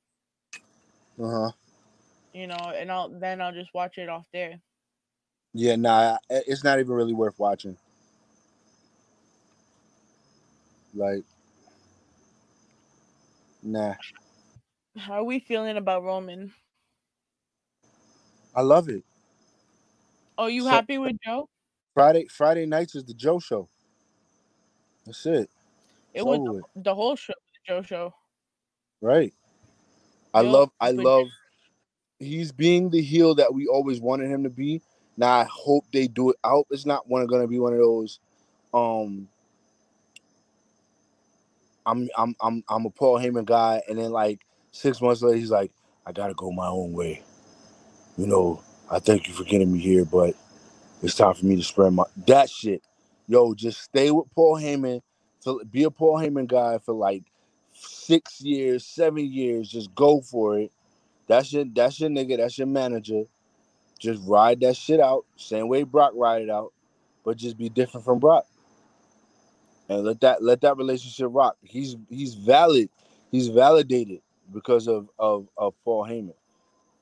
Uh 1.21 1.29
huh. 1.31 1.51
you 2.33 2.47
know, 2.47 2.73
and 2.77 2.91
I'll 2.93 3.09
then 3.09 3.41
I'll 3.41 3.53
just 3.53 3.75
watch 3.75 3.99
it 3.99 4.09
off 4.09 4.27
there. 4.33 4.61
Yeah, 5.53 5.77
nah, 5.77 6.19
it's 6.31 6.63
not 6.63 6.79
even 6.79 6.93
really 6.93 7.15
worth 7.15 7.39
watching. 7.39 7.77
Like, 10.95 11.25
nah, 13.63 13.95
How 14.97 15.15
are 15.15 15.25
we 15.25 15.41
feeling 15.41 15.77
about 15.77 16.05
Roman? 16.05 16.53
I 18.55 18.61
love 18.63 18.89
it. 18.89 19.05
Oh, 20.39 20.47
you 20.47 20.63
So- 20.63 20.69
happy 20.69 20.99
with 20.99 21.17
Joe? 21.25 21.49
Friday, 21.95 22.27
Friday 22.27 22.67
nights 22.67 22.95
is 22.95 23.05
the 23.05 23.15
Joe 23.15 23.39
show. 23.41 23.69
That's 25.07 25.25
it. 25.27 25.49
It 26.15 26.27
was 26.27 26.41
with. 26.41 26.65
the 26.85 26.95
whole 26.95 27.17
show, 27.17 27.35
the 27.67 27.73
Joe 27.75 27.83
show. 27.83 28.15
Right. 29.01 29.33
I 30.35 30.43
Yo, 30.43 30.53
love 30.53 30.71
I 30.81 30.91
love 30.91 31.29
he's 32.19 32.53
being 32.53 32.91
the 32.91 33.03
heel 33.03 33.35
that 33.37 33.55
we 33.55 33.67
always 33.67 34.01
wanted 34.01 34.31
him 34.31 34.43
to 34.43 34.51
be. 34.51 34.83
Now 35.17 35.33
I 35.41 35.45
hope 35.45 35.85
they 35.93 36.09
do 36.09 36.31
it. 36.31 36.37
I 36.43 36.49
hope 36.51 36.69
it's 36.71 36.87
not 36.87 37.09
one 37.09 37.27
gonna 37.27 37.47
be 37.47 37.59
one 37.59 37.73
of 37.73 37.79
those 37.79 38.19
um 38.75 39.29
I'm 41.87 42.09
I'm 42.17 42.35
I'm 42.41 42.65
I'm 42.69 42.87
a 42.87 42.91
Paul 42.91 43.19
Heyman 43.19 43.45
guy 43.45 43.81
and 43.89 43.99
then 43.99 44.11
like 44.11 44.41
six 44.73 45.01
months 45.01 45.23
later 45.23 45.39
he's 45.39 45.51
like, 45.51 45.71
I 46.05 46.13
gotta 46.13 46.35
go 46.35 46.51
my 46.51 46.67
own 46.67 46.93
way. 46.93 47.23
You 48.19 48.27
know, 48.27 48.63
I 48.91 48.99
thank 48.99 49.29
you 49.29 49.35
for 49.35 49.45
getting 49.45 49.73
me 49.73 49.79
here, 49.79 50.05
but 50.05 50.35
it's 51.03 51.15
time 51.15 51.35
for 51.35 51.47
me 51.47 51.57
to 51.57 51.63
spread 51.63 51.93
my 51.93 52.05
that 52.27 52.51
shit. 52.51 52.83
Yo, 53.29 53.55
just 53.55 53.81
stay 53.83 54.11
with 54.11 54.27
Paul 54.35 54.57
Heyman. 54.57 55.03
To 55.45 55.63
be 55.71 55.85
a 55.85 55.91
Paul 55.91 56.19
Heyman 56.19 56.47
guy 56.47 56.79
for 56.79 56.95
like 56.95 57.25
six 57.73 58.41
years, 58.41 58.85
seven 58.85 59.31
years. 59.33 59.69
Just 59.69 59.95
go 59.95 60.21
for 60.21 60.59
it. 60.59 60.73
That's 61.27 61.53
your 61.53 61.65
that's 61.65 62.01
your 62.01 62.11
nigga. 62.11 62.37
That's 62.39 62.59
your 62.59 62.67
manager. 62.67 63.25
Just 63.99 64.23
ride 64.27 64.61
that 64.61 64.77
shit 64.77 65.01
out. 65.01 65.25
Same 65.37 65.69
way 65.69 65.83
Brock 65.83 66.13
ride 66.15 66.43
it 66.43 66.51
out, 66.51 66.73
but 67.25 67.37
just 67.37 67.57
be 67.57 67.69
different 67.69 68.05
from 68.05 68.19
Brock. 68.19 68.47
And 69.89 70.05
let 70.05 70.21
that 70.21 70.43
let 70.43 70.61
that 70.63 70.77
relationship 70.77 71.29
rock. 71.31 71.57
He's 71.63 71.97
he's 72.11 72.35
valid. 72.35 72.91
He's 73.31 73.49
validated 73.49 74.21
because 74.53 74.89
of 74.89 75.09
of, 75.19 75.49
of 75.57 75.75
Paul 75.85 76.05
Heyman. 76.05 76.35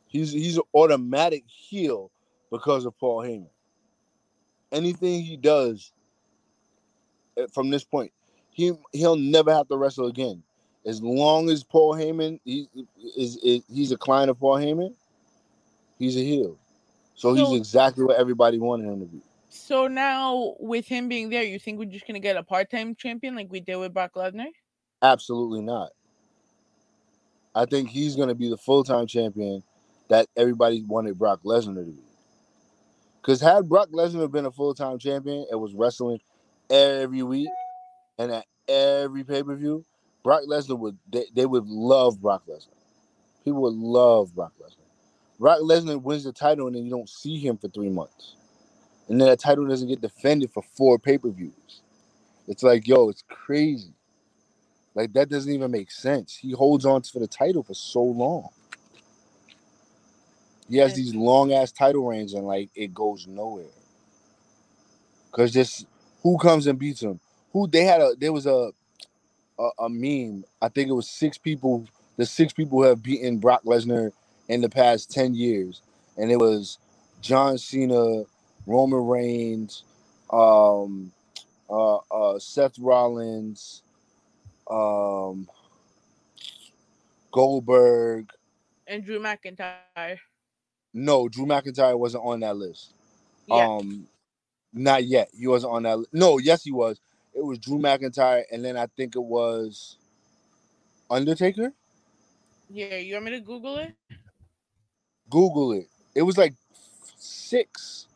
He's 0.06 0.32
he's 0.32 0.56
an 0.56 0.64
automatic 0.74 1.44
heel 1.46 2.10
because 2.50 2.84
of 2.84 2.98
Paul 2.98 3.22
Heyman. 3.22 3.48
Anything 4.72 5.22
he 5.22 5.36
does 5.36 5.92
Uh, 7.37 7.47
from 7.53 7.70
this 7.70 7.85
point, 7.85 8.12
he 8.51 8.72
he'll 8.93 9.16
never 9.16 9.53
have 9.53 9.68
to 9.68 9.76
wrestle 9.76 10.07
again. 10.07 10.43
As 10.87 11.03
long 11.03 11.49
as 11.49 11.64
Paul 11.64 11.95
Heyman 11.95 12.41
he, 12.45 12.68
is, 13.16 13.37
is 13.39 13.62
he's 13.72 13.93
a 13.93 13.97
client 13.97 14.30
of 14.30 14.39
Paul 14.39 14.57
Heyman, 14.57 14.95
he's 15.99 16.16
a 16.16 16.20
heel. 16.20 16.59
So, 17.14 17.35
So- 17.35 17.47
he's 17.47 17.59
exactly 17.59 18.05
what 18.05 18.16
everybody 18.16 18.59
wanted 18.59 18.87
him 18.87 19.01
to 19.01 19.07
be. 19.07 19.20
So 19.49 19.87
now 19.87 20.57
with 20.59 20.87
him 20.89 21.09
being 21.09 21.30
there, 21.30 21.45
you 21.45 21.61
think 21.61 21.78
we're 21.78 21.85
just 21.85 22.07
gonna 22.09 22.18
get 22.18 22.37
a 22.37 22.43
part-time 22.43 22.97
champion 22.97 23.37
like 23.37 23.53
we 23.53 23.61
did 23.61 23.76
with 23.76 23.95
Brock 23.95 24.14
Lesnar? 24.14 24.49
Absolutely 25.01 25.61
not. 25.61 25.91
I 27.55 27.66
think 27.66 27.89
he's 27.89 28.16
going 28.16 28.28
to 28.28 28.35
be 28.35 28.49
the 28.49 28.57
full 28.57 28.82
time 28.82 29.07
champion 29.07 29.62
that 30.09 30.26
everybody 30.37 30.82
wanted 30.82 31.18
Brock 31.18 31.41
Lesnar 31.45 31.76
to 31.76 31.93
be. 31.93 32.03
Because 33.20 33.41
had 33.41 33.68
Brock 33.68 33.91
Lesnar 33.91 34.30
been 34.30 34.47
a 34.47 34.51
full 34.51 34.74
time 34.74 34.99
champion 34.99 35.47
and 35.51 35.61
was 35.61 35.74
wrestling 35.74 36.20
every 36.70 37.22
week 37.22 37.48
and 38.18 38.32
at 38.32 38.46
every 38.68 39.24
pay 39.24 39.42
per 39.42 39.56
view, 39.56 39.84
Brock 40.24 40.44
Lesnar 40.48 40.78
would 40.78 40.98
they, 41.10 41.26
they 41.34 41.46
would 41.46 41.66
love 41.66 42.20
Brock 42.20 42.44
Lesnar. 42.48 42.68
People 43.44 43.62
would 43.62 43.74
love 43.74 44.34
Brock 44.34 44.52
Lesnar. 44.62 44.78
Brock 45.40 45.60
Lesnar 45.60 46.02
wins 46.02 46.24
the 46.24 46.32
title 46.32 46.66
and 46.68 46.76
then 46.76 46.84
you 46.84 46.90
don't 46.90 47.08
see 47.10 47.38
him 47.38 47.58
for 47.58 47.68
three 47.68 47.90
months, 47.90 48.36
and 49.08 49.20
then 49.20 49.28
that 49.28 49.40
title 49.40 49.66
doesn't 49.66 49.88
get 49.88 50.00
defended 50.02 50.50
for 50.52 50.62
four 50.76 50.98
pay 50.98 51.18
per 51.18 51.30
views. 51.30 51.82
It's 52.48 52.62
like 52.64 52.88
yo, 52.88 53.08
it's 53.10 53.24
crazy. 53.28 53.94
Like 54.94 55.14
that 55.14 55.30
doesn't 55.30 55.52
even 55.52 55.70
make 55.72 55.90
sense. 55.90 56.36
He 56.36 56.52
holds 56.52 56.86
on 56.86 57.02
for 57.04 57.20
the 57.20 57.28
title 57.28 57.64
for 57.64 57.74
so 57.74 58.02
long. 58.02 58.50
He 60.68 60.78
has 60.78 60.94
these 60.94 61.14
long 61.14 61.52
ass 61.52 61.72
title 61.72 62.06
reigns 62.08 62.34
and 62.34 62.46
like 62.46 62.70
it 62.74 62.94
goes 62.94 63.26
nowhere. 63.26 63.66
Cause 65.32 65.52
just 65.52 65.86
who 66.24 66.38
comes 66.38 66.66
and 66.66 66.78
beats 66.78 67.02
him? 67.02 67.20
Who 67.52 67.68
they 67.68 67.84
had 67.84 68.00
a 68.00 68.14
there 68.18 68.32
was 68.32 68.46
a 68.46 68.72
a, 69.58 69.68
a 69.78 69.88
meme. 69.88 70.44
I 70.60 70.68
think 70.68 70.88
it 70.88 70.94
was 70.94 71.08
six 71.08 71.38
people. 71.38 71.86
The 72.16 72.26
six 72.26 72.52
people 72.52 72.78
who 72.78 72.88
have 72.88 73.02
beaten 73.02 73.38
Brock 73.38 73.62
Lesnar 73.64 74.10
in 74.48 74.60
the 74.60 74.68
past 74.68 75.12
ten 75.12 75.34
years, 75.34 75.82
and 76.16 76.32
it 76.32 76.36
was 76.36 76.78
John 77.20 77.58
Cena, 77.58 78.24
Roman 78.66 79.06
Reigns, 79.06 79.84
um, 80.30 81.12
uh, 81.70 81.96
uh, 81.96 82.38
Seth 82.38 82.78
Rollins, 82.78 83.82
um, 84.70 85.48
Goldberg. 87.32 88.30
And 88.86 89.04
Drew 89.04 89.18
McIntyre. 89.18 90.18
No, 90.92 91.28
Drew 91.28 91.46
McIntyre 91.46 91.98
wasn't 91.98 92.24
on 92.24 92.40
that 92.40 92.56
list. 92.56 92.92
Yeah. 93.48 93.66
Um, 93.66 94.06
not 94.74 95.04
yet. 95.04 95.30
He 95.38 95.46
wasn't 95.46 95.72
on 95.72 95.82
that. 95.84 95.98
Li- 95.98 96.06
no, 96.12 96.38
yes, 96.38 96.64
he 96.64 96.72
was. 96.72 97.00
It 97.34 97.44
was 97.44 97.58
Drew 97.58 97.78
McIntyre, 97.78 98.44
and 98.52 98.64
then 98.64 98.76
I 98.76 98.86
think 98.96 99.16
it 99.16 99.22
was 99.22 99.96
Undertaker. 101.10 101.72
yeah, 102.70 102.96
you 102.96 103.14
want 103.14 103.26
me 103.26 103.30
to 103.32 103.40
Google 103.40 103.78
it? 103.78 103.94
Google 105.30 105.72
it. 105.72 105.88
It 106.14 106.22
was 106.22 106.38
like 106.38 106.54
six. 107.16 108.06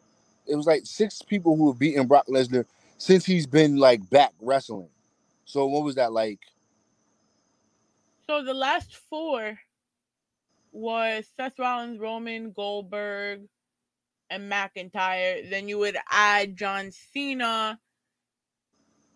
It 0.47 0.57
was 0.57 0.67
like 0.67 0.83
six 0.85 1.23
people 1.23 1.57
who 1.57 1.71
have 1.71 1.79
beaten 1.79 2.07
Brock 2.07 2.27
Lesnar 2.29 2.65
since 2.99 3.25
he's 3.25 3.47
been 3.47 3.77
like 3.77 4.09
back 4.11 4.33
wrestling. 4.41 4.89
So 5.45 5.67
what 5.67 5.85
was 5.85 5.97
that 5.97 6.13
like? 6.13 6.41
So 8.29 8.45
the 8.45 8.55
last 8.55 8.97
four 9.11 9.59
was 10.73 11.27
Seth 11.37 11.59
Rollins, 11.59 11.99
Roman, 11.99 12.53
Goldberg, 12.53 13.43
and 14.31 14.51
McIntyre. 14.51 15.49
Then 15.49 15.69
you 15.69 15.79
would 15.79 15.97
add 16.11 16.57
John 16.57 16.91
Cena 17.13 17.79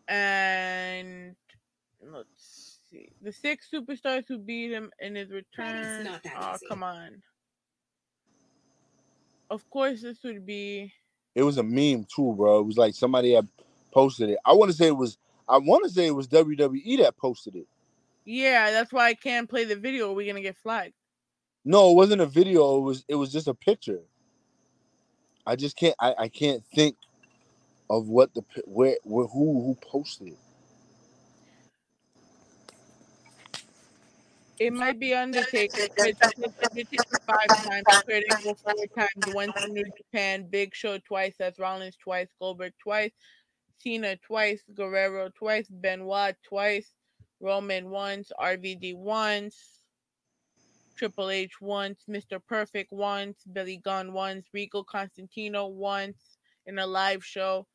and 0.08 1.34
let's 2.02 2.78
see 2.90 3.10
the 3.22 3.32
six 3.32 3.68
superstars 3.72 4.24
who 4.28 4.38
beat 4.38 4.70
him 4.70 4.90
in 5.00 5.14
his 5.14 5.30
return. 5.30 6.04
not 6.04 6.22
that 6.24 6.34
oh, 6.38 6.54
easy. 6.54 6.66
come 6.68 6.82
on. 6.82 7.22
Of 9.50 9.68
course, 9.70 10.02
this 10.02 10.22
would 10.24 10.46
be 10.46 10.92
It 11.34 11.42
was 11.42 11.58
a 11.58 11.62
meme 11.62 12.06
too, 12.14 12.34
bro. 12.36 12.60
It 12.60 12.66
was 12.66 12.76
like 12.76 12.94
somebody 12.94 13.32
had 13.32 13.48
posted 13.92 14.30
it. 14.30 14.38
I 14.44 14.52
want 14.54 14.70
to 14.70 14.76
say 14.76 14.86
it 14.86 14.96
was. 14.96 15.18
I 15.48 15.58
want 15.58 15.84
to 15.84 15.90
say 15.90 16.06
it 16.06 16.14
was 16.14 16.28
WWE 16.28 16.98
that 16.98 17.16
posted 17.16 17.56
it. 17.56 17.66
yeah. 18.24 18.70
That's 18.70 18.92
why 18.92 19.08
I 19.08 19.14
can't 19.14 19.48
play 19.48 19.64
the 19.64 19.76
video. 19.76 20.10
Or 20.10 20.14
we're 20.14 20.26
gonna 20.26 20.42
get 20.42 20.56
flagged. 20.56 20.94
No, 21.64 21.90
it 21.90 21.94
wasn't 21.94 22.22
a 22.22 22.26
video. 22.26 22.78
It 22.78 22.80
was. 22.80 23.04
It 23.08 23.14
was 23.14 23.32
just 23.32 23.48
a 23.48 23.54
picture. 23.54 24.00
I 25.46 25.56
just 25.56 25.76
can't. 25.76 25.96
I, 26.00 26.14
I 26.18 26.28
can't 26.28 26.64
think 26.74 26.96
of 27.90 28.08
what 28.08 28.34
the 28.34 28.42
where, 28.66 28.96
where 29.04 29.26
who 29.26 29.62
who 29.62 29.76
posted. 29.82 30.36
It 34.58 34.72
It 34.72 34.72
might 34.72 35.00
be 35.00 35.14
Undertaker. 35.14 35.88
Five 37.26 37.52
times, 37.64 37.86
Angle 38.30 38.54
four 38.64 38.74
times, 38.96 39.34
once 39.34 39.54
in 39.64 39.74
New 39.74 39.84
Japan, 39.96 40.46
Big 40.50 40.74
Show 40.74 40.98
twice, 40.98 41.36
Seth 41.38 41.58
Rollins 41.58 41.96
twice, 41.96 42.28
Goldberg 42.40 42.72
twice, 42.82 43.12
Cena 43.78 44.16
twice, 44.16 44.62
Guerrero 44.74 45.30
twice, 45.36 45.66
Benoit 45.70 46.36
twice, 46.44 46.92
Roman 47.40 47.90
once, 47.90 48.32
RVD 48.40 48.96
once, 48.96 49.81
Triple 50.96 51.30
H 51.30 51.60
once, 51.60 52.04
Mr. 52.08 52.40
Perfect 52.44 52.92
once, 52.92 53.42
Billy 53.52 53.78
Gunn 53.78 54.12
once, 54.12 54.46
Rico 54.52 54.82
Constantino 54.82 55.66
once 55.66 56.38
in 56.66 56.78
a 56.78 56.86
live 56.86 57.24
show, 57.24 57.66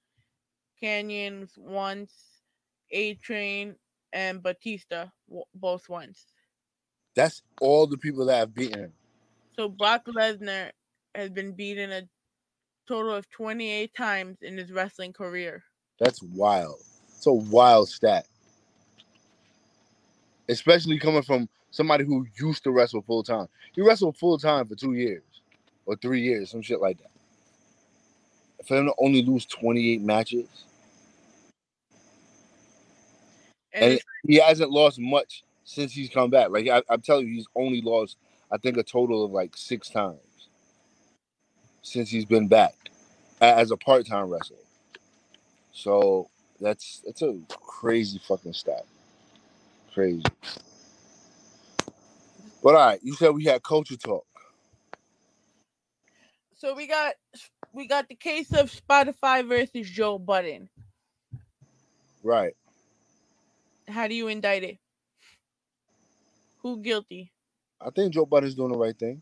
Canyons 0.79 1.53
once, 1.57 2.13
A 2.91 3.15
Train, 3.15 3.75
and 4.13 4.41
Batista 4.41 5.07
both 5.53 5.89
once. 5.89 6.27
That's 7.15 7.41
all 7.61 7.87
the 7.87 7.97
people 7.97 8.25
that 8.27 8.37
have 8.37 8.53
beaten 8.53 8.79
him. 8.79 8.93
So 9.55 9.67
Brock 9.67 10.05
Lesnar 10.05 10.71
has 11.15 11.29
been 11.29 11.53
beaten 11.53 11.91
a 11.91 12.03
total 12.87 13.13
of 13.13 13.29
28 13.31 13.93
times 13.95 14.37
in 14.41 14.57
his 14.57 14.71
wrestling 14.71 15.13
career. 15.13 15.63
That's 15.99 16.21
wild. 16.21 16.79
It's 17.15 17.25
a 17.25 17.33
wild 17.33 17.89
stat. 17.89 18.27
Especially 20.47 20.99
coming 20.99 21.23
from 21.23 21.49
somebody 21.71 22.05
who 22.05 22.25
used 22.35 22.63
to 22.63 22.71
wrestle 22.71 23.01
full 23.01 23.23
time. 23.23 23.47
He 23.73 23.81
wrestled 23.81 24.17
full 24.17 24.37
time 24.37 24.67
for 24.67 24.75
two 24.75 24.93
years 24.93 25.23
or 25.85 25.95
three 25.95 26.21
years, 26.21 26.51
some 26.51 26.61
shit 26.61 26.81
like 26.81 26.97
that. 26.97 28.65
For 28.67 28.77
him 28.77 28.87
to 28.87 28.93
only 28.99 29.21
lose 29.21 29.45
28 29.45 30.01
matches. 30.01 30.47
And, 33.73 33.91
and 33.93 33.99
he 34.25 34.35
hasn't 34.35 34.71
lost 34.71 34.99
much 34.99 35.43
since 35.63 35.93
he's 35.93 36.09
come 36.09 36.29
back. 36.29 36.49
Like 36.49 36.67
I, 36.67 36.81
am 36.89 37.01
telling 37.01 37.27
you, 37.27 37.35
he's 37.35 37.47
only 37.55 37.81
lost, 37.81 38.17
I 38.51 38.57
think, 38.57 38.77
a 38.77 38.83
total 38.83 39.23
of 39.23 39.31
like 39.31 39.55
six 39.55 39.89
times 39.89 40.19
since 41.81 42.09
he's 42.09 42.25
been 42.25 42.47
back 42.47 42.73
as 43.39 43.71
a 43.71 43.77
part-time 43.77 44.29
wrestler. 44.29 44.57
So 45.71 46.29
that's 46.59 47.01
that's 47.05 47.21
a 47.21 47.37
crazy 47.49 48.19
fucking 48.27 48.53
stat. 48.53 48.85
Crazy. 49.93 50.23
But 52.67 52.75
all 52.75 52.85
right, 52.85 52.99
you 53.01 53.13
said 53.13 53.29
we 53.29 53.45
had 53.45 53.63
culture 53.63 53.95
talk. 53.95 54.25
So 56.57 56.75
we 56.75 56.85
got 56.85 57.13
we 57.71 57.87
got 57.87 58.09
the 58.09 58.15
case 58.15 58.51
of 58.51 58.69
Spotify 58.69 59.47
versus 59.47 59.89
Joe 59.89 60.19
Budden. 60.19 60.67
Right. 62.21 62.57
How 63.87 64.09
do 64.09 64.15
you 64.15 64.27
indict 64.27 64.65
it? 64.65 64.79
Who 66.57 66.81
guilty? 66.81 67.31
I 67.79 67.89
think 67.89 68.13
Joe 68.13 68.25
Budden's 68.25 68.55
doing 68.55 68.73
the 68.73 68.77
right 68.77 68.99
thing. 68.99 69.21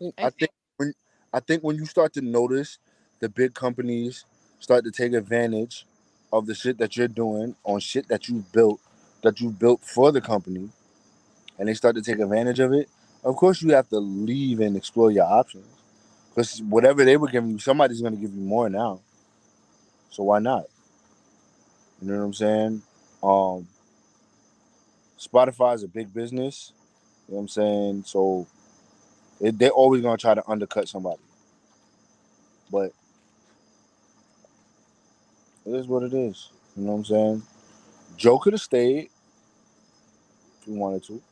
think, 0.00 0.14
I 0.16 0.30
think 0.30 0.50
when 0.78 0.94
I 1.34 1.40
think 1.40 1.62
when 1.62 1.76
you 1.76 1.84
start 1.84 2.14
to 2.14 2.22
notice 2.22 2.78
the 3.20 3.28
big 3.28 3.52
companies 3.52 4.24
start 4.58 4.84
to 4.84 4.90
take 4.90 5.12
advantage 5.12 5.84
of 6.32 6.46
the 6.46 6.54
shit 6.54 6.78
that 6.78 6.96
you're 6.96 7.08
doing 7.08 7.56
on 7.62 7.80
shit 7.80 8.08
that 8.08 8.26
you 8.26 8.42
built 8.54 8.80
that 9.22 9.38
you 9.42 9.50
built 9.50 9.84
for 9.84 10.10
the 10.12 10.22
company 10.22 10.70
and 11.58 11.68
they 11.68 11.74
start 11.74 11.96
to 11.96 12.02
take 12.02 12.18
advantage 12.20 12.60
of 12.60 12.72
it, 12.72 12.88
of 13.24 13.36
course 13.36 13.62
you 13.62 13.70
have 13.74 13.88
to 13.90 13.98
leave 13.98 14.60
and 14.60 14.76
explore 14.76 15.10
your 15.10 15.26
options. 15.26 15.66
Because 16.30 16.62
whatever 16.62 17.04
they 17.04 17.16
were 17.16 17.28
giving 17.28 17.50
you, 17.52 17.58
somebody's 17.60 18.02
gonna 18.02 18.16
give 18.16 18.34
you 18.34 18.40
more 18.42 18.70
now. 18.70 19.00
So 20.10 20.24
why 20.24 20.40
not? 20.40 20.66
You 22.02 22.12
know 22.12 22.18
what 22.20 22.24
I'm 22.26 22.34
saying? 22.34 22.82
Um 23.22 23.68
Spotify 25.18 25.74
is 25.76 25.82
a 25.84 25.88
big 25.88 26.12
business. 26.14 26.72
You 27.28 27.34
know 27.34 27.36
what 27.38 27.42
I'm 27.42 27.48
saying? 27.48 28.04
So 28.06 28.46
it, 29.40 29.58
they're 29.58 29.70
always 29.70 30.02
gonna 30.02 30.18
try 30.18 30.34
to 30.34 30.48
undercut 30.48 30.88
somebody. 30.88 31.20
But 32.70 32.92
it 35.66 35.74
is 35.74 35.86
what 35.88 36.04
it 36.04 36.14
is. 36.14 36.50
You 36.76 36.84
know 36.84 36.92
what 36.92 36.98
I'm 36.98 37.04
saying? 37.06 37.42
Joe 38.16 38.38
could 38.38 38.54
have 38.54 38.62
stayed 38.62 39.10
if 40.60 40.66
he 40.66 40.72
wanted 40.72 41.04
to. 41.04 41.22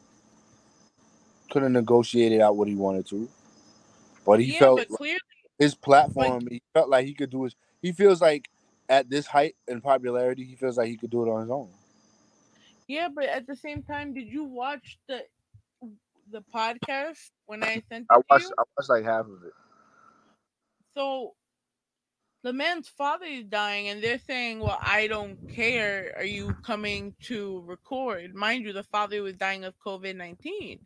Could 1.54 1.62
have 1.62 1.70
negotiated 1.70 2.40
out 2.40 2.56
what 2.56 2.66
he 2.66 2.74
wanted 2.74 3.06
to. 3.10 3.28
But 4.26 4.40
he 4.40 4.50
yeah, 4.50 4.58
felt 4.58 4.80
but 4.80 4.88
clearly, 4.88 5.20
his 5.56 5.76
platform, 5.76 6.48
he 6.50 6.60
felt 6.72 6.88
like 6.88 7.06
he 7.06 7.14
could 7.14 7.30
do 7.30 7.44
his 7.44 7.54
he 7.80 7.92
feels 7.92 8.20
like 8.20 8.50
at 8.88 9.08
this 9.08 9.24
height 9.24 9.54
and 9.68 9.80
popularity, 9.80 10.42
he 10.42 10.56
feels 10.56 10.76
like 10.76 10.88
he 10.88 10.96
could 10.96 11.10
do 11.10 11.22
it 11.24 11.30
on 11.30 11.42
his 11.42 11.50
own. 11.52 11.68
Yeah, 12.88 13.06
but 13.08 13.26
at 13.26 13.46
the 13.46 13.54
same 13.54 13.84
time, 13.84 14.12
did 14.14 14.26
you 14.26 14.42
watch 14.42 14.98
the 15.06 15.22
the 16.32 16.42
podcast 16.52 17.30
when 17.46 17.62
I 17.62 17.84
sent 17.88 18.08
I 18.10 18.16
watched 18.28 18.50
I 18.58 18.64
watched 18.76 18.90
like 18.90 19.04
half 19.04 19.26
of 19.26 19.44
it. 19.46 19.52
So 20.96 21.34
the 22.42 22.52
man's 22.52 22.88
father 22.88 23.26
is 23.26 23.44
dying 23.44 23.90
and 23.90 24.02
they're 24.02 24.18
saying, 24.18 24.58
Well, 24.58 24.80
I 24.82 25.06
don't 25.06 25.38
care. 25.54 26.14
Are 26.16 26.24
you 26.24 26.52
coming 26.64 27.14
to 27.26 27.62
record? 27.64 28.34
Mind 28.34 28.64
you, 28.64 28.72
the 28.72 28.82
father 28.82 29.22
was 29.22 29.34
dying 29.34 29.62
of 29.62 29.74
COVID 29.86 30.16
nineteen. 30.16 30.80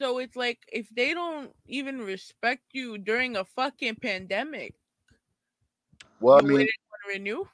So 0.00 0.18
it's 0.18 0.36
like 0.36 0.60
if 0.72 0.88
they 0.90 1.12
don't 1.14 1.52
even 1.66 2.00
respect 2.00 2.62
you 2.72 2.98
during 2.98 3.36
a 3.36 3.44
fucking 3.44 3.96
pandemic. 3.96 4.74
Well, 6.20 6.38
I 6.38 6.42
mean, 6.42 6.68
renew 7.08 7.44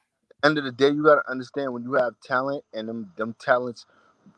end 0.45 0.59
of 0.59 0.65
the 0.65 0.73
day, 0.73 0.91
you 0.91 1.03
gotta 1.03 1.29
understand 1.31 1.73
when 1.73 1.83
you 1.83 1.95
have 1.95 2.15
talent 2.23 2.65
and 2.73 2.89
them 2.89 3.13
them 3.17 3.35
talents 3.39 3.87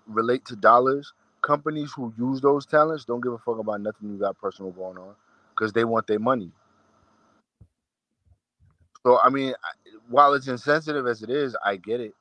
relate 0.06 0.44
to 0.46 0.56
dollars. 0.56 1.12
Companies 1.42 1.92
who 1.94 2.12
use 2.18 2.40
those 2.40 2.66
talents 2.66 3.04
don't 3.04 3.22
give 3.22 3.32
a 3.32 3.38
fuck 3.38 3.58
about 3.58 3.80
nothing 3.80 4.10
you 4.10 4.18
got 4.18 4.38
personal 4.38 4.72
going 4.72 4.98
on 4.98 5.14
because 5.50 5.72
they 5.72 5.84
want 5.84 6.06
their 6.06 6.18
money. 6.18 6.50
So 9.06 9.18
I 9.20 9.28
mean, 9.30 9.54
while 10.08 10.34
it's 10.34 10.48
insensitive 10.48 11.06
as 11.06 11.22
it 11.22 11.30
is, 11.30 11.56
I 11.64 11.76
get 11.76 12.00
it. 12.00 12.14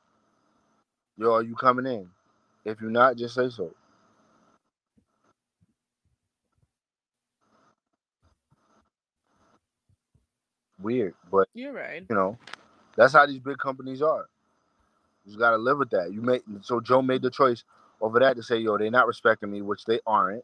Yo, 1.18 1.34
are 1.34 1.44
you 1.44 1.56
coming 1.56 1.86
in? 1.86 2.10
If 2.66 2.82
you're 2.82 2.92
not, 2.92 3.18
just 3.18 3.36
say 3.36 3.50
so. 3.50 3.74
Weird, 10.82 11.16
but 11.32 11.48
you're 11.54 11.74
right. 11.74 12.04
You 12.10 12.16
know, 12.16 12.38
that's 12.96 13.14
how 13.14 13.26
these 13.26 13.40
big 13.40 13.58
companies 13.58 14.02
are. 14.02 14.28
You 15.26 15.32
just 15.32 15.40
gotta 15.40 15.58
live 15.58 15.80
with 15.80 15.90
that. 15.92 16.14
You 16.14 16.22
make 16.22 16.44
so 16.62 16.80
Joe 16.80 17.02
made 17.02 17.22
the 17.22 17.32
choice 17.32 17.64
over 18.00 18.20
that 18.20 18.36
to 18.36 18.44
say, 18.44 18.58
yo, 18.58 18.78
they're 18.78 18.92
not 18.92 19.08
respecting 19.08 19.52
me, 19.52 19.62
which 19.62 19.86
they 19.86 20.00
aren't, 20.06 20.44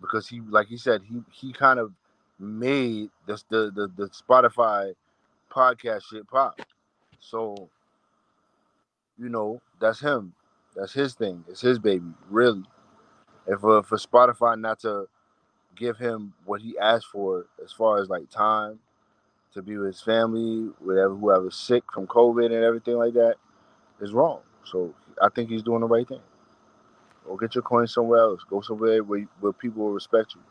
because 0.00 0.28
he, 0.28 0.40
like 0.40 0.66
he 0.66 0.76
said, 0.76 1.02
he 1.04 1.22
he 1.30 1.52
kind 1.52 1.78
of 1.78 1.92
made 2.38 3.10
this 3.26 3.44
the 3.48 3.70
the, 3.74 3.88
the 3.96 4.08
Spotify 4.08 4.94
podcast 5.50 6.02
shit 6.10 6.28
pop. 6.28 6.60
So, 7.20 7.68
you 9.18 9.28
know, 9.28 9.60
that's 9.80 10.00
him. 10.00 10.34
That's 10.74 10.92
his 10.92 11.14
thing. 11.14 11.44
It's 11.48 11.60
his 11.60 11.78
baby, 11.78 12.10
really. 12.28 12.64
If 13.46 13.64
uh, 13.64 13.82
for 13.82 13.98
Spotify 13.98 14.58
not 14.58 14.80
to 14.80 15.06
give 15.76 15.96
him 15.96 16.32
what 16.44 16.60
he 16.60 16.76
asked 16.78 17.06
for 17.06 17.46
as 17.64 17.72
far 17.72 18.00
as 18.00 18.08
like 18.08 18.28
time 18.30 18.78
to 19.54 19.62
be 19.62 19.76
with 19.76 19.88
his 19.88 20.00
family, 20.02 20.70
whatever 20.80 21.14
whoever's 21.14 21.56
sick 21.56 21.84
from 21.92 22.06
COVID 22.06 22.46
and 22.46 22.64
everything 22.64 22.96
like 22.96 23.14
that, 23.14 23.36
is 24.00 24.12
wrong. 24.12 24.40
So 24.64 24.94
I 25.20 25.28
think 25.28 25.50
he's 25.50 25.62
doing 25.62 25.80
the 25.80 25.86
right 25.86 26.06
thing. 26.06 26.20
Go 27.24 27.36
get 27.36 27.54
your 27.54 27.62
coin 27.62 27.86
somewhere 27.86 28.20
else. 28.20 28.42
Go 28.48 28.60
somewhere 28.60 29.02
where, 29.02 29.22
where 29.40 29.52
people 29.52 29.84
will 29.84 29.92
respect 29.92 30.34
you, 30.34 30.42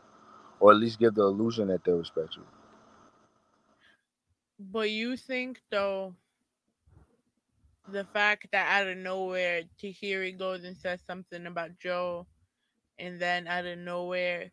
or 0.60 0.72
at 0.72 0.78
least 0.78 0.98
give 0.98 1.14
the 1.14 1.22
illusion 1.22 1.68
that 1.68 1.84
they 1.84 1.92
respect 1.92 2.36
you. 2.36 2.44
But 4.58 4.90
you 4.90 5.16
think 5.16 5.60
though, 5.70 6.14
the 7.88 8.04
fact 8.04 8.46
that 8.52 8.68
out 8.68 8.88
of 8.88 8.96
nowhere 8.96 9.62
Tahiry 9.82 10.38
goes 10.38 10.64
and 10.64 10.76
says 10.76 11.00
something 11.06 11.46
about 11.46 11.78
Joe, 11.78 12.26
and 12.98 13.20
then 13.20 13.48
out 13.48 13.66
of 13.66 13.78
nowhere 13.78 14.52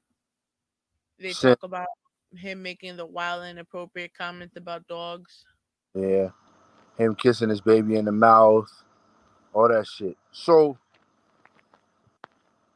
they 1.20 1.36
talk 1.36 1.64
about 1.64 1.88
him 2.36 2.62
making 2.62 2.98
the 2.98 3.06
wild 3.06 3.46
inappropriate 3.46 4.14
comments 4.18 4.56
about 4.58 4.88
dogs. 4.88 5.46
Yeah. 5.94 6.30
Him 6.98 7.16
kissing 7.16 7.50
his 7.50 7.62
baby 7.62 7.96
in 7.96 8.06
the 8.06 8.12
mouth. 8.12 8.70
All 9.54 9.68
that 9.68 9.88
shit. 9.88 10.18
So 10.32 10.78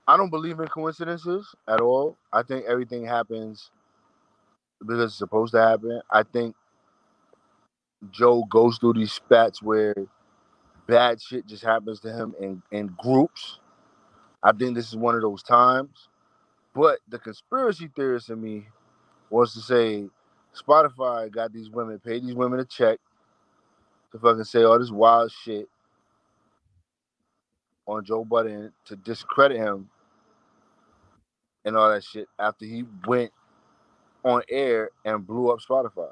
I 0.07 0.17
don't 0.17 0.29
believe 0.29 0.59
in 0.59 0.67
coincidences 0.67 1.53
at 1.67 1.81
all. 1.81 2.17
I 2.31 2.43
think 2.43 2.65
everything 2.65 3.05
happens 3.05 3.69
because 4.79 5.03
it's 5.03 5.15
supposed 5.15 5.53
to 5.53 5.61
happen. 5.61 6.01
I 6.11 6.23
think 6.23 6.55
Joe 8.11 8.43
goes 8.49 8.77
through 8.77 8.93
these 8.93 9.13
spats 9.13 9.61
where 9.61 9.95
bad 10.87 11.21
shit 11.21 11.45
just 11.45 11.63
happens 11.63 11.99
to 12.01 12.11
him 12.11 12.35
in, 12.39 12.61
in 12.71 12.93
groups. 12.97 13.59
I 14.41 14.51
think 14.51 14.75
this 14.75 14.89
is 14.89 14.97
one 14.97 15.15
of 15.15 15.21
those 15.21 15.43
times. 15.43 16.09
But 16.73 16.99
the 17.07 17.19
conspiracy 17.19 17.89
theorist 17.95 18.29
in 18.29 18.41
me 18.41 18.67
was 19.33 19.53
to 19.55 19.61
say 19.61 20.05
Spotify 20.55 21.31
got 21.31 21.51
these 21.51 21.69
women, 21.69 21.99
paid 21.99 22.23
these 22.23 22.35
women 22.35 22.59
a 22.59 22.65
check 22.65 22.99
to 24.11 24.19
fucking 24.19 24.43
say 24.43 24.61
all 24.63 24.77
this 24.77 24.91
wild 24.91 25.31
shit 25.31 25.67
on 27.87 28.05
Joe 28.05 28.23
Budden 28.23 28.71
to 28.85 28.95
discredit 28.95 29.57
him 29.57 29.89
and 31.65 31.75
all 31.75 31.89
that 31.89 32.03
shit 32.03 32.27
after 32.37 32.65
he 32.65 32.85
went 33.07 33.31
on 34.23 34.43
air 34.49 34.91
and 35.03 35.25
blew 35.25 35.51
up 35.51 35.59
Spotify 35.59 36.11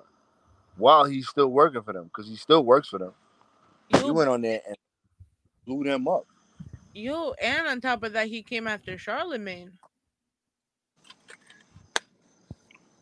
while 0.78 1.06
he's 1.06 1.28
still 1.28 1.50
working 1.50 1.84
for 1.84 1.94
them 1.94 2.06
because 2.06 2.28
he 2.28 2.36
still 2.36 2.66
works 2.66 2.90
for 2.90 2.98
them. 2.98 3.14
You, 3.90 4.00
he 4.00 4.12
went 4.12 4.30
on 4.30 4.42
there 4.42 4.62
and 4.68 4.76
blew 5.68 5.84
them 5.84 6.08
up. 6.08 6.26
You 6.94 7.36
and 7.42 7.68
on 7.68 7.82
top 7.82 8.02
of 8.02 8.14
that, 8.14 8.28
he 8.28 8.42
came 8.42 8.68
after 8.68 8.98
Charlemagne. 8.98 9.74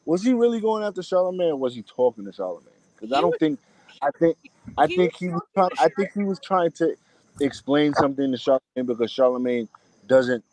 Was 0.09 0.23
he 0.23 0.33
really 0.33 0.59
going 0.59 0.83
after 0.83 1.03
Charlemagne, 1.03 1.51
or 1.51 1.55
was 1.55 1.75
he 1.75 1.83
talking 1.83 2.25
to 2.25 2.33
Charlemagne? 2.33 2.73
Because 2.95 3.13
I 3.15 3.21
don't 3.21 3.29
was, 3.29 3.37
think, 3.37 3.59
I 4.01 4.09
think, 4.09 4.37
I 4.75 4.87
he 4.87 4.95
think 4.95 5.15
he 5.15 5.29
was 5.29 5.43
trying. 5.53 5.69
I 5.79 5.87
think 5.89 6.09
he 6.15 6.23
was 6.23 6.39
trying 6.39 6.71
to 6.71 6.95
explain 7.39 7.93
something 7.93 8.31
to 8.31 8.37
Charlemagne 8.39 8.87
because 8.87 9.11
Charlemagne 9.11 9.69
doesn't. 10.07 10.43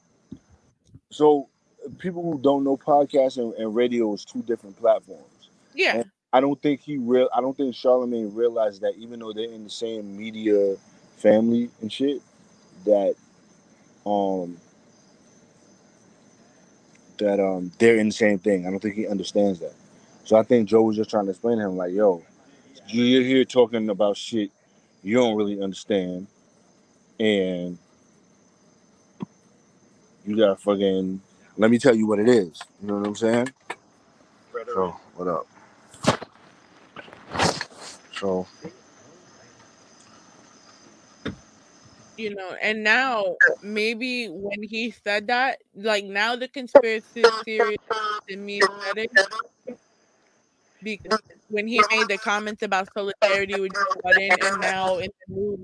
So 1.11 1.49
people 1.97 2.23
who 2.23 2.39
don't 2.39 2.65
know 2.65 2.77
podcasts 2.77 3.39
and, 3.39 3.55
and 3.55 3.75
radio 3.75 4.13
is 4.13 4.27
two 4.27 4.43
different 4.43 4.79
platforms. 4.79 5.49
Yeah. 5.75 6.01
And 6.01 6.11
I 6.35 6.41
don't 6.43 6.61
think 6.61 6.83
he 6.83 6.99
real. 6.99 7.31
I 7.35 7.41
don't 7.41 7.57
think 7.57 7.75
Charlemagne 7.75 8.35
realized 8.35 8.83
that 8.83 8.97
even 8.99 9.21
though 9.21 9.33
they're 9.33 9.51
in 9.51 9.65
the 9.65 9.71
same 9.71 10.19
media 10.19 10.77
family 11.17 11.71
and 11.81 11.91
shit, 11.91 12.21
that 12.85 13.15
um 14.05 14.59
that 17.19 17.41
um 17.41 17.73
they're 17.79 17.97
in 17.97 18.09
the 18.09 18.15
same 18.15 18.39
thing. 18.39 18.67
I 18.67 18.71
don't 18.71 18.81
think 18.81 18.95
he 18.95 19.07
understands 19.07 19.61
that. 19.61 19.75
So 20.25 20.37
I 20.37 20.43
think 20.43 20.69
Joe 20.69 20.83
was 20.83 20.97
just 20.97 21.11
trying 21.11 21.27
to 21.27 21.31
explain 21.31 21.59
to 21.59 21.65
him 21.65 21.77
like, 21.77 21.93
yo, 21.93 22.23
you're 22.89 23.23
here 23.23 23.45
talking 23.45 23.89
about 23.91 24.17
shit 24.17 24.51
you 25.07 25.15
don't 25.15 25.37
really 25.37 25.63
understand, 25.63 26.27
and 27.21 27.79
you 30.27 30.37
got 30.37 30.61
fucking. 30.61 31.21
Let 31.57 31.71
me 31.71 31.79
tell 31.79 31.95
you 31.95 32.09
what 32.09 32.19
it 32.19 32.29
is. 32.29 32.61
You 32.83 32.89
know 32.89 32.99
what 32.99 33.07
I'm 33.07 33.15
saying? 33.17 33.49
So 34.67 34.97
what 35.15 35.29
up? 35.29 35.47
So 38.15 38.47
you 42.17 42.35
know, 42.35 42.53
and 42.61 42.83
now 42.85 43.37
maybe 43.61 44.27
when 44.29 44.63
he 44.63 44.91
said 44.91 45.29
that, 45.29 45.59
like 45.75 46.05
now 46.05 46.37
the 46.37 46.49
conspiracy 46.49 47.31
theory 47.45 47.77
to 48.29 48.37
me 48.37 48.63
because 50.83 51.19
when 51.49 51.67
he 51.67 51.85
made 51.91 52.09
the 52.09 52.19
comments 52.19 52.63
about 52.63 52.89
solidarity 52.97 53.59
with 53.59 53.73
Joe 53.73 54.01
Budden, 54.03 54.39
and 54.41 54.61
now 54.61 54.99
in 54.99 55.11
the 55.29 55.35
news, 55.35 55.59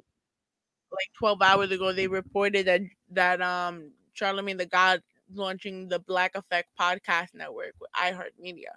like 0.93 1.09
12 1.19 1.43
hours 1.43 1.71
ago, 1.71 1.93
they 1.93 2.09
reported 2.09 2.67
that 2.67 2.83
that 3.11 3.43
um 3.43 3.93
Charlemagne 4.15 4.57
the 4.59 4.67
God 4.67 5.03
launching 5.35 5.89
the 5.89 5.99
Black 6.01 6.35
Effect 6.37 6.69
podcast 6.79 7.35
network 7.35 7.75
with 7.81 7.91
iHeartMedia. 7.97 8.75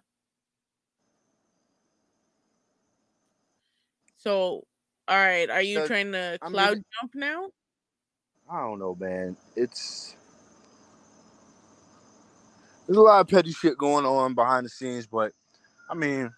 So, 4.17 4.65
all 5.07 5.17
right, 5.17 5.49
are 5.49 5.61
you 5.61 5.81
trying 5.81 6.11
to 6.13 6.39
cloud 6.45 6.83
jump 6.99 7.13
now? 7.15 7.49
I 8.49 8.61
don't 8.61 8.79
know, 8.79 8.95
man. 8.95 9.35
It's 9.55 10.15
there's 12.85 12.97
a 12.97 13.01
lot 13.01 13.21
of 13.21 13.27
petty 13.27 13.51
shit 13.51 13.77
going 13.77 14.05
on 14.05 14.35
behind 14.35 14.65
the 14.65 14.69
scenes, 14.69 15.07
but 15.07 15.33
I 15.89 15.95
mean, 15.95 16.31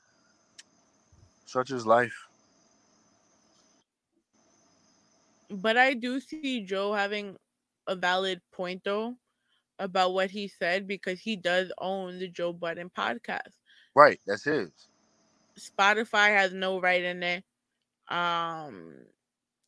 such 1.45 1.71
is 1.71 1.85
life. 1.85 2.27
But 5.49 5.77
I 5.77 5.93
do 5.93 6.19
see 6.19 6.61
Joe 6.65 6.93
having 6.93 7.35
a 7.87 7.95
valid 7.95 8.41
point 8.51 8.81
though 8.83 9.15
about 9.79 10.13
what 10.13 10.29
he 10.29 10.47
said 10.47 10.87
because 10.87 11.19
he 11.19 11.35
does 11.35 11.71
own 11.77 12.19
the 12.19 12.27
Joe 12.27 12.53
Budden 12.53 12.89
podcast. 12.89 13.53
Right, 13.95 14.19
that's 14.25 14.43
his. 14.43 14.69
Spotify 15.59 16.29
has 16.29 16.53
no 16.53 16.79
right 16.79 17.03
in 17.03 17.23
it. 17.23 17.43
Um 18.09 18.93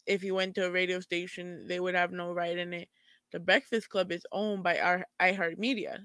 if 0.10 0.24
you 0.24 0.34
went 0.34 0.56
to 0.56 0.66
a 0.66 0.72
radio 0.72 1.00
station, 1.00 1.68
they 1.68 1.80
would 1.80 1.94
have 1.94 2.12
no 2.12 2.34
right 2.34 2.58
in 2.58 2.74
it. 2.74 2.90
The 3.32 3.40
Breakfast 3.40 3.90
Club 3.90 4.12
is 4.12 4.26
owned 4.32 4.64
by 4.64 4.80
our 4.80 5.06
iHeartMedia. 5.22 6.00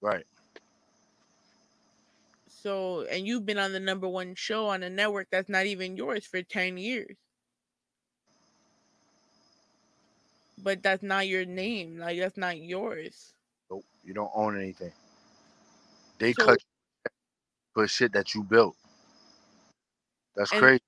Right. 0.00 0.24
So, 2.48 3.06
and 3.08 3.24
you've 3.24 3.46
been 3.46 3.58
on 3.58 3.72
the 3.72 3.78
number 3.78 4.08
one 4.08 4.34
show 4.34 4.66
on 4.66 4.82
a 4.82 4.90
network 4.90 5.28
that's 5.30 5.48
not 5.48 5.66
even 5.66 5.96
yours 5.96 6.26
for 6.26 6.42
10 6.42 6.76
years. 6.78 7.16
But 10.60 10.82
that's 10.82 11.04
not 11.04 11.28
your 11.28 11.44
name. 11.44 11.96
Like, 11.98 12.18
that's 12.18 12.36
not 12.36 12.58
yours. 12.58 13.34
Nope. 13.70 13.84
You 14.04 14.14
don't 14.14 14.32
own 14.34 14.60
anything. 14.60 14.90
They 16.18 16.32
so, 16.32 16.44
cut 16.44 16.58
for 17.72 17.86
shit 17.86 18.12
that 18.14 18.34
you 18.34 18.42
built. 18.42 18.74
That's 20.34 20.50
and, 20.50 20.60
crazy. 20.60 20.82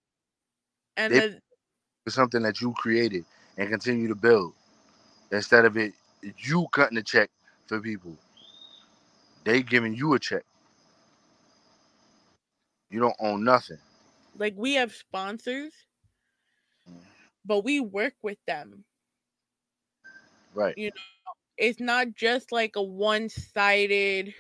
And 0.97 1.15
they, 1.15 1.21
the, 1.21 1.41
something 2.09 2.43
that 2.43 2.61
you 2.61 2.73
created 2.73 3.25
and 3.59 3.69
continue 3.69 4.09
to 4.09 4.15
build 4.15 4.55
instead 5.31 5.65
of 5.65 5.77
it 5.77 5.93
you 6.39 6.67
cutting 6.73 6.99
a 6.99 7.03
check 7.03 7.31
for 7.67 7.81
people. 7.81 8.17
They 9.45 9.63
giving 9.63 9.95
you 9.95 10.15
a 10.15 10.19
check. 10.19 10.43
You 12.91 13.01
don't 13.01 13.17
own 13.21 13.45
nothing. 13.45 13.79
Like 14.37 14.55
we 14.57 14.75
have 14.75 14.93
sponsors, 14.93 15.73
mm. 16.91 17.01
but 17.45 17.65
we 17.65 17.81
work 17.81 18.15
with 18.23 18.39
them. 18.47 18.85
Right. 20.55 20.77
You 20.77 20.87
know, 20.87 21.33
it's 21.57 21.81
not 21.81 22.15
just 22.15 22.51
like 22.53 22.77
a 22.77 22.83
one-sided 22.83 24.35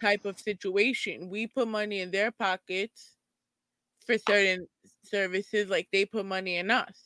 type 0.00 0.24
of 0.24 0.38
situation. 0.38 1.28
We 1.28 1.46
put 1.46 1.68
money 1.68 2.00
in 2.00 2.10
their 2.10 2.30
pockets 2.30 3.16
for 4.06 4.16
certain 4.18 4.66
services, 5.02 5.68
like 5.68 5.88
they 5.92 6.04
put 6.04 6.26
money 6.26 6.56
in 6.56 6.70
us. 6.70 6.96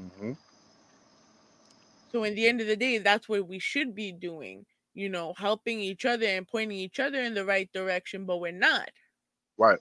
Mm-hmm. 0.00 0.32
So, 2.12 2.24
in 2.24 2.34
the 2.34 2.48
end 2.48 2.60
of 2.60 2.66
the 2.66 2.76
day, 2.76 2.98
that's 2.98 3.28
what 3.28 3.46
we 3.46 3.58
should 3.58 3.94
be 3.94 4.12
doing. 4.12 4.66
You 4.94 5.08
know, 5.08 5.34
helping 5.36 5.80
each 5.80 6.04
other 6.04 6.26
and 6.26 6.46
pointing 6.46 6.78
each 6.78 6.98
other 6.98 7.20
in 7.20 7.34
the 7.34 7.44
right 7.44 7.70
direction, 7.72 8.26
but 8.26 8.40
we're 8.40 8.52
not. 8.52 8.90
Right. 9.56 9.78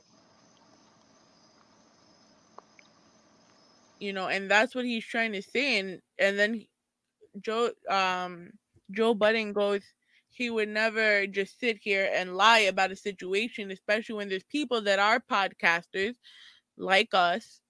You 4.00 4.14
know, 4.14 4.28
and 4.28 4.50
that's 4.50 4.76
what 4.76 4.86
he's 4.86 5.06
trying 5.06 5.34
to 5.34 5.42
say. 5.42 5.80
And 5.80 6.02
and 6.20 6.38
then 6.38 6.66
Joe 7.42 7.72
um 7.90 8.52
Joe 8.92 9.14
Budden 9.14 9.54
goes, 9.54 9.82
he 10.30 10.50
would 10.50 10.70
never 10.70 11.28
just 11.28 11.60
sit 11.60 11.78
here 11.82 12.10
and 12.14 12.38
lie 12.38 12.60
about 12.60 12.92
a 12.92 12.96
situation, 12.96 13.72
especially 13.72 14.16
when 14.16 14.30
there's 14.30 14.44
people 14.44 14.82
that 14.82 15.00
are 15.00 15.20
podcasters 15.20 16.16
like 16.80 17.14
us 17.14 17.62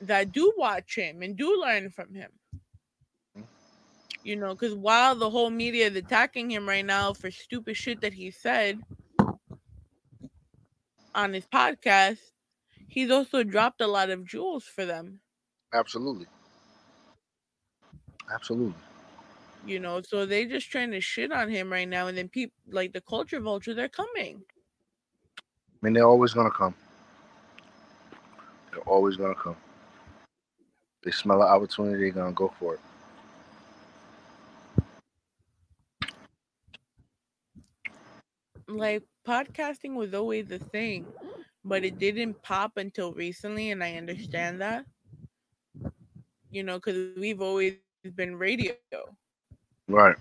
that 0.00 0.32
do 0.32 0.52
watch 0.56 0.96
him 0.96 1.22
and 1.22 1.36
do 1.36 1.60
learn 1.60 1.90
from 1.90 2.14
him. 2.14 2.30
You 4.24 4.36
know, 4.36 4.54
because 4.54 4.74
while 4.74 5.14
the 5.14 5.30
whole 5.30 5.50
media 5.50 5.86
is 5.86 5.96
attacking 5.96 6.50
him 6.50 6.66
right 6.66 6.84
now 6.84 7.12
for 7.12 7.30
stupid 7.30 7.76
shit 7.76 8.00
that 8.00 8.14
he 8.14 8.30
said, 8.30 8.80
on 11.14 11.32
his 11.32 11.44
podcast, 11.46 12.18
he's 12.88 13.10
also 13.10 13.44
dropped 13.44 13.80
a 13.80 13.86
lot 13.86 14.10
of 14.10 14.26
jewels 14.26 14.64
for 14.64 14.86
them. 14.86 15.20
Absolutely. 15.74 16.26
Absolutely. 18.32 18.74
You 19.66 19.78
know, 19.78 20.00
so 20.02 20.26
they 20.26 20.46
just 20.46 20.70
trying 20.70 20.90
to 20.92 21.00
shit 21.00 21.32
on 21.32 21.48
him 21.48 21.70
right 21.70 21.88
now, 21.88 22.06
and 22.06 22.16
then 22.16 22.28
people 22.28 22.56
like 22.70 22.92
the 22.92 23.00
culture 23.00 23.40
vulture, 23.40 23.74
they're 23.74 23.88
coming. 23.88 24.42
I 25.38 25.42
mean, 25.82 25.92
they're 25.92 26.06
always 26.06 26.32
gonna 26.32 26.50
come. 26.50 26.74
They're 28.74 28.82
always 28.82 29.16
gonna 29.16 29.36
come. 29.36 29.56
They 31.04 31.12
smell 31.12 31.42
an 31.42 31.48
opportunity, 31.48 32.10
they're 32.10 32.24
gonna 32.24 32.32
go 32.32 32.52
for 32.58 32.74
it. 32.74 32.80
Like 38.66 39.04
podcasting 39.26 39.94
was 39.94 40.12
always 40.12 40.48
the 40.48 40.58
thing, 40.58 41.06
but 41.64 41.84
it 41.84 41.98
didn't 41.98 42.42
pop 42.42 42.76
until 42.76 43.12
recently, 43.12 43.70
and 43.70 43.84
I 43.84 43.94
understand 43.94 44.60
that. 44.60 44.84
You 46.50 46.64
know, 46.64 46.78
because 46.78 47.16
we've 47.16 47.40
always 47.40 47.74
been 48.16 48.36
radio. 48.36 48.74
Right. 49.88 50.16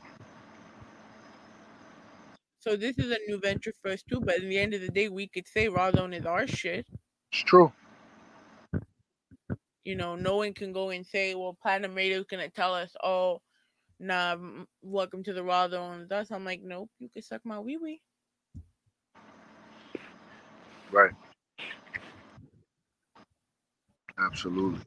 So 2.60 2.76
this 2.76 2.97
is 2.99 3.12
a 3.12 3.18
new 3.28 3.39
venture 3.39 3.74
for 3.82 3.91
us 3.91 4.04
too, 4.04 4.22
but 4.22 4.38
in 4.38 4.49
the 4.49 4.60
end 4.60 4.74
of 4.74 4.82
the 4.82 4.89
day, 4.89 5.10
we 5.10 5.28
could 5.28 5.47
say 5.47 5.68
Rawrrzone 5.68 6.14
is 6.16 6.26
our 6.26 6.47
shit. 6.47 6.86
It's 7.32 7.41
true. 7.41 7.72
You 9.86 9.96
know, 9.96 10.16
no 10.16 10.38
one 10.38 10.54
can 10.54 10.72
go 10.72 10.92
and 10.92 11.06
say, 11.06 11.36
"Well, 11.36 11.58
Platinum 11.62 11.96
Radio 11.96 12.20
is 12.20 12.26
gonna 12.26 12.50
tell 12.50 12.74
us, 12.74 12.96
oh, 13.04 13.42
nah, 14.00 14.38
welcome 14.82 15.24
to 15.24 15.34
the 15.34 15.42
Rawrrzone." 15.42 16.08
That's 16.08 16.32
I'm 16.32 16.46
like, 16.46 16.62
nope, 16.62 16.90
you 17.00 17.10
can 17.10 17.22
suck 17.22 17.42
my 17.44 17.60
wee 17.60 17.78
wee. 17.78 18.02
Right. 20.92 21.12
Absolutely. 24.18 24.80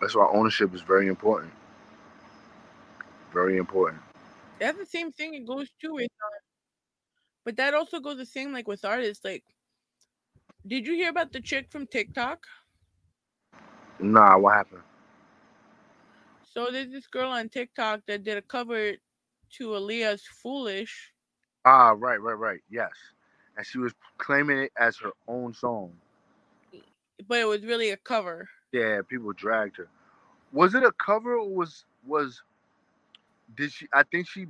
That's 0.00 0.14
why 0.14 0.28
ownership 0.32 0.74
is 0.74 0.82
very 0.82 1.08
important. 1.08 1.52
Very 3.32 3.56
important. 3.56 4.00
That's 4.60 4.78
the 4.78 4.86
same 4.86 5.10
thing. 5.12 5.34
It 5.34 5.46
goes 5.46 5.68
to 5.80 5.98
it, 5.98 6.12
um, 6.22 6.30
but 7.44 7.56
that 7.56 7.74
also 7.74 7.98
goes 8.00 8.16
the 8.16 8.26
same 8.26 8.52
like 8.52 8.68
with 8.68 8.84
artists. 8.84 9.24
Like, 9.24 9.44
did 10.66 10.86
you 10.86 10.94
hear 10.94 11.10
about 11.10 11.32
the 11.32 11.40
chick 11.40 11.70
from 11.70 11.86
TikTok? 11.86 12.46
Nah, 14.00 14.38
what 14.38 14.54
happened? 14.54 14.82
So 16.42 16.70
there's 16.70 16.90
this 16.90 17.06
girl 17.06 17.30
on 17.30 17.48
TikTok 17.48 18.06
that 18.06 18.24
did 18.24 18.36
a 18.38 18.42
cover 18.42 18.92
to 19.58 19.68
Aaliyah's 19.68 20.26
"Foolish." 20.26 21.12
Ah, 21.64 21.94
right, 21.96 22.20
right, 22.20 22.34
right. 22.38 22.60
Yes, 22.70 22.92
and 23.56 23.66
she 23.66 23.78
was 23.78 23.94
claiming 24.18 24.58
it 24.58 24.72
as 24.78 24.96
her 24.98 25.12
own 25.28 25.54
song. 25.54 25.92
But 27.26 27.38
it 27.40 27.46
was 27.46 27.64
really 27.64 27.90
a 27.90 27.96
cover. 27.96 28.48
Yeah, 28.72 29.00
people 29.08 29.32
dragged 29.32 29.76
her. 29.78 29.88
Was 30.52 30.74
it 30.74 30.82
a 30.84 30.92
cover 30.92 31.36
or 31.36 31.48
was 31.48 31.84
was 32.06 32.42
did 33.56 33.72
she 33.72 33.88
I 33.92 34.02
think 34.04 34.28
she 34.28 34.46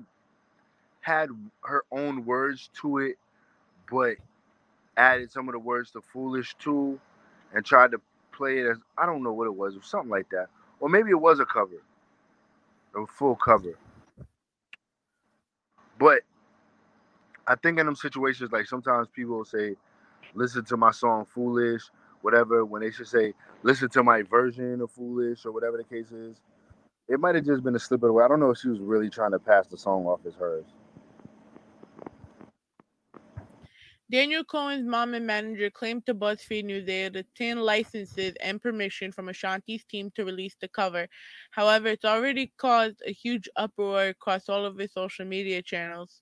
had 1.01 1.31
her 1.65 1.85
own 1.91 2.25
words 2.25 2.71
to 2.81 2.99
it, 2.99 3.17
but 3.91 4.17
added 5.03 5.33
some 5.33 5.49
of 5.49 5.55
the 5.55 5.61
words 5.61 5.93
to 5.93 6.03
foolish 6.03 6.55
too 6.61 7.01
and 7.55 7.65
tried 7.67 7.93
to 7.93 8.01
play 8.33 8.61
it 8.61 8.67
as 8.69 8.79
I 8.99 9.07
don't 9.07 9.25
know 9.25 9.35
what 9.35 9.47
it 9.47 9.57
was, 9.57 9.77
or 9.77 9.83
something 9.83 10.11
like 10.11 10.31
that. 10.31 10.49
Or 10.81 10.89
maybe 10.91 11.11
it 11.11 11.21
was 11.21 11.41
a 11.41 11.47
cover. 11.47 11.83
A 12.97 13.07
full 13.07 13.37
cover. 13.37 13.79
But 15.99 16.23
I 17.47 17.57
think 17.57 17.79
in 17.81 17.87
them 17.87 17.97
situations, 17.97 18.53
like 18.53 18.67
sometimes 18.67 19.09
people 19.15 19.45
say, 19.45 19.77
listen 20.35 20.65
to 20.67 20.77
my 20.79 20.93
song 20.93 21.27
Foolish, 21.27 21.85
whatever, 22.23 22.65
when 22.65 22.83
they 22.83 22.91
should 22.93 23.09
say, 23.09 23.35
listen 23.65 23.91
to 23.91 24.03
my 24.05 24.23
version 24.23 24.81
of 24.83 24.91
Foolish 24.93 25.47
or 25.47 25.53
whatever 25.53 25.79
the 25.79 25.85
case 25.85 26.13
is. 26.13 26.37
It 27.09 27.21
might 27.21 27.37
have 27.37 27.47
just 27.47 27.65
been 27.65 27.77
a 27.77 27.81
slip 27.81 28.03
of 28.03 28.09
the 28.09 28.13
way. 28.15 28.25
I 28.25 28.29
don't 28.29 28.41
know 28.41 28.51
if 28.51 28.59
she 28.59 28.69
was 28.69 28.81
really 28.81 29.11
trying 29.11 29.33
to 29.33 29.41
pass 29.41 29.67
the 29.69 29.79
song 29.79 30.07
off 30.07 30.21
as 30.27 30.35
hers. 30.35 30.65
Danielle 34.13 34.45
Cohen's 34.45 34.87
mom 34.87 35.15
and 35.15 35.27
manager 35.27 35.71
claimed 35.71 36.05
to 36.05 36.15
BuzzFeed 36.15 36.65
News 36.65 36.85
they 36.85 37.01
had 37.01 37.17
obtained 37.17 37.63
licenses 37.63 38.35
and 38.43 38.61
permission 38.61 39.11
from 39.11 39.31
Ashanti's 39.31 39.85
team 39.85 40.11
to 40.15 40.27
release 40.27 40.55
the 40.61 40.69
cover. 40.69 41.09
However, 41.51 41.89
it's 41.89 42.05
already 42.05 42.53
caused 42.59 43.01
a 43.07 43.13
huge 43.13 43.49
uproar 43.57 44.09
across 44.09 44.51
all 44.51 44.67
of 44.67 44.77
his 44.77 44.93
social 44.93 45.25
media 45.25 45.63
channels. 45.63 46.21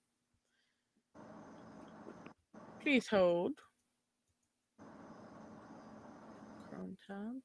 Please 2.81 3.09
hold. 3.09 3.55
Chrome 6.71 6.97
tab. 7.09 7.43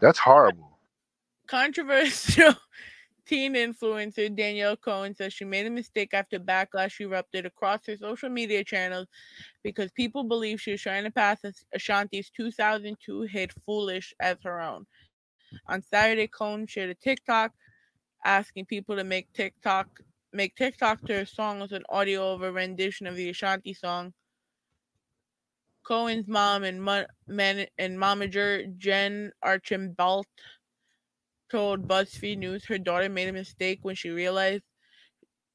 That's 0.00 0.18
horrible. 0.18 0.78
Controversial 1.48 2.54
teen 3.26 3.54
influencer 3.54 4.34
Danielle 4.34 4.76
Cohen 4.76 5.14
says 5.14 5.32
she 5.32 5.44
made 5.44 5.66
a 5.66 5.70
mistake 5.70 6.14
after 6.14 6.38
backlash 6.38 7.00
erupted 7.00 7.46
across 7.46 7.86
her 7.86 7.96
social 7.96 8.28
media 8.28 8.64
channels 8.64 9.06
because 9.62 9.90
people 9.92 10.24
believe 10.24 10.60
she 10.60 10.72
was 10.72 10.80
trying 10.82 11.04
to 11.04 11.10
pass 11.10 11.40
Ashanti's 11.74 12.30
2002 12.30 13.22
hit 13.22 13.52
Foolish 13.66 14.14
as 14.20 14.36
her 14.44 14.60
own. 14.60 14.86
On 15.66 15.82
Saturday, 15.82 16.28
Cohen 16.28 16.66
shared 16.66 16.90
a 16.90 16.94
TikTok 16.94 17.52
asking 18.24 18.66
people 18.66 18.96
to 18.96 19.04
make 19.04 19.32
TikTok 19.32 19.88
make 20.32 20.54
TikTok 20.56 21.02
to 21.06 21.14
her 21.14 21.26
song 21.26 21.60
with 21.60 21.72
an 21.72 21.84
audio 21.88 22.32
of 22.32 22.42
a 22.42 22.52
rendition 22.52 23.06
of 23.06 23.16
the 23.16 23.30
Ashanti 23.30 23.74
song. 23.74 24.12
Cohen's 25.82 26.28
mom 26.28 26.64
and 26.64 26.82
man, 26.84 27.66
and 27.78 27.98
momager 27.98 28.76
Jen 28.76 29.32
Archambault 29.42 30.26
told 31.50 31.88
BuzzFeed 31.88 32.38
News 32.38 32.66
her 32.66 32.78
daughter 32.78 33.08
made 33.08 33.28
a 33.28 33.32
mistake 33.32 33.78
when 33.82 33.94
she 33.94 34.10
realized 34.10 34.64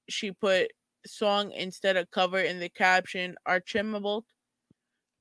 she 0.10 0.32
put 0.32 0.72
song 1.06 1.52
instead 1.52 1.98
of 1.98 2.10
cover 2.10 2.40
in 2.40 2.60
the 2.60 2.70
caption. 2.70 3.36
Archambault 3.46 4.26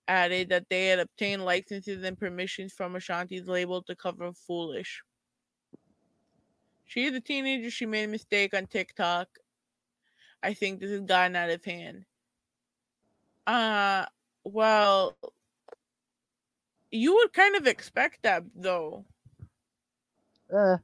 added 0.09 0.49
that 0.49 0.67
they 0.71 0.87
had 0.87 0.99
obtained 0.99 1.45
licenses 1.45 2.03
and 2.05 2.19
permissions 2.19 2.73
from 2.73 2.97
Ashanti's 2.97 3.49
label 3.49 3.83
to 3.83 3.95
cover 3.95 4.33
Foolish. 4.33 5.03
She 6.87 7.05
is 7.05 7.15
a 7.15 7.21
teenager. 7.21 7.71
She 7.71 7.87
made 7.87 8.05
a 8.05 8.09
mistake 8.09 8.55
on 8.55 8.67
TikTok. 8.67 9.29
I 10.43 10.55
think 10.55 10.81
this 10.81 10.91
has 10.91 11.01
gotten 11.01 11.37
out 11.37 11.51
of 11.51 11.65
hand. 11.65 12.05
Uh, 13.47 14.07
well, 14.45 15.17
you 16.91 17.15
would 17.15 17.33
kind 17.33 17.57
of 17.57 17.67
expect 17.67 18.23
that, 18.23 18.45
though. 18.55 19.05
Eh. 20.53 20.77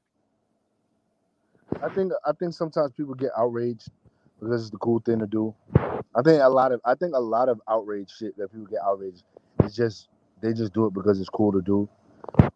I 1.82 1.88
think 1.90 2.12
I 2.26 2.32
think 2.32 2.54
sometimes 2.54 2.92
people 2.92 3.14
get 3.14 3.30
outraged 3.36 3.88
because 4.40 4.62
it's 4.62 4.70
the 4.70 4.78
cool 4.78 5.00
thing 5.00 5.18
to 5.18 5.26
do. 5.26 5.54
I 5.76 6.22
think 6.22 6.42
a 6.42 6.48
lot 6.48 6.72
of 6.72 6.80
I 6.84 6.94
think 6.94 7.14
a 7.14 7.20
lot 7.20 7.48
of 7.48 7.61
outrage 7.68 8.11
shit 8.11 8.36
that 8.38 8.50
people 8.50 8.66
get 8.66 8.80
outraged 8.84 9.22
is 9.62 9.76
just 9.76 10.09
they 10.40 10.52
just 10.52 10.72
do 10.72 10.86
it 10.86 10.94
because 10.94 11.20
it's 11.20 11.28
cool 11.28 11.52
to 11.52 11.61
do 11.61 11.88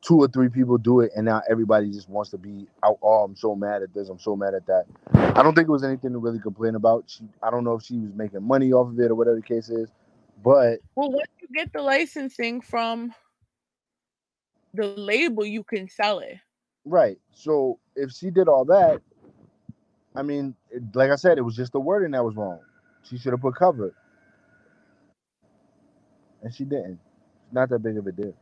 two 0.03 0.19
or 0.19 0.29
three 0.29 0.49
people 0.49 0.79
do 0.79 1.01
it, 1.01 1.13
and 1.17 1.25
now 1.25 1.43
everybody 1.49 1.91
just 1.91 2.09
wants 2.09 2.31
to 2.31 2.39
be 2.39 2.67
out. 2.85 2.99
Oh, 3.03 3.25
I'm 3.25 3.37
so 3.37 3.55
mad 3.55 3.83
at 3.83 3.95
this. 3.95 4.09
I'm 4.09 4.19
so 4.19 4.37
mad 4.37 4.55
at 4.55 4.67
that. 4.67 4.85
I 5.15 5.43
don't 5.43 5.55
think 5.55 5.69
it 5.69 5.73
was 5.73 5.85
anything 5.85 6.13
to 6.13 6.19
really 6.19 6.41
complain 6.41 6.75
about. 6.75 7.05
She, 7.07 7.25
I 7.43 7.51
don't 7.51 7.65
know 7.65 7.75
if 7.75 7.83
she 7.83 7.99
was 7.99 8.13
making 8.15 8.43
money 8.43 8.73
off 8.73 8.89
of 8.89 8.99
it 8.99 9.11
or 9.11 9.15
whatever 9.15 9.37
the 9.37 9.43
case 9.43 9.69
is, 9.69 9.89
but 10.43 10.81
well, 10.97 11.11
once 11.11 11.29
you 11.41 11.49
get 11.55 11.73
the 11.73 11.83
licensing 11.83 12.61
from 12.61 13.15
the 14.75 14.87
label, 14.87 15.45
you 15.45 15.63
can 15.63 15.89
sell 15.89 16.19
it. 16.19 16.37
Right. 16.85 17.19
So 17.33 17.79
if 17.95 18.11
she 18.11 18.31
did 18.31 18.49
all 18.49 18.65
that, 18.67 19.01
I 20.15 20.23
mean, 20.23 20.55
it, 20.71 20.83
like 20.95 21.11
I 21.11 21.17
said, 21.17 21.39
it 21.39 21.43
was 21.43 21.57
just 21.57 21.73
the 21.73 21.81
wording 21.81 22.11
that 22.13 22.25
was 22.25 22.37
wrong. 22.37 22.61
She 23.05 23.19
should 23.19 23.33
have 23.33 23.41
put 23.41 23.55
covered, 23.55 23.95
and 26.43 26.53
she 26.55 26.65
didn't. 26.65 26.99
Not 27.51 27.69
that 27.71 27.81
big 27.81 27.97
of 27.97 28.07
a 28.07 28.13
deal. 28.13 28.35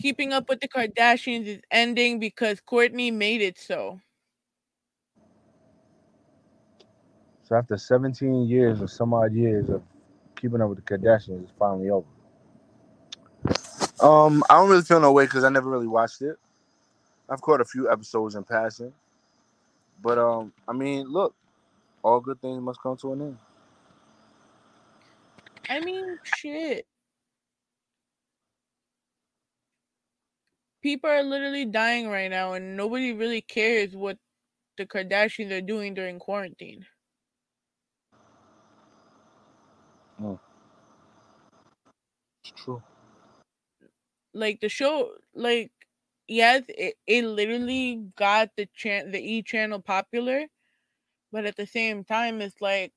Keeping 0.00 0.32
Up 0.32 0.48
with 0.48 0.60
the 0.60 0.68
Kardashians 0.68 1.46
is 1.46 1.60
ending 1.70 2.18
because 2.18 2.58
Kourtney 2.60 3.12
made 3.12 3.42
it 3.42 3.58
so. 3.58 4.00
So 7.42 7.56
after 7.56 7.76
17 7.76 8.48
years 8.48 8.80
or 8.80 8.88
some 8.88 9.12
odd 9.12 9.34
years 9.34 9.68
of 9.68 9.82
Keeping 10.36 10.62
Up 10.62 10.70
with 10.70 10.84
the 10.84 10.96
Kardashians, 10.98 11.42
it's 11.42 11.52
finally 11.58 11.90
over. 11.90 12.06
Um, 14.00 14.42
I 14.48 14.54
don't 14.54 14.70
really 14.70 14.82
feel 14.82 15.00
no 15.00 15.12
way 15.12 15.26
because 15.26 15.44
I 15.44 15.50
never 15.50 15.68
really 15.68 15.86
watched 15.86 16.22
it. 16.22 16.38
I've 17.28 17.42
caught 17.42 17.60
a 17.60 17.64
few 17.66 17.90
episodes 17.90 18.34
in 18.34 18.42
passing, 18.42 18.92
but 20.02 20.16
um, 20.18 20.52
I 20.66 20.72
mean, 20.72 21.08
look, 21.08 21.34
all 22.02 22.20
good 22.20 22.40
things 22.40 22.60
must 22.62 22.80
come 22.82 22.96
to 22.96 23.12
an 23.12 23.20
end. 23.20 23.38
I 25.68 25.80
mean, 25.80 26.18
shit. 26.24 26.86
People 30.82 31.10
are 31.10 31.22
literally 31.22 31.64
dying 31.64 32.08
right 32.08 32.30
now, 32.30 32.54
and 32.54 32.76
nobody 32.76 33.12
really 33.12 33.40
cares 33.40 33.94
what 33.94 34.18
the 34.76 34.86
Kardashians 34.86 35.50
are 35.50 35.60
doing 35.60 35.94
during 35.94 36.18
quarantine. 36.18 36.86
Oh. 40.22 40.38
It's 42.44 42.52
true. 42.62 42.82
Like 44.32 44.60
the 44.60 44.68
show, 44.68 45.12
like 45.34 45.72
yes, 46.28 46.62
it, 46.68 46.94
it 47.06 47.24
literally 47.24 48.06
got 48.16 48.50
the 48.56 48.68
chan- 48.74 49.10
the 49.10 49.20
E 49.20 49.42
channel 49.42 49.80
popular, 49.80 50.44
but 51.32 51.44
at 51.44 51.56
the 51.56 51.66
same 51.66 52.04
time, 52.04 52.40
it's 52.40 52.60
like 52.60 52.92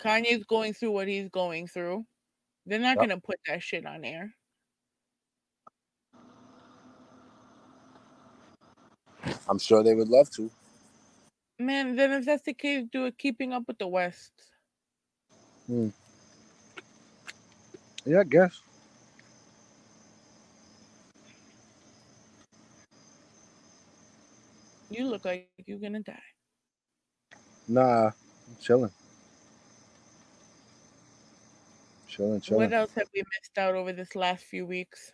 Kanye's 0.00 0.44
going 0.44 0.74
through 0.74 0.90
what 0.90 1.08
he's 1.08 1.28
going 1.28 1.66
through. 1.66 2.04
They're 2.66 2.78
not 2.78 2.96
yep. 2.96 2.98
gonna 2.98 3.20
put 3.20 3.38
that 3.46 3.62
shit 3.62 3.86
on 3.86 4.04
air. 4.04 4.34
I'm 9.48 9.58
sure 9.58 9.82
they 9.82 9.94
would 9.94 10.08
love 10.08 10.30
to. 10.32 10.50
Man, 11.58 11.96
then 11.96 12.12
if 12.12 12.26
that's 12.26 12.42
the 12.42 12.54
case, 12.54 12.84
do 12.90 13.06
a 13.06 13.12
keeping 13.12 13.52
up 13.52 13.64
with 13.66 13.78
the 13.78 13.86
West. 13.86 14.32
Hmm. 15.66 15.88
Yeah, 18.04 18.20
I 18.20 18.24
guess. 18.24 18.60
You 24.90 25.06
look 25.06 25.24
like 25.24 25.48
you're 25.66 25.78
gonna 25.78 26.00
die. 26.00 26.18
Nah, 27.66 28.06
I'm 28.06 28.12
chilling. 28.60 28.92
Chilling, 32.06 32.40
chilling. 32.40 32.70
What 32.70 32.72
else 32.72 32.92
have 32.94 33.08
we 33.14 33.22
missed 33.22 33.58
out 33.58 33.74
over 33.74 33.92
this 33.92 34.14
last 34.14 34.44
few 34.44 34.66
weeks? 34.66 35.12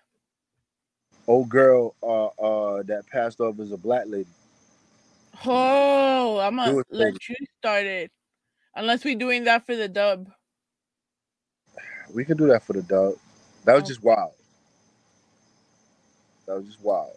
Old 1.26 1.48
girl, 1.48 1.94
uh, 2.02 2.26
uh, 2.26 2.82
that 2.84 3.06
passed 3.08 3.40
off 3.40 3.60
as 3.60 3.72
a 3.72 3.76
black 3.76 4.04
lady. 4.06 4.28
Oh, 5.46 6.38
I'm 6.40 6.56
gonna 6.56 6.78
let 6.90 7.28
you 7.28 7.36
start 7.58 7.86
it. 7.86 8.10
Unless 8.74 9.04
we 9.04 9.14
doing 9.16 9.44
that 9.44 9.66
for 9.66 9.76
the 9.76 9.88
dub. 9.88 10.28
We 12.14 12.24
can 12.24 12.36
do 12.36 12.46
that 12.48 12.64
for 12.64 12.72
the 12.74 12.82
dub. 12.82 13.14
That 13.64 13.74
was 13.74 13.84
Oh. 13.84 13.86
just 13.86 14.02
wild. 14.02 14.32
That 16.46 16.56
was 16.56 16.66
just 16.66 16.80
wild. 16.82 17.16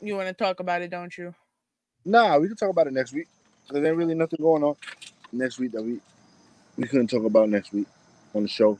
You 0.00 0.16
want 0.16 0.28
to 0.28 0.34
talk 0.34 0.60
about 0.60 0.82
it, 0.82 0.90
don't 0.90 1.16
you? 1.16 1.34
Nah, 2.04 2.38
we 2.38 2.48
can 2.48 2.56
talk 2.56 2.70
about 2.70 2.86
it 2.86 2.92
next 2.92 3.12
week. 3.12 3.28
There 3.70 3.84
ain't 3.86 3.96
really 3.96 4.14
nothing 4.14 4.40
going 4.42 4.64
on 4.64 4.76
next 5.32 5.58
week 5.58 5.72
that 5.72 5.82
we 5.82 6.00
we 6.76 6.86
couldn't 6.88 7.08
talk 7.08 7.24
about 7.24 7.48
next 7.50 7.72
week 7.72 7.86
on 8.34 8.42
the 8.42 8.48
show. 8.48 8.78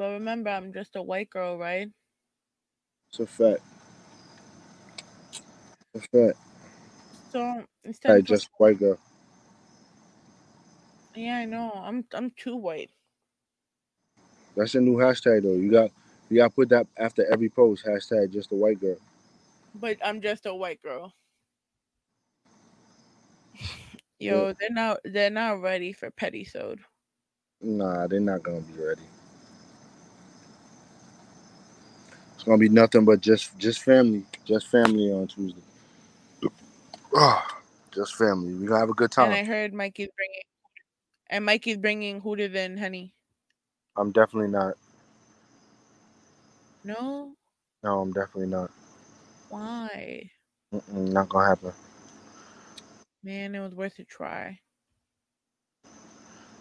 But 0.00 0.12
remember, 0.12 0.48
I'm 0.48 0.72
just 0.72 0.96
a 0.96 1.02
white 1.02 1.28
girl, 1.28 1.58
right? 1.58 1.90
It's 3.10 3.20
a 3.20 3.26
fact. 3.26 3.60
It's 5.94 6.06
a 6.06 6.08
fact. 6.08 6.38
So 7.30 7.38
time 7.38 7.66
Hey, 8.02 8.20
for- 8.20 8.26
just 8.26 8.48
white 8.56 8.78
girl. 8.78 8.98
yeah, 11.14 11.36
I 11.36 11.44
know. 11.44 11.70
I'm 11.74 12.06
I'm 12.14 12.30
too 12.30 12.56
white. 12.56 12.88
That's 14.56 14.74
a 14.74 14.80
new 14.80 14.96
hashtag 14.96 15.42
though. 15.42 15.52
You 15.52 15.70
got 15.70 15.90
you 16.30 16.38
got 16.38 16.48
to 16.48 16.54
put 16.54 16.70
that 16.70 16.86
after 16.96 17.30
every 17.30 17.50
post. 17.50 17.84
Hashtag 17.84 18.32
just 18.32 18.52
a 18.52 18.54
white 18.54 18.80
girl. 18.80 18.96
But 19.74 19.98
I'm 20.02 20.22
just 20.22 20.46
a 20.46 20.54
white 20.54 20.80
girl. 20.80 21.12
Yo, 24.18 24.54
they're 24.58 24.70
not 24.70 25.00
they're 25.04 25.28
not 25.28 25.60
ready 25.60 25.92
for 25.92 26.10
petty 26.10 26.44
sode. 26.44 26.80
Nah, 27.60 28.06
they're 28.06 28.18
not 28.18 28.42
gonna 28.42 28.62
be 28.62 28.82
ready. 28.82 29.02
It's 32.40 32.46
gonna 32.46 32.56
be 32.56 32.70
nothing 32.70 33.04
but 33.04 33.20
just 33.20 33.58
just 33.58 33.82
family, 33.82 34.24
just 34.46 34.68
family 34.68 35.12
on 35.12 35.26
Tuesday. 35.26 35.60
Ah, 37.14 37.60
just 37.94 38.16
family. 38.16 38.54
We 38.54 38.66
gonna 38.66 38.80
have 38.80 38.88
a 38.88 38.94
good 38.94 39.10
time. 39.12 39.26
And 39.26 39.34
I 39.34 39.44
time. 39.44 39.44
heard 39.44 39.74
Mikey's 39.74 40.08
bringing 40.16 40.40
and 41.28 41.44
Mikey's 41.44 41.76
bringing 41.76 42.18
Hooter 42.22 42.48
than 42.48 42.78
Honey. 42.78 43.12
I'm 43.94 44.10
definitely 44.10 44.48
not. 44.48 44.72
No, 46.82 47.34
No, 47.84 48.00
I'm 48.00 48.10
definitely 48.14 48.46
not. 48.46 48.70
why? 49.48 50.30
Mm-mm, 50.72 51.12
not 51.12 51.28
gonna 51.28 51.46
happen. 51.48 51.72
Man, 53.22 53.54
it 53.54 53.60
was 53.60 53.74
worth 53.74 53.98
a 53.98 54.04
try. 54.04 54.58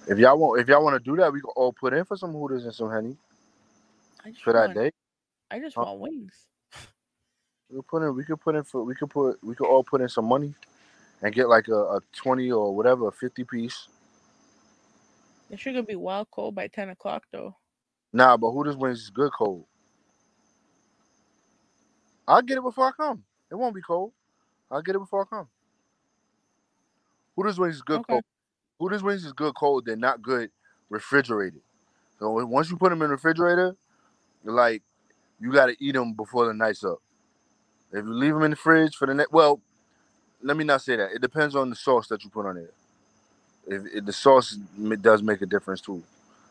If 0.10 0.18
y'all 0.18 0.38
want, 0.38 0.60
if 0.60 0.68
y'all 0.68 0.84
want 0.84 1.02
to 1.02 1.10
do 1.10 1.16
that, 1.22 1.32
we 1.32 1.40
can 1.40 1.52
all 1.56 1.72
put 1.72 1.94
in 1.94 2.04
for 2.04 2.18
some 2.18 2.34
hooters 2.34 2.66
and 2.66 2.76
some 2.76 2.90
honey 2.90 3.16
for 4.44 4.52
that 4.52 4.74
day. 4.74 4.92
I 5.52 5.60
just 5.60 5.78
Huh? 5.78 5.80
want 5.80 6.00
wings. 6.00 6.34
We 7.70 7.78
could 7.78 7.88
put 7.88 8.04
in. 8.04 8.16
We 8.16 8.26
could 8.26 8.42
put 8.42 8.56
in 8.56 8.64
for. 8.64 8.84
We 8.84 8.96
could 8.96 9.10
put. 9.12 9.40
We 9.44 9.56
could 9.56 9.68
all 9.68 9.84
put 9.84 10.02
in 10.02 10.10
some 10.10 10.26
money, 10.26 10.56
and 11.22 11.36
get 11.36 11.50
like 11.50 11.68
a, 11.70 11.76
a 11.76 12.02
twenty 12.16 12.52
or 12.52 12.76
whatever, 12.76 13.08
a 13.10 13.12
fifty 13.14 13.44
piece. 13.46 13.88
The 15.50 15.58
sugar 15.58 15.84
be 15.84 15.96
wild 15.96 16.30
cold 16.32 16.56
by 16.56 16.68
ten 16.68 16.90
o'clock 16.90 17.24
though. 17.32 17.58
Nah, 18.14 18.38
but 18.38 18.52
Hooters 18.52 18.78
wings 18.78 19.02
is 19.02 19.10
good 19.12 19.32
cold. 19.34 19.66
I'll 22.28 22.42
get 22.44 22.58
it 22.58 22.64
before 22.64 22.88
I 22.88 22.92
come. 22.92 23.24
It 23.52 23.56
won't 23.56 23.76
be 23.76 23.82
cold. 23.82 24.14
I'll 24.72 24.82
get 24.84 24.96
it 24.96 25.00
before 25.00 25.24
I 25.24 25.36
come. 25.36 25.48
Hooters 27.38 27.60
wings 27.60 27.78
is 27.78 27.84
good 27.84 28.02
Okay. 28.02 28.08
cold. 28.10 28.24
Hooters 28.80 29.04
wings 29.04 29.26
is 29.26 29.34
good 29.34 29.56
cold. 29.56 29.86
They're 29.86 29.96
not 29.98 30.22
good 30.22 30.52
refrigerated. 30.90 31.62
So 32.20 32.32
once 32.46 32.72
you 32.72 32.78
put 32.78 32.90
them 32.92 33.02
in 33.04 33.10
the 33.10 33.16
refrigerator, 33.16 33.76
like 34.44 34.84
you 35.40 35.54
got 35.54 35.68
to 35.68 35.78
eat 35.84 35.94
them 35.94 36.14
before 36.14 36.48
the 36.48 36.54
night's 36.54 36.84
up. 36.84 37.00
If 37.94 38.06
you 38.06 38.14
leave 38.14 38.34
them 38.34 38.44
in 38.44 38.52
the 38.52 38.58
fridge 38.58 38.96
for 38.96 39.08
the 39.08 39.14
next, 39.16 39.32
well, 39.34 39.62
let 40.44 40.58
me 40.58 40.64
not 40.66 40.82
say 40.84 40.98
that. 40.98 41.12
It 41.14 41.22
depends 41.22 41.56
on 41.56 41.70
the 41.70 41.76
sauce 41.78 42.08
that 42.10 42.24
you 42.24 42.30
put 42.32 42.46
on 42.48 42.58
it. 42.58 42.74
If, 43.68 43.84
if 43.94 44.06
the 44.06 44.14
sauce 44.14 44.58
does 45.02 45.24
make 45.24 45.42
a 45.42 45.48
difference 45.48 45.82
too. 45.82 46.04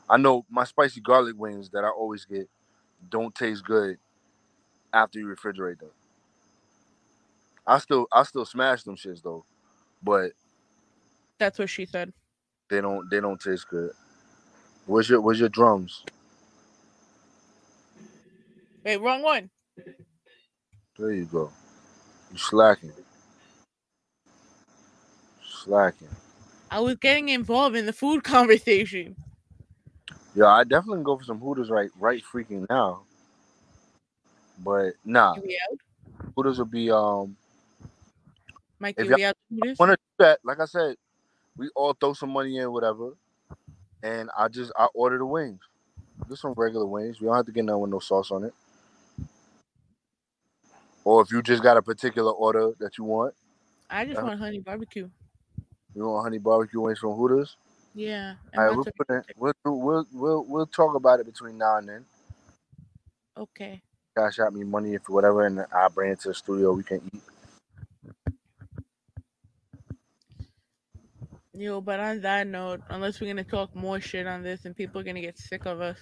I 0.08 0.18
know 0.18 0.46
my 0.50 0.64
spicy 0.64 1.00
garlic 1.02 1.36
wings 1.38 1.70
that 1.70 1.84
I 1.84 1.90
always 1.90 2.24
get 2.26 2.48
don't 3.10 3.34
taste 3.34 3.64
good 3.64 3.98
after 4.92 5.18
you 5.20 5.26
refrigerate 5.26 5.80
them. 5.80 5.90
I 7.66 7.78
still 7.78 8.08
I 8.12 8.24
still 8.24 8.46
smash 8.46 8.84
them 8.84 8.96
shits 8.96 9.22
though, 9.22 9.44
but 10.02 10.32
That's 11.38 11.58
what 11.58 11.70
she 11.70 11.86
said. 11.86 12.12
they 12.70 12.80
don't 12.80 13.10
they 13.10 13.20
don't 13.20 13.40
taste 13.40 13.68
good. 13.68 13.92
Where's 14.86 15.10
your 15.10 15.20
where's 15.20 15.40
your 15.40 15.50
drums? 15.50 16.04
Wait, 18.88 19.02
wrong 19.02 19.20
one. 19.20 19.50
There 20.98 21.12
you 21.12 21.26
go. 21.26 21.50
You 22.32 22.38
slacking. 22.38 22.90
Slacking. 25.46 26.08
I 26.70 26.80
was 26.80 26.94
getting 26.94 27.28
involved 27.28 27.76
in 27.76 27.84
the 27.84 27.92
food 27.92 28.24
conversation. 28.24 29.14
Yeah, 30.34 30.46
I 30.46 30.64
definitely 30.64 31.04
go 31.04 31.18
for 31.18 31.24
some 31.24 31.38
Hooters 31.38 31.68
right 31.68 31.90
right 32.00 32.22
freaking 32.32 32.64
now. 32.70 33.02
But 34.64 34.94
nah? 35.04 35.36
Hooters 36.34 36.56
will 36.56 36.64
be 36.64 36.90
um 36.90 37.36
Mikey, 38.80 39.02
If 39.02 39.08
we 39.10 39.24
out 39.26 39.36
to 39.50 39.76
do 39.86 40.04
that, 40.20 40.38
like 40.44 40.60
I 40.60 40.64
said, 40.64 40.96
we 41.58 41.68
all 41.76 41.92
throw 41.92 42.14
some 42.14 42.30
money 42.30 42.56
in, 42.56 42.72
whatever. 42.72 43.10
And 44.02 44.30
I 44.34 44.48
just 44.48 44.72
I 44.78 44.86
order 44.94 45.18
the 45.18 45.26
wings. 45.26 45.60
Just 46.30 46.40
some 46.40 46.54
regular 46.56 46.86
wings. 46.86 47.20
We 47.20 47.26
don't 47.26 47.36
have 47.36 47.44
to 47.44 47.52
get 47.52 47.66
none 47.66 47.80
with 47.80 47.90
no 47.90 47.98
sauce 47.98 48.30
on 48.30 48.44
it. 48.44 48.54
Or 51.08 51.22
if 51.22 51.32
you 51.32 51.40
just 51.40 51.62
got 51.62 51.78
a 51.78 51.80
particular 51.80 52.30
order 52.32 52.72
that 52.80 52.98
you 52.98 53.04
want, 53.04 53.34
I 53.88 54.04
just 54.04 54.18
Uh, 54.20 54.24
want 54.24 54.38
honey 54.40 54.58
barbecue. 54.60 55.08
you 55.94 56.06
want 56.06 56.22
honey 56.24 56.36
barbecue 56.36 56.82
wings 56.82 56.98
from 56.98 57.14
Hooters. 57.14 57.56
Yeah. 57.94 58.34
All 58.54 58.64
right, 58.66 58.76
we'll 58.76 58.84
put 58.84 59.08
in, 59.08 59.22
we'll, 59.38 59.54
we'll 59.64 60.06
we'll 60.12 60.44
we'll 60.44 60.66
talk 60.66 60.94
about 60.94 61.18
it 61.18 61.24
between 61.24 61.56
now 61.56 61.78
and 61.78 61.88
then. 61.88 62.04
Okay. 63.38 63.80
Cash 64.18 64.38
out 64.40 64.52
me 64.52 64.64
money 64.64 64.96
if 64.96 65.08
whatever, 65.08 65.46
and 65.46 65.64
I'll 65.72 65.88
bring 65.88 66.12
it 66.12 66.20
to 66.20 66.28
the 66.28 66.34
studio. 66.34 66.74
We 66.74 66.82
can 66.82 67.00
eat. 67.14 67.22
Yo, 71.54 71.80
but 71.80 72.00
on 72.00 72.20
that 72.20 72.46
note, 72.46 72.82
unless 72.90 73.18
we're 73.18 73.28
gonna 73.28 73.44
talk 73.44 73.74
more 73.74 73.98
shit 73.98 74.26
on 74.26 74.42
this 74.42 74.66
and 74.66 74.76
people 74.76 75.00
are 75.00 75.04
gonna 75.04 75.22
get 75.22 75.38
sick 75.38 75.64
of 75.64 75.80
us, 75.80 75.96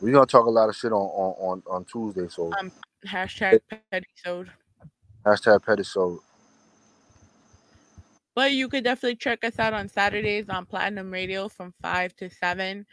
We're 0.00 0.12
gonna 0.12 0.24
talk 0.26 0.46
a 0.46 0.50
lot 0.50 0.68
of 0.68 0.76
shit 0.76 0.92
on 0.92 1.00
on 1.00 1.34
on, 1.50 1.62
on 1.68 1.84
Tuesday. 1.84 2.28
So 2.28 2.52
Um, 2.60 2.70
hashtag 3.06 3.60
petty 3.90 4.06
sode. 4.24 4.50
hashtag 5.26 5.60
pedisode. 5.64 6.18
But 8.34 8.52
you 8.52 8.68
could 8.68 8.84
definitely 8.84 9.16
check 9.16 9.44
us 9.44 9.58
out 9.58 9.74
on 9.74 9.88
Saturdays 9.88 10.48
on 10.48 10.64
Platinum 10.64 11.10
Radio 11.10 11.48
from 11.48 11.74
5 11.82 12.16
to 12.16 12.30
7 12.30 12.86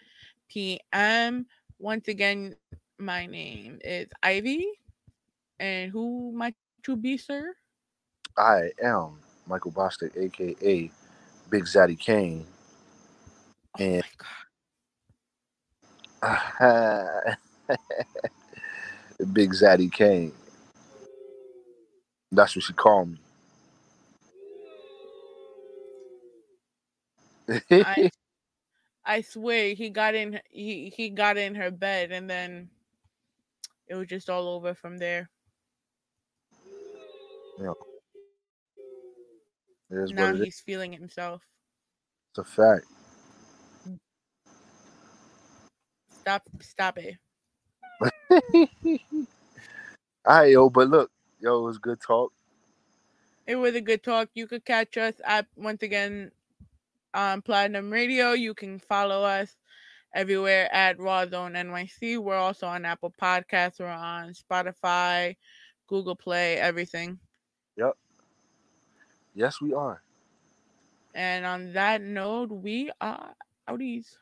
p.m. 0.50 1.46
Once 1.80 2.08
again, 2.10 2.56
my 2.98 3.26
name 3.26 3.80
is 3.84 4.08
Ivy. 4.22 4.68
And 5.60 5.92
who 5.92 6.32
might 6.34 6.56
you 6.88 6.96
be, 6.98 7.18
sir? 7.18 7.54
I 8.38 8.72
am 8.84 9.20
Michael 9.48 9.72
Bostic, 9.72 10.18
aka 10.18 10.92
Big 11.50 11.64
Zaddy 11.64 11.98
Kane. 11.98 12.46
Oh 13.80 13.84
And- 13.84 14.04
my 16.22 16.38
god. 17.32 17.38
Big 19.34 19.52
Zaddy 19.54 19.92
Kane. 19.92 20.34
That's 22.32 22.56
what 22.56 22.64
she 22.64 22.74
called 22.74 23.12
me. 23.12 23.18
I, 27.82 27.98
I 29.06 29.22
swear 29.22 29.74
he 29.74 29.90
got 29.90 30.16
in 30.16 30.40
he, 30.50 30.90
he 30.96 31.10
got 31.10 31.38
in 31.38 31.56
her 31.56 31.72
bed 31.72 32.12
and 32.12 32.30
then 32.30 32.70
it 33.88 33.96
was 33.96 34.08
just 34.08 34.30
all 34.30 34.48
over 34.50 34.74
from 34.76 34.98
there. 34.98 35.30
It 39.92 39.98
is 39.98 40.14
now 40.14 40.34
it 40.36 40.42
is. 40.42 40.46
he's 40.46 40.60
feeling 40.60 40.94
himself. 40.94 41.42
It's 42.32 42.40
a 42.40 42.44
fact. 42.44 42.86
Stop 46.22 46.44
stop 46.62 46.98
it. 47.00 47.16
All 50.26 50.38
right, 50.38 50.52
yo, 50.52 50.70
but 50.70 50.90
look, 50.90 51.12
yo, 51.40 51.60
it 51.60 51.64
was 51.64 51.78
good 51.78 52.00
talk. 52.00 52.32
It 53.48 53.56
was 53.56 53.76
a 53.76 53.82
good 53.82 54.04
talk. 54.04 54.30
You 54.36 54.46
could 54.46 54.64
catch 54.66 54.98
us 54.98 55.16
at 55.26 55.48
once 55.56 55.82
again 55.82 56.32
on 57.14 57.42
Platinum 57.42 57.92
Radio. 57.92 58.34
You 58.34 58.54
can 58.54 58.78
follow 58.80 59.24
us 59.24 59.56
everywhere 60.14 60.74
at 60.74 60.98
Rawrrzone 60.98 61.56
NYC. 61.56 62.20
We're 62.20 62.36
also 62.36 62.68
on 62.68 62.86
Apple 62.86 63.14
Podcasts. 63.20 63.80
We're 63.80 63.88
on 63.88 64.34
Spotify. 64.34 65.36
Google 65.88 66.16
Play, 66.16 66.58
everything. 66.58 67.18
Yep. 67.76 67.98
Yes, 69.34 69.60
we 69.60 69.74
are. 69.74 70.04
And 71.16 71.46
on 71.46 71.74
that 71.74 72.02
note, 72.02 72.52
we 72.52 72.92
are 73.02 73.34
outies. 73.68 74.18